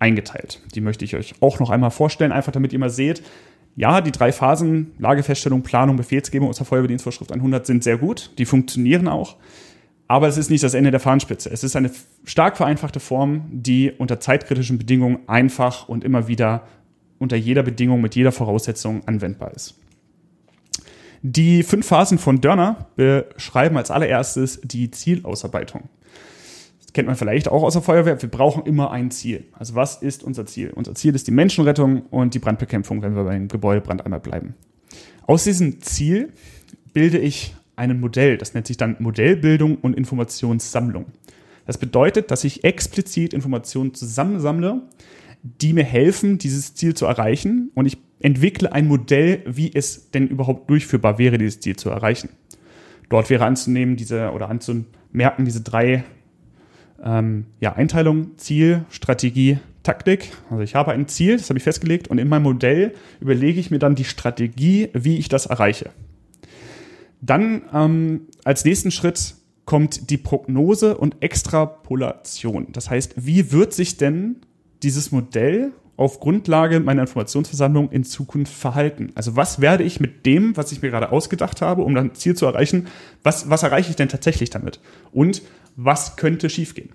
eingeteilt. 0.00 0.60
Die 0.74 0.80
möchte 0.80 1.04
ich 1.04 1.14
euch 1.14 1.34
auch 1.40 1.60
noch 1.60 1.70
einmal 1.70 1.90
vorstellen, 1.90 2.32
einfach 2.32 2.52
damit 2.52 2.72
ihr 2.72 2.78
mal 2.78 2.90
seht, 2.90 3.22
ja, 3.76 4.00
die 4.00 4.10
drei 4.10 4.32
Phasen, 4.32 4.92
Lagefeststellung, 4.98 5.62
Planung, 5.62 5.96
Befehlsgebung 5.96 6.50
der 6.52 6.66
Feuerwehrdienstvorschrift 6.66 7.32
100 7.32 7.66
sind 7.66 7.84
sehr 7.84 7.98
gut. 7.98 8.30
Die 8.38 8.44
funktionieren 8.44 9.06
auch. 9.06 9.36
Aber 10.08 10.26
es 10.26 10.36
ist 10.36 10.50
nicht 10.50 10.64
das 10.64 10.74
Ende 10.74 10.90
der 10.90 10.98
Fahnenspitze. 10.98 11.50
Es 11.50 11.62
ist 11.62 11.76
eine 11.76 11.90
stark 12.24 12.56
vereinfachte 12.56 12.98
Form, 12.98 13.44
die 13.52 13.92
unter 13.96 14.18
zeitkritischen 14.18 14.76
Bedingungen 14.76 15.20
einfach 15.28 15.88
und 15.88 16.02
immer 16.02 16.26
wieder 16.26 16.66
unter 17.20 17.36
jeder 17.36 17.62
Bedingung 17.62 18.00
mit 18.00 18.16
jeder 18.16 18.32
Voraussetzung 18.32 19.06
anwendbar 19.06 19.52
ist. 19.54 19.78
Die 21.22 21.62
fünf 21.62 21.86
Phasen 21.86 22.18
von 22.18 22.40
Dörner 22.40 22.86
beschreiben 22.96 23.76
als 23.76 23.90
allererstes 23.90 24.60
die 24.62 24.90
Zielausarbeitung. 24.90 25.88
Kennt 26.92 27.06
man 27.06 27.16
vielleicht 27.16 27.48
auch 27.48 27.62
aus 27.62 27.74
der 27.74 27.82
Feuerwehr. 27.82 28.20
Wir 28.20 28.28
brauchen 28.28 28.64
immer 28.64 28.90
ein 28.90 29.10
Ziel. 29.10 29.44
Also 29.52 29.74
was 29.74 30.02
ist 30.02 30.24
unser 30.24 30.46
Ziel? 30.46 30.72
Unser 30.74 30.94
Ziel 30.94 31.14
ist 31.14 31.26
die 31.26 31.32
Menschenrettung 31.32 32.02
und 32.10 32.34
die 32.34 32.38
Brandbekämpfung, 32.38 33.02
wenn 33.02 33.14
wir 33.14 33.24
beim 33.24 33.48
Gebäudebrand 33.48 34.04
einmal 34.04 34.20
bleiben. 34.20 34.54
Aus 35.26 35.44
diesem 35.44 35.80
Ziel 35.80 36.32
bilde 36.92 37.18
ich 37.18 37.54
ein 37.76 38.00
Modell. 38.00 38.36
Das 38.36 38.54
nennt 38.54 38.66
sich 38.66 38.76
dann 38.76 38.96
Modellbildung 38.98 39.76
und 39.76 39.96
Informationssammlung. 39.96 41.06
Das 41.66 41.78
bedeutet, 41.78 42.30
dass 42.30 42.44
ich 42.44 42.64
explizit 42.64 43.32
Informationen 43.32 43.94
zusammensammle, 43.94 44.82
die 45.42 45.72
mir 45.72 45.84
helfen, 45.84 46.38
dieses 46.38 46.74
Ziel 46.74 46.94
zu 46.94 47.06
erreichen. 47.06 47.70
Und 47.74 47.86
ich 47.86 47.98
entwickle 48.20 48.72
ein 48.72 48.88
Modell, 48.88 49.42
wie 49.46 49.72
es 49.72 50.10
denn 50.10 50.28
überhaupt 50.28 50.68
durchführbar 50.68 51.18
wäre, 51.18 51.38
dieses 51.38 51.60
Ziel 51.60 51.76
zu 51.76 51.90
erreichen. 51.90 52.30
Dort 53.08 53.30
wäre 53.30 53.44
anzunehmen, 53.44 53.96
diese 53.96 54.30
oder 54.32 54.48
anzumerken, 54.48 55.44
diese 55.44 55.62
drei 55.62 56.04
ähm, 57.02 57.46
ja, 57.60 57.74
Einteilungen, 57.74 58.36
Ziel, 58.36 58.84
Strategie, 58.90 59.58
Taktik. 59.82 60.32
Also 60.50 60.62
ich 60.62 60.74
habe 60.74 60.92
ein 60.92 61.08
Ziel, 61.08 61.36
das 61.36 61.48
habe 61.48 61.58
ich 61.58 61.64
festgelegt, 61.64 62.08
und 62.08 62.18
in 62.18 62.28
meinem 62.28 62.42
Modell 62.42 62.94
überlege 63.20 63.60
ich 63.60 63.70
mir 63.70 63.78
dann 63.78 63.94
die 63.94 64.04
Strategie, 64.04 64.90
wie 64.92 65.18
ich 65.18 65.28
das 65.28 65.46
erreiche. 65.46 65.90
Dann 67.20 67.62
ähm, 67.72 68.22
als 68.44 68.64
nächsten 68.64 68.90
Schritt 68.90 69.34
kommt 69.64 70.10
die 70.10 70.16
Prognose 70.16 70.96
und 70.96 71.22
Extrapolation. 71.22 72.68
Das 72.72 72.90
heißt, 72.90 73.14
wie 73.16 73.52
wird 73.52 73.72
sich 73.72 73.96
denn 73.96 74.36
dieses 74.82 75.12
Modell 75.12 75.72
auf 75.96 76.18
Grundlage 76.18 76.80
meiner 76.80 77.02
Informationsversammlung 77.02 77.90
in 77.90 78.04
Zukunft 78.04 78.54
verhalten? 78.54 79.12
Also 79.14 79.36
was 79.36 79.60
werde 79.60 79.84
ich 79.84 80.00
mit 80.00 80.24
dem, 80.24 80.56
was 80.56 80.72
ich 80.72 80.80
mir 80.80 80.90
gerade 80.90 81.12
ausgedacht 81.12 81.60
habe, 81.60 81.82
um 81.82 81.94
dann 81.94 82.14
Ziel 82.14 82.34
zu 82.34 82.46
erreichen, 82.46 82.88
was, 83.22 83.50
was 83.50 83.62
erreiche 83.62 83.90
ich 83.90 83.96
denn 83.96 84.08
tatsächlich 84.08 84.48
damit? 84.48 84.80
Und 85.12 85.42
was 85.84 86.16
könnte 86.16 86.50
schiefgehen? 86.50 86.90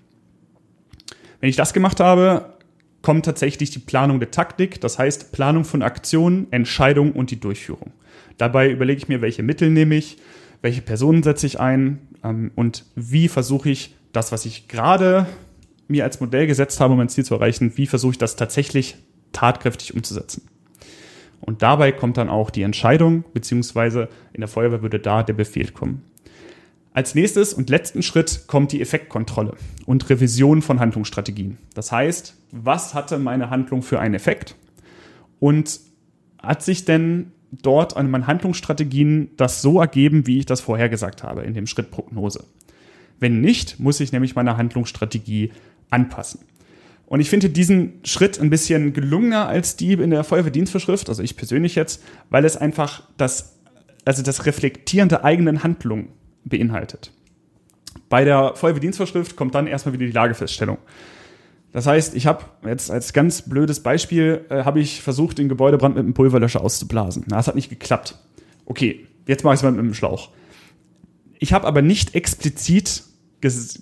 Wenn 1.40 1.50
ich 1.50 1.56
das 1.56 1.72
gemacht 1.72 2.00
habe, 2.00 2.54
kommt 3.02 3.24
tatsächlich 3.24 3.70
die 3.70 3.78
Planung 3.78 4.20
der 4.20 4.30
Taktik, 4.30 4.80
das 4.80 4.98
heißt 4.98 5.32
Planung 5.32 5.64
von 5.64 5.82
Aktionen, 5.82 6.46
Entscheidungen 6.50 7.12
und 7.12 7.30
die 7.30 7.40
Durchführung. 7.40 7.92
Dabei 8.38 8.70
überlege 8.70 8.98
ich 8.98 9.08
mir, 9.08 9.20
welche 9.20 9.42
Mittel 9.42 9.70
nehme 9.70 9.96
ich, 9.96 10.18
welche 10.62 10.82
Personen 10.82 11.22
setze 11.22 11.46
ich 11.46 11.60
ein 11.60 11.98
ähm, 12.22 12.52
und 12.54 12.84
wie 12.94 13.28
versuche 13.28 13.70
ich 13.70 13.94
das, 14.12 14.32
was 14.32 14.46
ich 14.46 14.68
gerade 14.68 15.26
mir 15.88 16.04
als 16.04 16.20
Modell 16.20 16.46
gesetzt 16.46 16.80
habe, 16.80 16.92
um 16.92 16.98
mein 16.98 17.08
Ziel 17.08 17.24
zu 17.24 17.34
erreichen, 17.34 17.72
wie 17.76 17.86
versuche 17.86 18.12
ich 18.12 18.18
das 18.18 18.36
tatsächlich 18.36 18.96
tatkräftig 19.32 19.94
umzusetzen. 19.94 20.48
Und 21.40 21.62
dabei 21.62 21.92
kommt 21.92 22.16
dann 22.16 22.28
auch 22.28 22.50
die 22.50 22.62
Entscheidung, 22.62 23.24
beziehungsweise 23.34 24.08
in 24.32 24.40
der 24.40 24.48
Feuerwehr 24.48 24.82
würde 24.82 24.98
da 24.98 25.22
der 25.22 25.34
Befehl 25.34 25.70
kommen. 25.70 26.02
Als 26.96 27.14
nächstes 27.14 27.52
und 27.52 27.68
letzten 27.68 28.02
Schritt 28.02 28.44
kommt 28.46 28.72
die 28.72 28.80
Effektkontrolle 28.80 29.54
und 29.84 30.08
Revision 30.08 30.62
von 30.62 30.80
Handlungsstrategien. 30.80 31.58
Das 31.74 31.92
heißt, 31.92 32.34
was 32.52 32.94
hatte 32.94 33.18
meine 33.18 33.50
Handlung 33.50 33.82
für 33.82 34.00
einen 34.00 34.14
Effekt 34.14 34.54
und 35.38 35.78
hat 36.42 36.62
sich 36.62 36.86
denn 36.86 37.32
dort 37.52 37.98
an 37.98 38.10
meinen 38.10 38.26
Handlungsstrategien 38.26 39.28
das 39.36 39.60
so 39.60 39.78
ergeben, 39.78 40.26
wie 40.26 40.38
ich 40.38 40.46
das 40.46 40.62
vorhergesagt 40.62 41.22
habe 41.22 41.42
in 41.42 41.52
dem 41.52 41.66
Schritt 41.66 41.90
Prognose. 41.90 42.44
Wenn 43.20 43.42
nicht, 43.42 43.78
muss 43.78 44.00
ich 44.00 44.12
nämlich 44.12 44.34
meine 44.34 44.56
Handlungsstrategie 44.56 45.52
anpassen. 45.90 46.46
Und 47.04 47.20
ich 47.20 47.28
finde 47.28 47.50
diesen 47.50 48.00
Schritt 48.04 48.40
ein 48.40 48.48
bisschen 48.48 48.94
gelungener 48.94 49.48
als 49.48 49.76
die 49.76 49.92
in 49.92 50.08
der 50.08 50.24
Feuerwehrdienstvorschrift, 50.24 51.10
also 51.10 51.22
ich 51.22 51.36
persönlich 51.36 51.74
jetzt, 51.74 52.02
weil 52.30 52.46
es 52.46 52.56
einfach 52.56 53.02
das, 53.18 53.58
also 54.06 54.22
das 54.22 54.46
Reflektieren 54.46 55.10
der 55.10 55.24
eigenen 55.26 55.62
Handlung 55.62 56.08
beinhaltet. 56.48 57.12
Bei 58.08 58.24
der 58.24 58.54
Feuerwehrdienstvorschrift 58.54 59.36
kommt 59.36 59.54
dann 59.54 59.66
erstmal 59.66 59.92
wieder 59.92 60.06
die 60.06 60.12
Lagefeststellung. 60.12 60.78
Das 61.72 61.86
heißt, 61.86 62.14
ich 62.14 62.26
habe 62.26 62.44
jetzt 62.64 62.90
als 62.90 63.12
ganz 63.12 63.42
blödes 63.42 63.82
Beispiel, 63.82 64.46
äh, 64.48 64.64
habe 64.64 64.80
ich 64.80 65.02
versucht, 65.02 65.38
den 65.38 65.48
Gebäudebrand 65.48 65.94
mit 65.94 66.04
einem 66.04 66.14
Pulverlöscher 66.14 66.62
auszublasen. 66.62 67.24
Na, 67.28 67.36
das 67.36 67.48
hat 67.48 67.54
nicht 67.54 67.68
geklappt. 67.68 68.18
Okay, 68.64 69.06
jetzt 69.26 69.44
mache 69.44 69.54
ich 69.54 69.58
es 69.58 69.62
mal 69.62 69.72
mit 69.72 69.80
einem 69.80 69.94
Schlauch. 69.94 70.30
Ich 71.38 71.52
habe 71.52 71.66
aber 71.66 71.82
nicht 71.82 72.14
explizit 72.14 73.02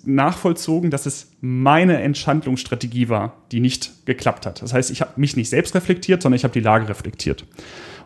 nachvollzogen, 0.05 0.91
dass 0.91 1.05
es 1.05 1.31
meine 1.41 2.01
Entschandlungsstrategie 2.01 3.09
war, 3.09 3.41
die 3.51 3.59
nicht 3.59 4.05
geklappt 4.05 4.45
hat. 4.45 4.61
Das 4.61 4.73
heißt, 4.73 4.91
ich 4.91 5.01
habe 5.01 5.13
mich 5.15 5.35
nicht 5.35 5.49
selbst 5.49 5.73
reflektiert, 5.73 6.21
sondern 6.21 6.35
ich 6.35 6.43
habe 6.43 6.53
die 6.53 6.59
Lage 6.59 6.87
reflektiert. 6.87 7.45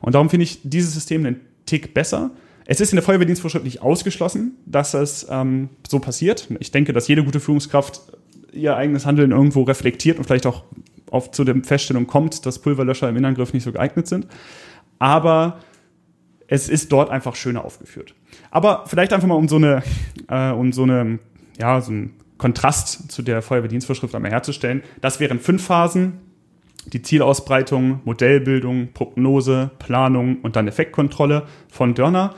Und 0.01 0.15
darum 0.15 0.29
finde 0.29 0.43
ich 0.43 0.59
dieses 0.63 0.93
System 0.93 1.25
einen 1.25 1.41
Tick 1.65 1.93
besser. 1.93 2.31
Es 2.71 2.79
ist 2.79 2.91
in 2.91 2.97
der 2.97 3.03
Feuerwehrdienstvorschrift 3.03 3.65
nicht 3.65 3.81
ausgeschlossen, 3.81 4.55
dass 4.67 4.93
es 4.93 5.25
ähm, 5.27 5.69
so 5.87 5.97
passiert. 5.97 6.47
Ich 6.59 6.69
denke, 6.69 6.93
dass 6.93 7.07
jede 7.07 7.23
gute 7.23 7.39
Führungskraft 7.39 7.99
ihr 8.53 8.75
eigenes 8.75 9.07
Handeln 9.07 9.31
irgendwo 9.31 9.63
reflektiert 9.63 10.19
und 10.19 10.25
vielleicht 10.25 10.45
auch 10.45 10.65
auf 11.09 11.31
zu 11.31 11.43
der 11.43 11.55
Feststellung 11.63 12.05
kommt, 12.05 12.45
dass 12.45 12.59
Pulverlöscher 12.59 13.09
im 13.09 13.15
Innenangriff 13.15 13.53
nicht 13.53 13.63
so 13.63 13.71
geeignet 13.71 14.07
sind. 14.07 14.27
Aber 14.99 15.57
es 16.45 16.69
ist 16.69 16.91
dort 16.91 17.09
einfach 17.09 17.35
schöner 17.35 17.65
aufgeführt. 17.65 18.13
Aber 18.51 18.83
vielleicht 18.85 19.13
einfach 19.13 19.27
mal 19.27 19.33
um 19.33 19.47
so 19.47 19.55
eine, 19.55 19.81
äh, 20.27 20.51
um 20.51 20.71
so 20.71 20.83
eine, 20.83 21.17
ja, 21.57 21.81
so 21.81 21.89
einen 21.89 22.17
Kontrast 22.37 23.11
zu 23.11 23.23
der 23.23 23.41
Feuerwehrdienstvorschrift 23.41 24.13
einmal 24.13 24.29
herzustellen. 24.29 24.83
Das 25.01 25.19
wären 25.19 25.39
fünf 25.39 25.65
Phasen. 25.65 26.19
Die 26.93 27.01
Zielausbreitung, 27.01 28.01
Modellbildung, 28.05 28.89
Prognose, 28.93 29.71
Planung 29.79 30.37
und 30.43 30.55
dann 30.55 30.67
Effektkontrolle 30.67 31.47
von 31.67 31.93
Dörner. 31.93 32.35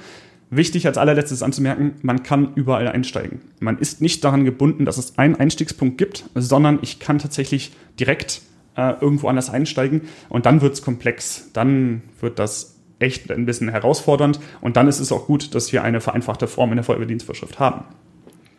Wichtig 0.54 0.86
als 0.86 0.98
allerletztes 0.98 1.44
anzumerken, 1.44 1.94
man 2.02 2.24
kann 2.24 2.54
überall 2.56 2.86
einsteigen. 2.90 3.40
Man 3.62 3.78
ist 3.78 4.02
nicht 4.02 4.22
daran 4.26 4.44
gebunden, 4.44 4.84
dass 4.84 4.98
es 4.98 5.18
einen 5.18 5.36
Einstiegspunkt 5.36 5.98
gibt, 5.98 6.26
sondern 6.36 6.80
ich 6.82 7.00
kann 7.00 7.20
tatsächlich 7.20 7.72
direkt 7.98 8.42
äh, 8.76 8.96
irgendwo 9.00 9.30
anders 9.30 9.50
einsteigen 9.50 10.02
und 10.28 10.46
dann 10.46 10.60
wird 10.60 10.74
es 10.74 10.82
komplex. 10.82 11.50
Dann 11.54 12.02
wird 12.20 12.38
das 12.38 12.76
echt 13.00 13.32
ein 13.32 13.46
bisschen 13.46 13.70
herausfordernd 13.70 14.42
und 14.60 14.76
dann 14.76 14.90
ist 14.90 15.00
es 15.00 15.14
auch 15.14 15.26
gut, 15.26 15.56
dass 15.56 15.72
wir 15.72 15.84
eine 15.84 16.02
vereinfachte 16.02 16.48
Form 16.48 16.72
in 16.72 16.76
der 16.76 16.84
Feuerwehrdienstvorschrift 16.84 17.58
haben. 17.58 17.86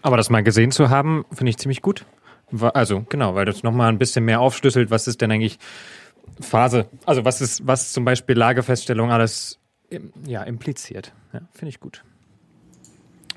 Aber 0.01 0.17
das 0.17 0.31
mal 0.31 0.43
gesehen 0.43 0.71
zu 0.71 0.89
haben, 0.89 1.27
finde 1.31 1.51
ich 1.51 1.59
ziemlich 1.59 1.83
gut. 1.83 2.07
Also 2.73 3.05
genau, 3.09 3.35
weil 3.35 3.45
das 3.45 3.63
nochmal 3.63 3.91
ein 3.91 3.99
bisschen 3.99 4.25
mehr 4.25 4.41
aufschlüsselt, 4.41 4.91
was 4.91 5.07
ist 5.07 5.21
denn 5.21 5.31
eigentlich 5.31 5.59
Phase, 6.41 6.87
also 7.05 7.27
was 7.27 7.43
ist, 7.43 7.67
was 7.67 7.93
zum 7.93 8.07
Beispiel 8.07 8.37
Lagefeststellung 8.37 9.11
alles 9.11 9.59
ja, 10.27 10.43
impliziert. 10.43 11.13
Ja, 11.33 11.41
Finde 11.53 11.71
ich 11.71 11.81
gut. 11.81 12.05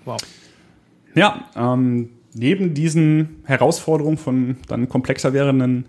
Wow. 0.06 0.18
Ja, 1.16 1.50
ähm, 1.56 2.10
neben 2.34 2.74
diesen 2.74 3.42
Herausforderungen 3.46 4.18
von 4.18 4.58
dann 4.68 4.90
komplexer 4.90 5.34
werdenden 5.34 5.86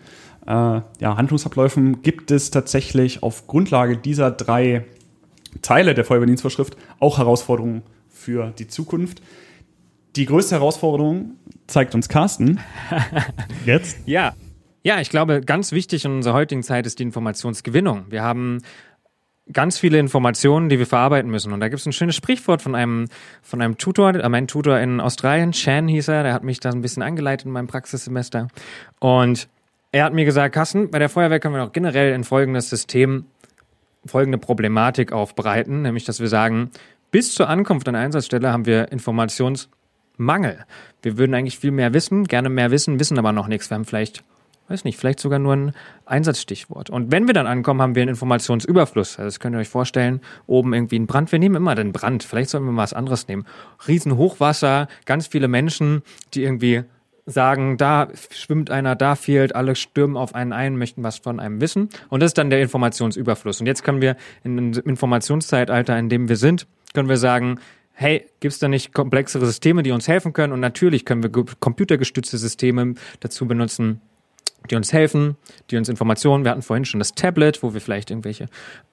äh, 0.46 0.50
ja, 0.50 1.16
Handlungsabläufen 1.16 2.02
gibt 2.02 2.30
es 2.30 2.50
tatsächlich 2.50 3.22
auf 3.22 3.46
Grundlage 3.46 3.96
dieser 3.96 4.30
drei 4.30 4.84
Teile 5.62 5.94
der 5.94 6.04
Feuerwehrdienstvorschrift 6.04 6.76
auch 7.00 7.18
Herausforderungen 7.18 7.82
für 8.08 8.52
die 8.58 8.68
Zukunft. 8.68 9.22
Die 10.14 10.26
größte 10.26 10.54
Herausforderung 10.54 11.32
zeigt 11.66 11.94
uns 11.94 12.08
Carsten. 12.08 12.60
Jetzt? 13.66 13.98
Ja. 14.06 14.34
Ja, 14.82 15.00
ich 15.00 15.10
glaube, 15.10 15.40
ganz 15.40 15.72
wichtig 15.72 16.04
in 16.04 16.12
unserer 16.12 16.34
heutigen 16.34 16.62
Zeit 16.62 16.86
ist 16.86 17.00
die 17.00 17.02
Informationsgewinnung. 17.02 18.04
Wir 18.08 18.22
haben 18.22 18.62
ganz 19.52 19.78
viele 19.78 19.98
Informationen, 19.98 20.68
die 20.68 20.78
wir 20.78 20.86
verarbeiten 20.86 21.30
müssen. 21.30 21.52
Und 21.52 21.60
da 21.60 21.68
gibt 21.68 21.80
es 21.80 21.86
ein 21.86 21.92
schönes 21.92 22.16
Sprichwort 22.16 22.62
von 22.62 22.74
einem, 22.74 23.08
von 23.42 23.62
einem 23.62 23.78
Tutor, 23.78 24.14
äh, 24.14 24.28
mein 24.28 24.48
Tutor 24.48 24.78
in 24.78 25.00
Australien, 25.00 25.52
Chan 25.52 25.88
hieß 25.88 26.08
er, 26.08 26.22
der 26.22 26.32
hat 26.32 26.44
mich 26.44 26.60
da 26.60 26.70
ein 26.70 26.82
bisschen 26.82 27.02
angeleitet 27.02 27.46
in 27.46 27.52
meinem 27.52 27.68
Praxissemester. 27.68 28.48
Und 28.98 29.48
er 29.92 30.04
hat 30.04 30.12
mir 30.12 30.24
gesagt, 30.24 30.54
Carsten, 30.54 30.90
bei 30.90 30.98
der 30.98 31.08
Feuerwehr 31.08 31.40
können 31.40 31.54
wir 31.54 31.64
noch 31.64 31.72
generell 31.72 32.12
in 32.12 32.24
folgendes 32.24 32.68
System 32.68 33.26
folgende 34.04 34.38
Problematik 34.38 35.12
aufbereiten, 35.12 35.82
nämlich 35.82 36.04
dass 36.04 36.20
wir 36.20 36.28
sagen, 36.28 36.70
bis 37.10 37.34
zur 37.34 37.48
Ankunft 37.48 37.88
an 37.88 37.94
der 37.94 38.02
Einsatzstelle 38.02 38.52
haben 38.52 38.66
wir 38.66 38.92
Informationsmangel. 38.92 40.64
Wir 41.02 41.18
würden 41.18 41.34
eigentlich 41.34 41.58
viel 41.58 41.70
mehr 41.70 41.92
wissen, 41.92 42.24
gerne 42.24 42.48
mehr 42.48 42.70
wissen, 42.70 43.00
wissen 43.00 43.18
aber 43.18 43.32
noch 43.32 43.48
nichts. 43.48 43.70
Wir 43.70 43.76
haben 43.76 43.84
vielleicht 43.84 44.22
weiß 44.68 44.84
nicht, 44.84 44.98
vielleicht 44.98 45.20
sogar 45.20 45.38
nur 45.38 45.54
ein 45.54 45.72
Einsatzstichwort. 46.04 46.90
Und 46.90 47.12
wenn 47.12 47.26
wir 47.26 47.34
dann 47.34 47.46
ankommen, 47.46 47.82
haben 47.82 47.94
wir 47.94 48.02
einen 48.02 48.10
Informationsüberfluss. 48.10 49.18
Also 49.18 49.26
das 49.26 49.40
könnt 49.40 49.54
ihr 49.54 49.60
euch 49.60 49.68
vorstellen, 49.68 50.20
oben 50.46 50.74
irgendwie 50.74 50.98
ein 50.98 51.06
Brand. 51.06 51.32
Wir 51.32 51.38
nehmen 51.38 51.56
immer 51.56 51.74
den 51.74 51.92
Brand. 51.92 52.24
Vielleicht 52.24 52.50
sollten 52.50 52.66
wir 52.66 52.72
mal 52.72 52.82
was 52.82 52.92
anderes 52.92 53.28
nehmen. 53.28 53.44
Riesenhochwasser, 53.86 54.88
ganz 55.04 55.26
viele 55.26 55.48
Menschen, 55.48 56.02
die 56.34 56.42
irgendwie 56.42 56.84
sagen, 57.26 57.76
da 57.76 58.08
schwimmt 58.30 58.70
einer, 58.70 58.94
da 58.94 59.16
fehlt, 59.16 59.54
alle 59.54 59.74
stürmen 59.74 60.16
auf 60.16 60.34
einen 60.34 60.52
ein, 60.52 60.76
möchten 60.76 61.02
was 61.02 61.18
von 61.18 61.40
einem 61.40 61.60
wissen. 61.60 61.88
Und 62.08 62.22
das 62.22 62.30
ist 62.30 62.38
dann 62.38 62.50
der 62.50 62.62
Informationsüberfluss. 62.62 63.60
Und 63.60 63.66
jetzt 63.66 63.82
können 63.82 64.00
wir 64.00 64.16
in 64.44 64.58
einem 64.58 64.72
Informationszeitalter, 64.84 65.98
in 65.98 66.08
dem 66.08 66.28
wir 66.28 66.36
sind, 66.36 66.66
können 66.94 67.08
wir 67.08 67.16
sagen, 67.16 67.58
hey, 67.92 68.26
gibt 68.40 68.52
es 68.52 68.58
da 68.58 68.68
nicht 68.68 68.94
komplexere 68.94 69.44
Systeme, 69.46 69.82
die 69.82 69.90
uns 69.90 70.06
helfen 70.06 70.32
können? 70.32 70.52
Und 70.52 70.60
natürlich 70.60 71.04
können 71.04 71.22
wir 71.22 71.30
computergestützte 71.30 72.38
Systeme 72.38 72.94
dazu 73.20 73.46
benutzen, 73.46 74.00
die 74.66 74.76
uns 74.76 74.92
helfen, 74.92 75.36
die 75.70 75.76
uns 75.76 75.88
Informationen, 75.88 76.44
wir 76.44 76.50
hatten 76.50 76.62
vorhin 76.62 76.84
schon 76.84 77.00
das 77.00 77.14
Tablet, 77.14 77.62
wo 77.62 77.74
wir 77.74 77.80
vielleicht 77.80 78.10
irgendwelche 78.10 78.46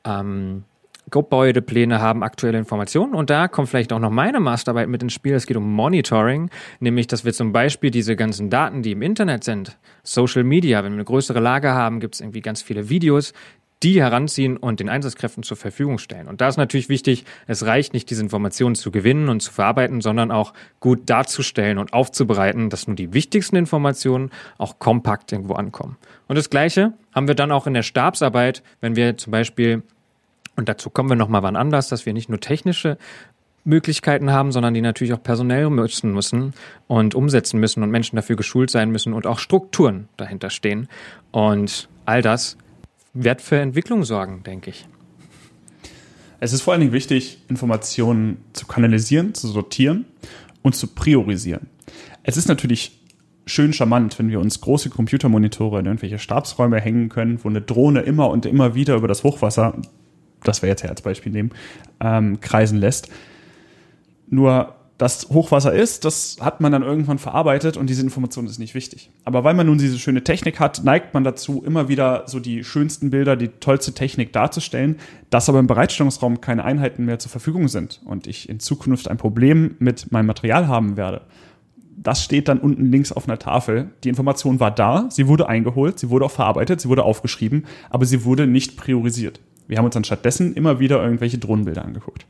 ähm, 0.06 0.64
Gebäudepläne 1.12 2.00
haben, 2.00 2.24
aktuelle 2.24 2.58
Informationen. 2.58 3.14
Und 3.14 3.30
da 3.30 3.48
kommt 3.48 3.70
vielleicht 3.70 3.92
auch 3.92 4.00
noch 4.00 4.10
meine 4.10 4.40
Masterarbeit 4.40 4.88
mit 4.88 5.04
ins 5.04 5.14
Spiel. 5.14 5.34
Es 5.34 5.46
geht 5.46 5.58
um 5.58 5.72
Monitoring, 5.74 6.50
nämlich, 6.80 7.08
dass 7.08 7.26
wir 7.26 7.34
zum 7.34 7.52
Beispiel 7.52 7.92
diese 7.92 8.16
ganzen 8.16 8.50
Daten, 8.50 8.82
die 8.82 8.94
im 8.94 9.02
Internet 9.02 9.44
sind, 9.44 9.78
Social 10.04 10.44
Media, 10.44 10.84
wenn 10.84 10.94
wir 10.94 10.98
eine 10.98 11.06
größere 11.06 11.40
Lage 11.40 11.72
haben, 11.74 12.00
gibt 12.00 12.16
es 12.16 12.22
irgendwie 12.22 12.42
ganz 12.42 12.62
viele 12.62 12.90
Videos, 12.90 13.34
die 13.84 14.02
heranziehen 14.02 14.58
und 14.58 14.80
den 14.80 14.90
Einsatzkräften 14.90 15.44
zur 15.44 15.58
Verfügung 15.58 15.98
stellen. 15.98 16.28
Und 16.28 16.42
da 16.42 16.48
ist 16.48 16.58
natürlich 16.58 16.90
wichtig, 16.90 17.26
es 17.48 17.66
reicht 17.66 17.94
nicht, 17.94 18.10
diese 18.10 18.22
Informationen 18.22 18.76
zu 18.76 18.92
gewinnen 18.92 19.30
und 19.30 19.42
zu 19.42 19.52
verarbeiten, 19.52 20.02
sondern 20.02 20.32
auch 20.32 20.54
gut 20.80 21.10
darzustellen 21.10 21.78
und 21.78 21.94
aufzubereiten, 21.94 22.70
dass 22.70 22.88
nur 22.88 22.96
die 22.96 23.14
wichtigsten 23.14 23.56
Informationen 23.56 24.32
auch 24.58 24.80
kompakt 24.80 25.32
irgendwo 25.32 25.54
ankommen. 25.54 25.98
Und 26.28 26.38
das 26.38 26.50
Gleiche 26.50 26.94
haben 27.14 27.28
wir 27.28 27.36
dann 27.36 27.52
auch 27.52 27.68
in 27.68 27.74
der 27.74 27.84
Stabsarbeit, 27.84 28.64
wenn 28.82 28.96
wir 28.96 29.18
zum 29.18 29.32
Beispiel, 29.32 29.84
und 30.56 30.70
dazu 30.70 30.90
kommen 30.90 31.10
wir 31.10 31.16
nochmal 31.16 31.44
wann 31.44 31.56
anders, 31.56 31.90
dass 31.90 32.06
wir 32.06 32.14
nicht 32.14 32.30
nur 32.30 32.40
technische 32.40 32.98
Möglichkeiten 33.66 34.32
haben, 34.32 34.52
sondern 34.52 34.74
die 34.74 34.82
natürlich 34.82 35.14
auch 35.14 35.24
personell 35.24 35.70
nutzen 35.70 36.14
müssen 36.14 36.54
und 36.88 37.16
umsetzen 37.16 37.60
müssen 37.60 37.84
und 37.84 37.92
Menschen 37.92 38.16
dafür 38.16 38.36
geschult 38.36 38.70
sein 38.70 38.92
müssen 38.92 39.14
und 39.14 39.26
auch 39.26 39.40
Strukturen 39.40 40.10
dahinter 40.18 40.50
stehen. 40.50 40.90
Und 41.32 41.88
all 42.06 42.22
das 42.22 42.58
wird 43.14 43.42
für 43.42 43.58
Entwicklung 43.60 44.04
sorgen, 44.04 44.44
denke 44.44 44.72
ich. 44.72 44.88
Es 46.40 46.52
ist 46.52 46.62
vor 46.62 46.74
allen 46.74 46.82
Dingen 46.82 46.94
wichtig, 46.94 47.40
Informationen 47.48 48.38
zu 48.54 48.66
kanalisieren, 48.66 49.34
zu 49.34 49.48
sortieren 49.48 50.06
und 50.62 50.76
zu 50.76 50.88
priorisieren. 50.88 51.68
Es 52.24 52.38
ist 52.38 52.48
natürlich 52.48 53.00
schön 53.46 53.74
charmant, 53.74 54.18
wenn 54.20 54.30
wir 54.30 54.40
uns 54.40 54.62
große 54.62 54.90
Computermonitore 54.90 55.80
in 55.80 55.86
irgendwelche 55.86 56.20
Stabsräume 56.20 56.80
hängen 56.80 57.10
können, 57.10 57.44
wo 57.44 57.50
eine 57.50 57.62
Drohne 57.62 58.02
immer 58.02 58.30
und 58.30 58.46
immer 58.46 58.76
wieder 58.76 58.96
über 58.96 59.08
das 59.08 59.24
Hochwasser, 59.24 59.82
das 60.44 60.62
wir 60.62 60.70
jetzt 60.70 60.84
ja 60.84 60.90
als 60.90 61.02
Beispiel 61.02 61.32
nehmen, 61.32 61.52
ähm, 62.00 62.40
kreisen 62.42 62.78
lässt. 62.80 63.10
Nur 64.30 64.76
das 64.98 65.30
Hochwasser 65.30 65.74
ist, 65.74 66.06
das 66.06 66.38
hat 66.40 66.62
man 66.62 66.72
dann 66.72 66.84
irgendwann 66.84 67.18
verarbeitet 67.18 67.78
und 67.78 67.90
diese 67.90 68.04
Information 68.04 68.46
ist 68.46 68.60
nicht 68.60 68.76
wichtig. 68.76 69.10
Aber 69.26 69.44
weil 69.44 69.56
man 69.56 69.66
nun 69.66 69.80
diese 69.80 69.98
schöne 69.98 70.24
Technik 70.24 70.60
hat, 70.60 70.84
neigt 70.84 71.14
man 71.14 71.24
dazu, 71.24 71.64
immer 71.66 71.88
wieder 71.88 72.24
so 72.28 72.40
die 72.40 72.64
schönsten 72.64 73.10
Bilder, 73.10 73.36
die 73.36 73.48
tollste 73.48 73.94
Technik 73.94 74.34
darzustellen, 74.34 74.98
dass 75.32 75.50
aber 75.50 75.60
im 75.60 75.68
Bereitstellungsraum 75.68 76.42
keine 76.42 76.64
Einheiten 76.64 77.06
mehr 77.06 77.18
zur 77.18 77.32
Verfügung 77.32 77.68
sind 77.70 78.02
und 78.06 78.28
ich 78.28 78.48
in 78.48 78.60
Zukunft 78.60 79.08
ein 79.08 79.18
Problem 79.18 79.76
mit 79.80 80.12
meinem 80.12 80.28
Material 80.28 80.68
haben 80.68 80.96
werde. 80.96 81.22
Das 81.98 82.24
steht 82.24 82.48
dann 82.48 82.60
unten 82.60 82.92
links 82.92 83.12
auf 83.12 83.28
einer 83.28 83.40
Tafel. 83.40 83.92
Die 84.04 84.10
Information 84.10 84.60
war 84.60 84.72
da, 84.72 85.08
sie 85.10 85.28
wurde 85.28 85.50
eingeholt, 85.50 85.98
sie 85.98 86.10
wurde 86.10 86.26
auch 86.26 86.32
verarbeitet, 86.32 86.82
sie 86.82 86.90
wurde 86.90 87.04
aufgeschrieben, 87.04 87.66
aber 87.90 88.06
sie 88.06 88.26
wurde 88.26 88.46
nicht 88.46 88.78
priorisiert. 88.78 89.40
Wir 89.68 89.78
haben 89.78 89.86
uns 89.86 89.94
dann 89.94 90.04
stattdessen 90.04 90.54
immer 90.54 90.80
wieder 90.80 91.02
irgendwelche 91.04 91.38
Drohnenbilder 91.40 91.84
angeguckt. 91.84 92.26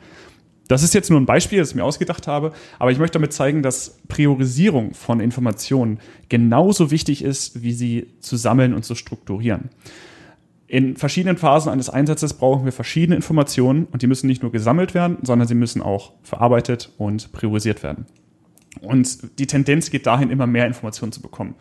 Das 0.67 0.81
ist 0.81 0.93
jetzt 0.93 1.09
nur 1.09 1.19
ein 1.19 1.25
Beispiel, 1.25 1.59
das 1.59 1.69
ich 1.69 1.75
mir 1.75 1.83
ausgedacht 1.83 2.27
habe, 2.27 2.53
aber 2.79 2.91
ich 2.91 2.97
möchte 2.97 3.19
damit 3.19 3.33
zeigen, 3.33 3.63
dass 3.63 3.97
Priorisierung 4.07 4.93
von 4.93 5.19
Informationen 5.19 5.99
genauso 6.29 6.89
wichtig 6.89 7.23
ist, 7.23 7.61
wie 7.61 7.73
sie 7.73 8.07
zu 8.21 8.37
sammeln 8.37 8.73
und 8.73 8.85
zu 8.85 8.95
strukturieren. 8.95 9.69
In 10.67 10.95
verschiedenen 10.95 11.37
Phasen 11.37 11.71
eines 11.71 11.89
Einsatzes 11.89 12.33
brauchen 12.33 12.65
wir 12.65 12.71
verschiedene 12.71 13.15
Informationen 13.15 13.85
und 13.91 14.01
die 14.01 14.07
müssen 14.07 14.27
nicht 14.27 14.41
nur 14.41 14.51
gesammelt 14.51 14.93
werden, 14.93 15.17
sondern 15.21 15.47
sie 15.47 15.53
müssen 15.53 15.81
auch 15.81 16.13
verarbeitet 16.23 16.91
und 16.97 17.31
priorisiert 17.33 17.83
werden. 17.83 18.05
Und 18.81 19.37
die 19.39 19.45
Tendenz 19.45 19.91
geht 19.91 20.07
dahin, 20.07 20.31
immer 20.31 20.47
mehr 20.47 20.65
Informationen 20.65 21.11
zu 21.11 21.21
bekommen. 21.21 21.55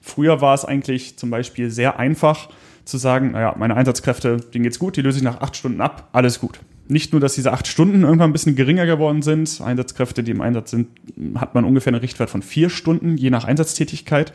Früher 0.00 0.40
war 0.40 0.54
es 0.54 0.64
eigentlich 0.64 1.16
zum 1.16 1.30
Beispiel 1.30 1.70
sehr 1.70 1.98
einfach 1.98 2.48
zu 2.84 2.96
sagen, 2.96 3.32
naja, 3.32 3.54
meine 3.56 3.76
Einsatzkräfte, 3.76 4.38
denen 4.38 4.64
geht's 4.64 4.78
gut, 4.78 4.96
die 4.96 5.02
löse 5.02 5.18
ich 5.18 5.24
nach 5.24 5.40
acht 5.40 5.56
Stunden 5.56 5.80
ab, 5.80 6.08
alles 6.12 6.40
gut 6.40 6.58
nicht 6.88 7.12
nur, 7.12 7.20
dass 7.20 7.34
diese 7.34 7.52
acht 7.52 7.66
Stunden 7.66 8.02
irgendwann 8.02 8.30
ein 8.30 8.32
bisschen 8.32 8.56
geringer 8.56 8.86
geworden 8.86 9.22
sind. 9.22 9.60
Einsatzkräfte, 9.60 10.22
die 10.22 10.30
im 10.30 10.40
Einsatz 10.40 10.70
sind, 10.70 10.88
hat 11.36 11.54
man 11.54 11.64
ungefähr 11.64 11.92
einen 11.92 12.00
Richtwert 12.00 12.30
von 12.30 12.42
vier 12.42 12.70
Stunden, 12.70 13.16
je 13.16 13.30
nach 13.30 13.44
Einsatztätigkeit. 13.44 14.32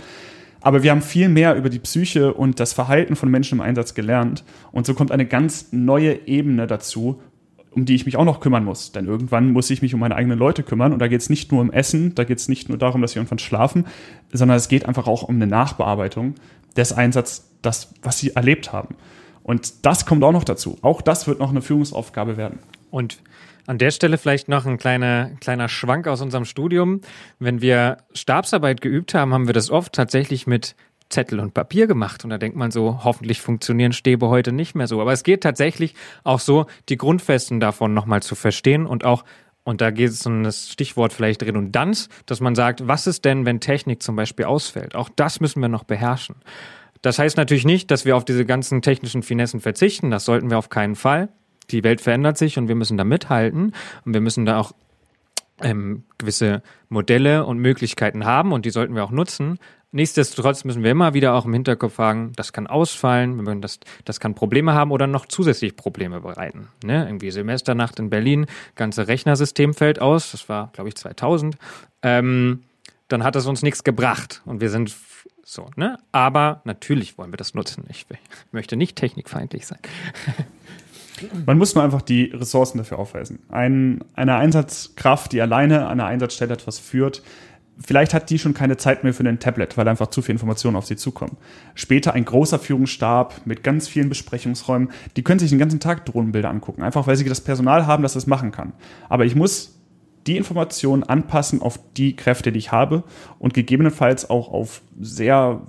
Aber 0.61 0.83
wir 0.83 0.91
haben 0.91 1.01
viel 1.01 1.27
mehr 1.27 1.55
über 1.55 1.69
die 1.69 1.79
Psyche 1.79 2.33
und 2.33 2.59
das 2.59 2.73
Verhalten 2.73 3.15
von 3.15 3.29
Menschen 3.29 3.57
im 3.57 3.61
Einsatz 3.61 3.93
gelernt. 3.93 4.43
Und 4.71 4.85
so 4.85 4.93
kommt 4.93 5.11
eine 5.11 5.25
ganz 5.25 5.69
neue 5.71 6.27
Ebene 6.27 6.67
dazu, 6.67 7.19
um 7.71 7.85
die 7.85 7.95
ich 7.95 8.05
mich 8.05 8.17
auch 8.17 8.25
noch 8.25 8.41
kümmern 8.41 8.63
muss. 8.63 8.91
Denn 8.91 9.07
irgendwann 9.07 9.51
muss 9.51 9.69
ich 9.69 9.81
mich 9.81 9.93
um 9.93 9.99
meine 9.99 10.15
eigenen 10.15 10.37
Leute 10.37 10.61
kümmern. 10.61 10.93
Und 10.93 10.99
da 10.99 11.07
geht 11.07 11.21
es 11.21 11.29
nicht 11.29 11.51
nur 11.51 11.61
um 11.61 11.71
Essen, 11.71 12.13
da 12.15 12.25
geht 12.25 12.37
es 12.37 12.47
nicht 12.47 12.69
nur 12.69 12.77
darum, 12.77 13.01
dass 13.01 13.13
sie 13.13 13.19
irgendwann 13.19 13.39
schlafen, 13.39 13.85
sondern 14.31 14.57
es 14.57 14.67
geht 14.67 14.85
einfach 14.85 15.07
auch 15.07 15.23
um 15.23 15.35
eine 15.35 15.47
Nachbearbeitung 15.47 16.35
des 16.77 16.93
Einsatzes, 16.93 17.47
das, 17.61 17.93
was 18.03 18.19
sie 18.19 18.35
erlebt 18.35 18.71
haben. 18.71 18.95
Und 19.43 19.85
das 19.85 20.05
kommt 20.05 20.23
auch 20.23 20.31
noch 20.31 20.43
dazu. 20.43 20.77
Auch 20.81 21.01
das 21.01 21.27
wird 21.27 21.39
noch 21.39 21.49
eine 21.49 21.61
Führungsaufgabe 21.61 22.37
werden. 22.37 22.59
Und 22.89 23.19
an 23.67 23.77
der 23.77 23.91
Stelle 23.91 24.17
vielleicht 24.17 24.49
noch 24.49 24.65
ein 24.65 24.77
kleiner, 24.77 25.31
kleiner 25.39 25.69
Schwank 25.69 26.07
aus 26.07 26.21
unserem 26.21 26.45
Studium. 26.45 27.01
Wenn 27.39 27.61
wir 27.61 27.97
Stabsarbeit 28.13 28.81
geübt 28.81 29.13
haben, 29.13 29.33
haben 29.33 29.47
wir 29.47 29.53
das 29.53 29.69
oft 29.69 29.93
tatsächlich 29.93 30.47
mit 30.47 30.75
Zettel 31.09 31.39
und 31.39 31.53
Papier 31.53 31.87
gemacht. 31.87 32.23
Und 32.23 32.31
da 32.31 32.37
denkt 32.37 32.57
man 32.57 32.71
so, 32.71 33.03
hoffentlich 33.03 33.41
funktionieren 33.41 33.93
Stäbe 33.93 34.29
heute 34.29 34.51
nicht 34.51 34.75
mehr 34.75 34.87
so. 34.87 35.01
Aber 35.01 35.13
es 35.13 35.23
geht 35.23 35.41
tatsächlich 35.41 35.93
auch 36.23 36.39
so, 36.39 36.65
die 36.89 36.97
Grundfesten 36.97 37.59
davon 37.59 37.93
nochmal 37.93 38.23
zu 38.23 38.35
verstehen 38.35 38.85
und 38.85 39.05
auch 39.05 39.23
und 39.63 39.79
da 39.79 39.91
geht 39.91 40.09
es 40.09 40.25
um 40.25 40.43
das 40.43 40.69
Stichwort 40.69 41.13
vielleicht 41.13 41.43
Redundanz, 41.43 42.09
dass 42.25 42.39
man 42.39 42.55
sagt, 42.55 42.87
was 42.87 43.05
ist 43.05 43.25
denn, 43.25 43.45
wenn 43.45 43.59
Technik 43.59 44.01
zum 44.01 44.15
Beispiel 44.15 44.45
ausfällt? 44.45 44.95
Auch 44.95 45.07
das 45.15 45.39
müssen 45.39 45.61
wir 45.61 45.69
noch 45.69 45.83
beherrschen. 45.83 46.37
Das 47.01 47.19
heißt 47.19 47.37
natürlich 47.37 47.65
nicht, 47.65 47.91
dass 47.91 48.05
wir 48.05 48.15
auf 48.15 48.25
diese 48.25 48.45
ganzen 48.45 48.81
technischen 48.81 49.23
Finessen 49.23 49.59
verzichten. 49.59 50.11
Das 50.11 50.25
sollten 50.25 50.49
wir 50.49 50.57
auf 50.57 50.69
keinen 50.69 50.95
Fall. 50.95 51.29
Die 51.71 51.83
Welt 51.83 52.01
verändert 52.01 52.37
sich 52.37 52.57
und 52.57 52.67
wir 52.67 52.75
müssen 52.75 52.97
da 52.97 53.03
mithalten. 53.03 53.73
Und 54.05 54.13
wir 54.13 54.21
müssen 54.21 54.45
da 54.45 54.59
auch 54.59 54.73
ähm, 55.61 56.03
gewisse 56.17 56.61
Modelle 56.89 57.45
und 57.45 57.59
Möglichkeiten 57.59 58.25
haben 58.25 58.51
und 58.51 58.65
die 58.65 58.71
sollten 58.71 58.95
wir 58.95 59.03
auch 59.03 59.11
nutzen. 59.11 59.59
Nichtsdestotrotz 59.93 60.63
müssen 60.63 60.83
wir 60.83 60.91
immer 60.91 61.13
wieder 61.13 61.33
auch 61.33 61.45
im 61.45 61.53
Hinterkopf 61.53 61.95
fragen, 61.95 62.31
das 62.37 62.53
kann 62.53 62.65
ausfallen, 62.65 63.61
das, 63.61 63.79
das 64.05 64.21
kann 64.21 64.35
Probleme 64.35 64.73
haben 64.73 64.91
oder 64.91 65.05
noch 65.05 65.25
zusätzlich 65.25 65.75
Probleme 65.75 66.21
bereiten. 66.21 66.69
Ne? 66.83 67.05
Irgendwie 67.05 67.29
Semesternacht 67.29 67.99
in 67.99 68.09
Berlin, 68.09 68.45
ganze 68.75 69.09
Rechnersystem 69.09 69.73
fällt 69.73 69.99
aus, 69.99 70.31
das 70.31 70.47
war, 70.47 70.69
glaube 70.71 70.87
ich, 70.87 70.95
2000. 70.95 71.57
Ähm, 72.03 72.63
dann 73.09 73.25
hat 73.25 73.35
das 73.35 73.45
uns 73.47 73.63
nichts 73.63 73.83
gebracht 73.83 74.41
und 74.45 74.61
wir 74.61 74.69
sind 74.69 74.95
so, 75.43 75.69
ne? 75.75 75.97
Aber 76.11 76.61
natürlich 76.65 77.17
wollen 77.17 77.31
wir 77.31 77.37
das 77.37 77.53
nutzen. 77.53 77.85
Ich 77.89 78.05
möchte 78.51 78.75
nicht 78.75 78.95
technikfeindlich 78.95 79.65
sein. 79.67 79.79
Man 81.45 81.57
muss 81.57 81.75
nur 81.75 81.83
einfach 81.83 82.01
die 82.01 82.25
Ressourcen 82.25 82.79
dafür 82.79 82.97
aufweisen. 82.97 83.39
Ein, 83.49 84.03
eine 84.15 84.35
Einsatzkraft, 84.35 85.31
die 85.31 85.41
alleine 85.41 85.85
an 85.85 85.99
einer 85.99 86.05
Einsatzstelle 86.05 86.53
etwas 86.53 86.79
führt, 86.79 87.21
vielleicht 87.79 88.13
hat 88.13 88.29
die 88.29 88.39
schon 88.39 88.53
keine 88.53 88.77
Zeit 88.77 89.03
mehr 89.03 89.13
für 89.13 89.23
ein 89.23 89.39
Tablet, 89.39 89.77
weil 89.77 89.87
einfach 89.87 90.07
zu 90.07 90.21
viel 90.21 90.33
Informationen 90.33 90.75
auf 90.75 90.85
sie 90.85 90.95
zukommen. 90.95 91.37
Später 91.75 92.13
ein 92.13 92.25
großer 92.25 92.59
Führungsstab 92.59 93.41
mit 93.45 93.63
ganz 93.63 93.87
vielen 93.87 94.09
Besprechungsräumen, 94.09 94.89
die 95.15 95.23
können 95.23 95.39
sich 95.39 95.49
den 95.49 95.59
ganzen 95.59 95.79
Tag 95.79 96.05
Drohnenbilder 96.05 96.49
angucken, 96.49 96.83
einfach 96.83 97.07
weil 97.07 97.15
sie 97.15 97.25
das 97.25 97.41
Personal 97.41 97.85
haben, 97.87 98.03
das 98.03 98.13
das 98.13 98.27
machen 98.27 98.51
kann. 98.51 98.73
Aber 99.09 99.25
ich 99.25 99.35
muss 99.35 99.80
die 100.27 100.37
Informationen 100.37 101.03
anpassen 101.03 101.61
auf 101.61 101.79
die 101.97 102.15
Kräfte, 102.15 102.51
die 102.51 102.59
ich 102.59 102.71
habe 102.71 103.03
und 103.39 103.53
gegebenenfalls 103.53 104.29
auch 104.29 104.51
auf 104.51 104.81
sehr 104.99 105.61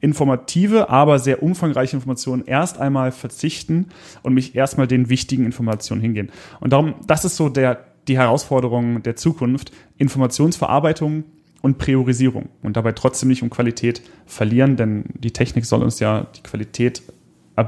informative, 0.00 0.88
aber 0.88 1.18
sehr 1.18 1.42
umfangreiche 1.42 1.96
Informationen 1.96 2.44
erst 2.46 2.78
einmal 2.78 3.12
verzichten 3.12 3.86
und 4.22 4.34
mich 4.34 4.54
erstmal 4.54 4.86
den 4.86 5.10
wichtigen 5.10 5.44
Informationen 5.44 6.00
hingehen. 6.00 6.30
Und 6.60 6.72
darum, 6.72 6.94
das 7.06 7.24
ist 7.24 7.36
so 7.36 7.48
der, 7.48 7.84
die 8.08 8.18
Herausforderung 8.18 9.02
der 9.02 9.16
Zukunft, 9.16 9.72
Informationsverarbeitung 9.98 11.24
und 11.60 11.78
Priorisierung 11.78 12.48
und 12.62 12.76
dabei 12.76 12.92
trotzdem 12.92 13.28
nicht 13.28 13.42
um 13.42 13.50
Qualität 13.50 14.02
verlieren, 14.24 14.76
denn 14.76 15.04
die 15.14 15.32
Technik 15.32 15.66
soll 15.66 15.82
uns 15.82 16.00
ja 16.00 16.26
die 16.34 16.42
Qualität 16.42 17.02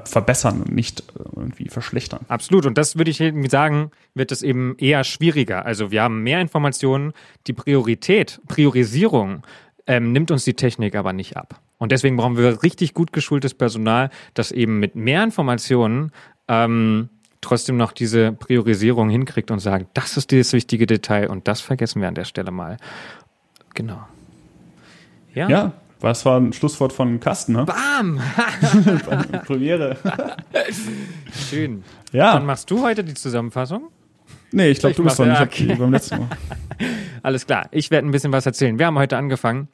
verbessern 0.05 0.63
und 0.63 0.73
nicht 0.73 1.01
äh, 1.01 1.23
irgendwie 1.37 1.69
verschlechtern. 1.69 2.21
Absolut. 2.29 2.67
Und 2.67 2.79
das 2.79 2.97
würde 2.97 3.11
ich 3.11 3.23
sagen, 3.51 3.91
wird 4.15 4.33
es 4.33 4.43
eben 4.43 4.77
eher 4.79 5.05
schwieriger. 5.05 5.67
Also 5.67 5.91
wir 5.91 6.03
haben 6.03 6.23
mehr 6.23 6.41
Informationen, 6.41 7.13
die 7.47 7.53
Priorität, 7.53 8.41
Priorisierung 8.49 9.43
ähm, 9.87 10.13
nimmt 10.13 10.31
uns 10.31 10.45
die 10.45 10.55
Technik 10.55 10.95
aber 10.95 11.13
nicht 11.13 11.37
ab. 11.37 11.61
Und 11.79 11.93
deswegen 11.93 12.17
brauchen 12.17 12.37
wir 12.37 12.63
richtig 12.63 12.95
gut 12.95 13.13
geschultes 13.13 13.55
Personal, 13.55 14.11
das 14.35 14.53
eben 14.53 14.79
mit 14.79 14.95
mehr 14.95 15.25
Informationen 15.25 16.13
ähm, 16.49 17.09
trotzdem 17.41 17.77
noch 17.77 17.93
diese 17.93 18.33
Priorisierung 18.33 19.11
hinkriegt 19.11 19.51
und 19.51 19.59
sagt, 19.59 19.87
das 19.95 20.17
ist 20.17 20.33
das 20.33 20.53
wichtige 20.53 20.87
Detail 20.87 21.29
und 21.29 21.49
das 21.49 21.61
vergessen 21.61 22.01
wir 22.01 22.09
an 22.09 22.15
der 22.15 22.25
Stelle 22.25 22.53
mal. 22.53 22.77
Genau. 23.75 23.99
Ja. 25.35 25.49
Ja, 25.49 25.73
was 26.03 26.25
war 26.25 26.39
ein 26.39 26.53
Schlusswort 26.53 26.93
von 26.93 27.21
Carsten, 27.21 27.53
ne? 27.53 27.65
Bam! 27.65 28.21
Premiere. 29.47 29.97
Schön. 31.49 31.85
Ja. 32.13 32.35
Dann 32.35 32.47
machst 32.47 32.71
du 32.71 32.83
heute 32.83 33.05
die 33.05 33.15
Zusammenfassung? 33.15 33.89
Nee, 34.51 34.71
ich 34.71 34.81
glaube, 34.81 34.95
du 34.95 35.05
bist 35.05 35.19
dran. 35.19 35.33
Ich 35.33 35.41
okay. 35.41 35.67
die 35.69 35.75
beim 35.75 35.93
letzten 35.93 36.19
Mal. 36.19 36.29
Alles 37.23 37.47
klar. 37.47 37.69
Ich 37.71 37.91
werde 37.91 38.07
ein 38.07 38.11
bisschen 38.11 38.33
was 38.33 38.45
erzählen. 38.45 38.79
Wir 38.79 38.87
haben 38.87 38.99
heute 38.99 39.17
angefangen 39.17 39.69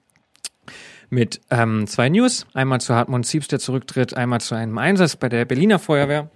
mit 1.11 1.41
ähm, 1.51 1.87
zwei 1.87 2.09
News. 2.09 2.47
Einmal 2.55 2.81
zu 2.81 2.95
Hartmut 2.95 3.27
Siebs, 3.27 3.49
der 3.49 3.59
zurücktritt, 3.59 4.15
einmal 4.15 4.41
zu 4.41 4.55
einem 4.55 4.79
Einsatz 4.79 5.17
bei 5.17 5.29
der 5.29 5.45
Berliner 5.45 5.79
Feuerwehr. 5.79 6.31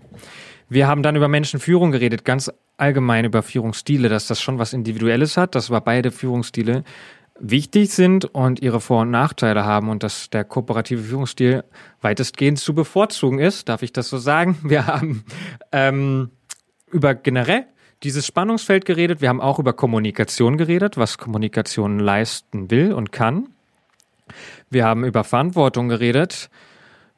Wir 0.69 0.89
haben 0.89 1.03
dann 1.03 1.17
über 1.17 1.29
Menschenführung 1.29 1.93
geredet, 1.93 2.25
ganz 2.25 2.51
allgemein 2.79 3.27
über 3.27 3.43
Führungsstile, 3.43 4.09
dass 4.09 4.27
das 4.27 4.41
schon 4.41 4.59
was 4.59 4.73
Individuelles 4.73 5.37
hat. 5.37 5.55
Das 5.55 5.71
war 5.71 5.83
beide 5.83 6.11
Führungsstile 6.11 6.83
wichtig 7.39 7.91
sind 7.91 8.25
und 8.27 8.61
ihre 8.61 8.81
Vor- 8.81 9.03
und 9.03 9.11
Nachteile 9.11 9.65
haben 9.65 9.89
und 9.89 10.03
dass 10.03 10.31
der 10.31 10.45
kooperative 10.45 11.03
Führungsstil 11.03 11.65
weitestgehend 12.01 12.59
zu 12.59 12.75
bevorzugen 12.75 13.39
ist, 13.39 13.69
darf 13.69 13.83
ich 13.83 13.93
das 13.93 14.09
so 14.09 14.19
sagen. 14.19 14.59
Wir 14.63 14.87
haben 14.87 15.25
ähm, 15.73 16.31
über 16.91 17.15
generell 17.15 17.67
dieses 18.03 18.27
Spannungsfeld 18.27 18.85
geredet. 18.85 19.21
Wir 19.21 19.29
haben 19.29 19.41
auch 19.41 19.59
über 19.59 19.73
Kommunikation 19.73 20.57
geredet, 20.57 20.97
was 20.97 21.19
Kommunikation 21.19 21.99
leisten 21.99 22.71
will 22.71 22.93
und 22.93 23.13
kann. 23.13 23.49
Wir 24.71 24.85
haben 24.85 25.05
über 25.05 25.25
Verantwortung 25.25 25.89
geredet, 25.89 26.51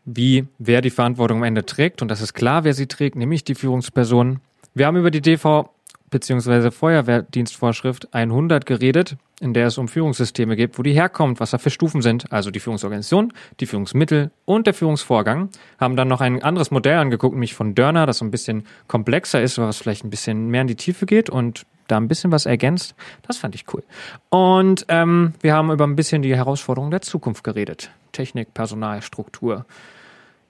wie 0.05 0.47
wer 0.59 0.83
die 0.83 0.91
Verantwortung 0.91 1.39
am 1.39 1.45
Ende 1.45 1.65
trägt. 1.65 2.03
Und 2.03 2.09
das 2.09 2.21
ist 2.21 2.35
klar, 2.35 2.65
wer 2.65 2.75
sie 2.75 2.87
trägt, 2.87 3.17
nämlich 3.17 3.45
die 3.45 3.55
Führungsperson. 3.55 4.41
Wir 4.75 4.87
haben 4.87 4.97
über 4.97 5.11
die 5.11 5.23
DV 5.23 5.71
bzw. 6.15 6.71
Feuerwehrdienstvorschrift 6.71 8.15
100 8.15 8.65
geredet, 8.65 9.17
in 9.41 9.53
der 9.53 9.67
es 9.67 9.79
um 9.79 9.89
Führungssysteme 9.89 10.55
geht, 10.55 10.79
wo 10.79 10.83
die 10.83 10.93
herkommt, 10.93 11.41
was 11.41 11.51
da 11.51 11.59
für 11.59 11.71
Stufen 11.71 12.03
sind, 12.03 12.33
also 12.33 12.53
die 12.53 12.61
Führungsorganisation, 12.61 13.33
die 13.59 13.67
Führungsmittel 13.67 14.31
und 14.45 14.69
der 14.69 14.75
Führungsvorgang. 14.75 15.49
Haben 15.81 15.97
dann 15.97 16.07
noch 16.07 16.21
ein 16.21 16.43
anderes 16.43 16.71
Modell 16.71 16.99
angeguckt, 16.99 17.35
nämlich 17.35 17.55
von 17.55 17.75
Dörner, 17.75 18.07
das 18.07 18.19
so 18.19 18.25
ein 18.25 18.31
bisschen 18.31 18.65
komplexer 18.87 19.43
ist, 19.43 19.59
was 19.59 19.79
vielleicht 19.79 20.05
ein 20.05 20.11
bisschen 20.11 20.49
mehr 20.49 20.61
in 20.61 20.69
die 20.69 20.77
Tiefe 20.77 21.05
geht 21.05 21.29
und 21.31 21.67
da 21.89 21.97
ein 21.97 22.07
bisschen 22.07 22.31
was 22.31 22.47
ergänzt. 22.47 22.95
Das 23.27 23.37
fand 23.37 23.57
ich 23.57 23.65
cool. 23.75 23.83
Und 24.31 24.87
ähm, 24.89 25.35
wir 25.41 25.53
haben 25.53 25.73
über 25.73 25.85
ein 25.85 25.97
bisschen 25.97 26.23
die 26.23 26.35
Herausforderungen 26.37 26.93
der 26.93 27.03
Zukunft 27.03 27.43
geredet. 27.43 27.91
Technik, 28.13 28.55
Personal, 28.55 29.03
Struktur. 29.03 29.67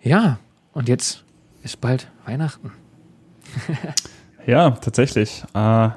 Ja, 0.03 0.39
und 0.75 0.91
jetzt 0.91 1.25
ist 1.63 1.81
bald 1.81 2.09
Weihnachten. 2.27 2.71
ja, 4.47 4.71
tatsächlich. 4.71 5.45
Äh, 5.55 5.89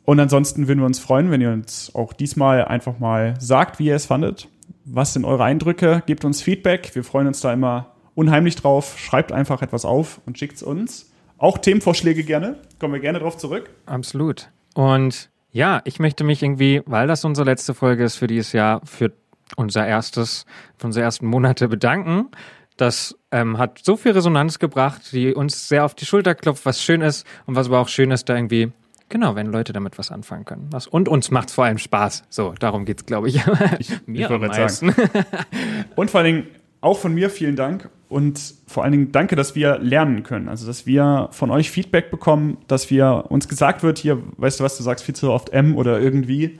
Und 0.06 0.20
ansonsten 0.20 0.68
würden 0.68 0.78
wir 0.78 0.86
uns 0.86 1.00
freuen, 1.00 1.30
wenn 1.32 1.40
ihr 1.40 1.50
uns 1.50 1.94
auch 1.94 2.12
diesmal 2.12 2.64
einfach 2.64 3.00
mal 3.00 3.34
sagt, 3.40 3.80
wie 3.80 3.86
ihr 3.86 3.96
es 3.96 4.06
fandet. 4.06 4.48
Was 4.84 5.12
sind 5.12 5.24
eure 5.24 5.42
Eindrücke? 5.42 6.02
Gebt 6.06 6.24
uns 6.24 6.40
Feedback. 6.40 6.94
Wir 6.94 7.02
freuen 7.02 7.26
uns 7.26 7.40
da 7.40 7.52
immer 7.52 7.92
unheimlich 8.14 8.54
drauf. 8.54 8.98
Schreibt 8.98 9.32
einfach 9.32 9.62
etwas 9.62 9.84
auf 9.84 10.20
und 10.24 10.38
schickt 10.38 10.56
es 10.56 10.62
uns. 10.62 11.10
Auch 11.38 11.58
Themenvorschläge 11.58 12.22
gerne. 12.22 12.56
Kommen 12.78 12.94
wir 12.94 13.00
gerne 13.00 13.18
drauf 13.18 13.36
zurück. 13.36 13.68
Absolut. 13.84 14.48
Und 14.74 15.28
ja, 15.50 15.82
ich 15.84 15.98
möchte 15.98 16.22
mich 16.22 16.40
irgendwie, 16.40 16.82
weil 16.86 17.08
das 17.08 17.24
unsere 17.24 17.44
letzte 17.44 17.74
Folge 17.74 18.04
ist 18.04 18.14
für 18.14 18.28
dieses 18.28 18.52
Jahr, 18.52 18.82
für 18.84 19.12
unser 19.56 19.84
erstes, 19.84 20.46
für 20.78 20.86
unsere 20.86 21.04
ersten 21.04 21.26
Monate 21.26 21.66
bedanken. 21.66 22.28
Das 22.76 23.18
ähm, 23.32 23.58
hat 23.58 23.80
so 23.82 23.96
viel 23.96 24.12
Resonanz 24.12 24.60
gebracht, 24.60 25.10
die 25.10 25.34
uns 25.34 25.66
sehr 25.68 25.84
auf 25.84 25.96
die 25.96 26.06
Schulter 26.06 26.36
klopft, 26.36 26.64
was 26.64 26.80
schön 26.80 27.00
ist 27.00 27.26
und 27.46 27.56
was 27.56 27.66
aber 27.66 27.80
auch 27.80 27.88
schön 27.88 28.12
ist, 28.12 28.28
da 28.28 28.36
irgendwie, 28.36 28.70
genau, 29.08 29.34
wenn 29.34 29.46
Leute 29.46 29.72
damit 29.72 29.98
was 29.98 30.10
anfangen 30.10 30.44
können. 30.44 30.68
Was, 30.70 30.86
und 30.86 31.08
uns 31.08 31.30
macht 31.30 31.50
vor 31.50 31.64
allem 31.64 31.78
Spaß. 31.78 32.24
So, 32.28 32.54
darum 32.58 32.84
geht's, 32.84 33.06
glaube 33.06 33.28
ich. 33.28 33.36
ich. 33.78 34.06
Mir 34.06 34.30
ich 34.30 34.38
meisten. 34.38 34.92
Sagen. 34.92 35.10
und 35.96 36.10
vor 36.10 36.20
allen 36.20 36.34
Dingen 36.34 36.46
auch 36.80 36.98
von 36.98 37.14
mir 37.14 37.30
vielen 37.30 37.56
Dank 37.56 37.88
und 38.08 38.54
vor 38.66 38.82
allen 38.84 38.92
Dingen 38.92 39.12
danke, 39.12 39.34
dass 39.34 39.54
wir 39.54 39.78
lernen 39.78 40.22
können. 40.22 40.48
Also, 40.48 40.66
dass 40.66 40.86
wir 40.86 41.28
von 41.32 41.50
euch 41.50 41.70
Feedback 41.70 42.10
bekommen, 42.10 42.58
dass 42.68 42.90
wir 42.90 43.24
uns 43.28 43.48
gesagt 43.48 43.82
wird, 43.82 43.98
hier, 43.98 44.22
weißt 44.36 44.60
du 44.60 44.64
was, 44.64 44.76
du 44.76 44.82
sagst 44.82 45.04
viel 45.04 45.14
zu 45.14 45.30
oft 45.32 45.50
M 45.50 45.76
oder 45.76 46.00
irgendwie. 46.00 46.58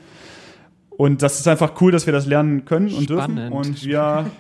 Und 0.91 1.23
das 1.23 1.39
ist 1.39 1.47
einfach 1.47 1.81
cool, 1.81 1.93
dass 1.93 2.07
wir 2.07 2.13
das 2.13 2.27
lernen 2.27 2.65
können 2.65 2.87
und 2.87 3.05
Spannend. 3.05 3.39
dürfen. 3.39 3.53
Und 3.53 3.85
wir 3.85 4.31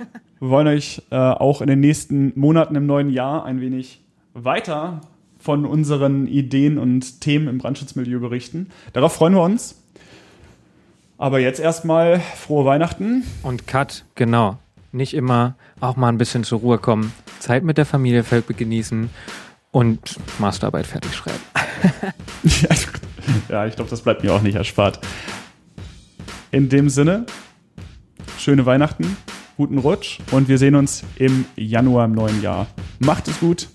wollen 0.40 0.66
euch 0.66 1.02
äh, 1.10 1.16
auch 1.16 1.60
in 1.60 1.66
den 1.66 1.80
nächsten 1.80 2.32
Monaten 2.38 2.74
im 2.74 2.86
neuen 2.86 3.10
Jahr 3.10 3.44
ein 3.44 3.60
wenig 3.60 4.02
weiter 4.32 5.02
von 5.46 5.64
unseren 5.64 6.26
Ideen 6.26 6.76
und 6.76 7.20
Themen 7.20 7.46
im 7.46 7.58
Brandschutzmilieu 7.58 8.18
berichten. 8.18 8.66
Darauf 8.92 9.12
freuen 9.12 9.32
wir 9.34 9.42
uns. 9.42 9.80
Aber 11.18 11.38
jetzt 11.38 11.60
erstmal 11.60 12.18
frohe 12.18 12.64
Weihnachten. 12.64 13.22
Und 13.44 13.68
Cut, 13.68 14.04
genau. 14.16 14.58
Nicht 14.90 15.14
immer 15.14 15.54
auch 15.78 15.94
mal 15.94 16.08
ein 16.08 16.18
bisschen 16.18 16.42
zur 16.42 16.58
Ruhe 16.58 16.78
kommen, 16.78 17.12
Zeit 17.38 17.62
mit 17.62 17.78
der 17.78 17.86
Familie 17.86 18.24
genießen 18.24 19.08
und 19.70 20.00
Masterarbeit 20.40 20.86
fertig 20.88 21.14
schreiben. 21.14 21.38
ja, 23.48 23.66
ich 23.66 23.76
glaube, 23.76 23.88
das 23.88 24.02
bleibt 24.02 24.24
mir 24.24 24.34
auch 24.34 24.42
nicht 24.42 24.56
erspart. 24.56 24.98
In 26.50 26.68
dem 26.68 26.88
Sinne, 26.88 27.24
schöne 28.36 28.66
Weihnachten, 28.66 29.16
guten 29.56 29.78
Rutsch 29.78 30.18
und 30.32 30.48
wir 30.48 30.58
sehen 30.58 30.74
uns 30.74 31.04
im 31.14 31.44
Januar 31.54 32.06
im 32.06 32.16
neuen 32.16 32.42
Jahr. 32.42 32.66
Macht 32.98 33.28
es 33.28 33.38
gut. 33.38 33.68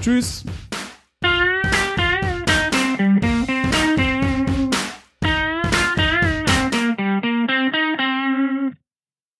Tschüss. 0.00 0.46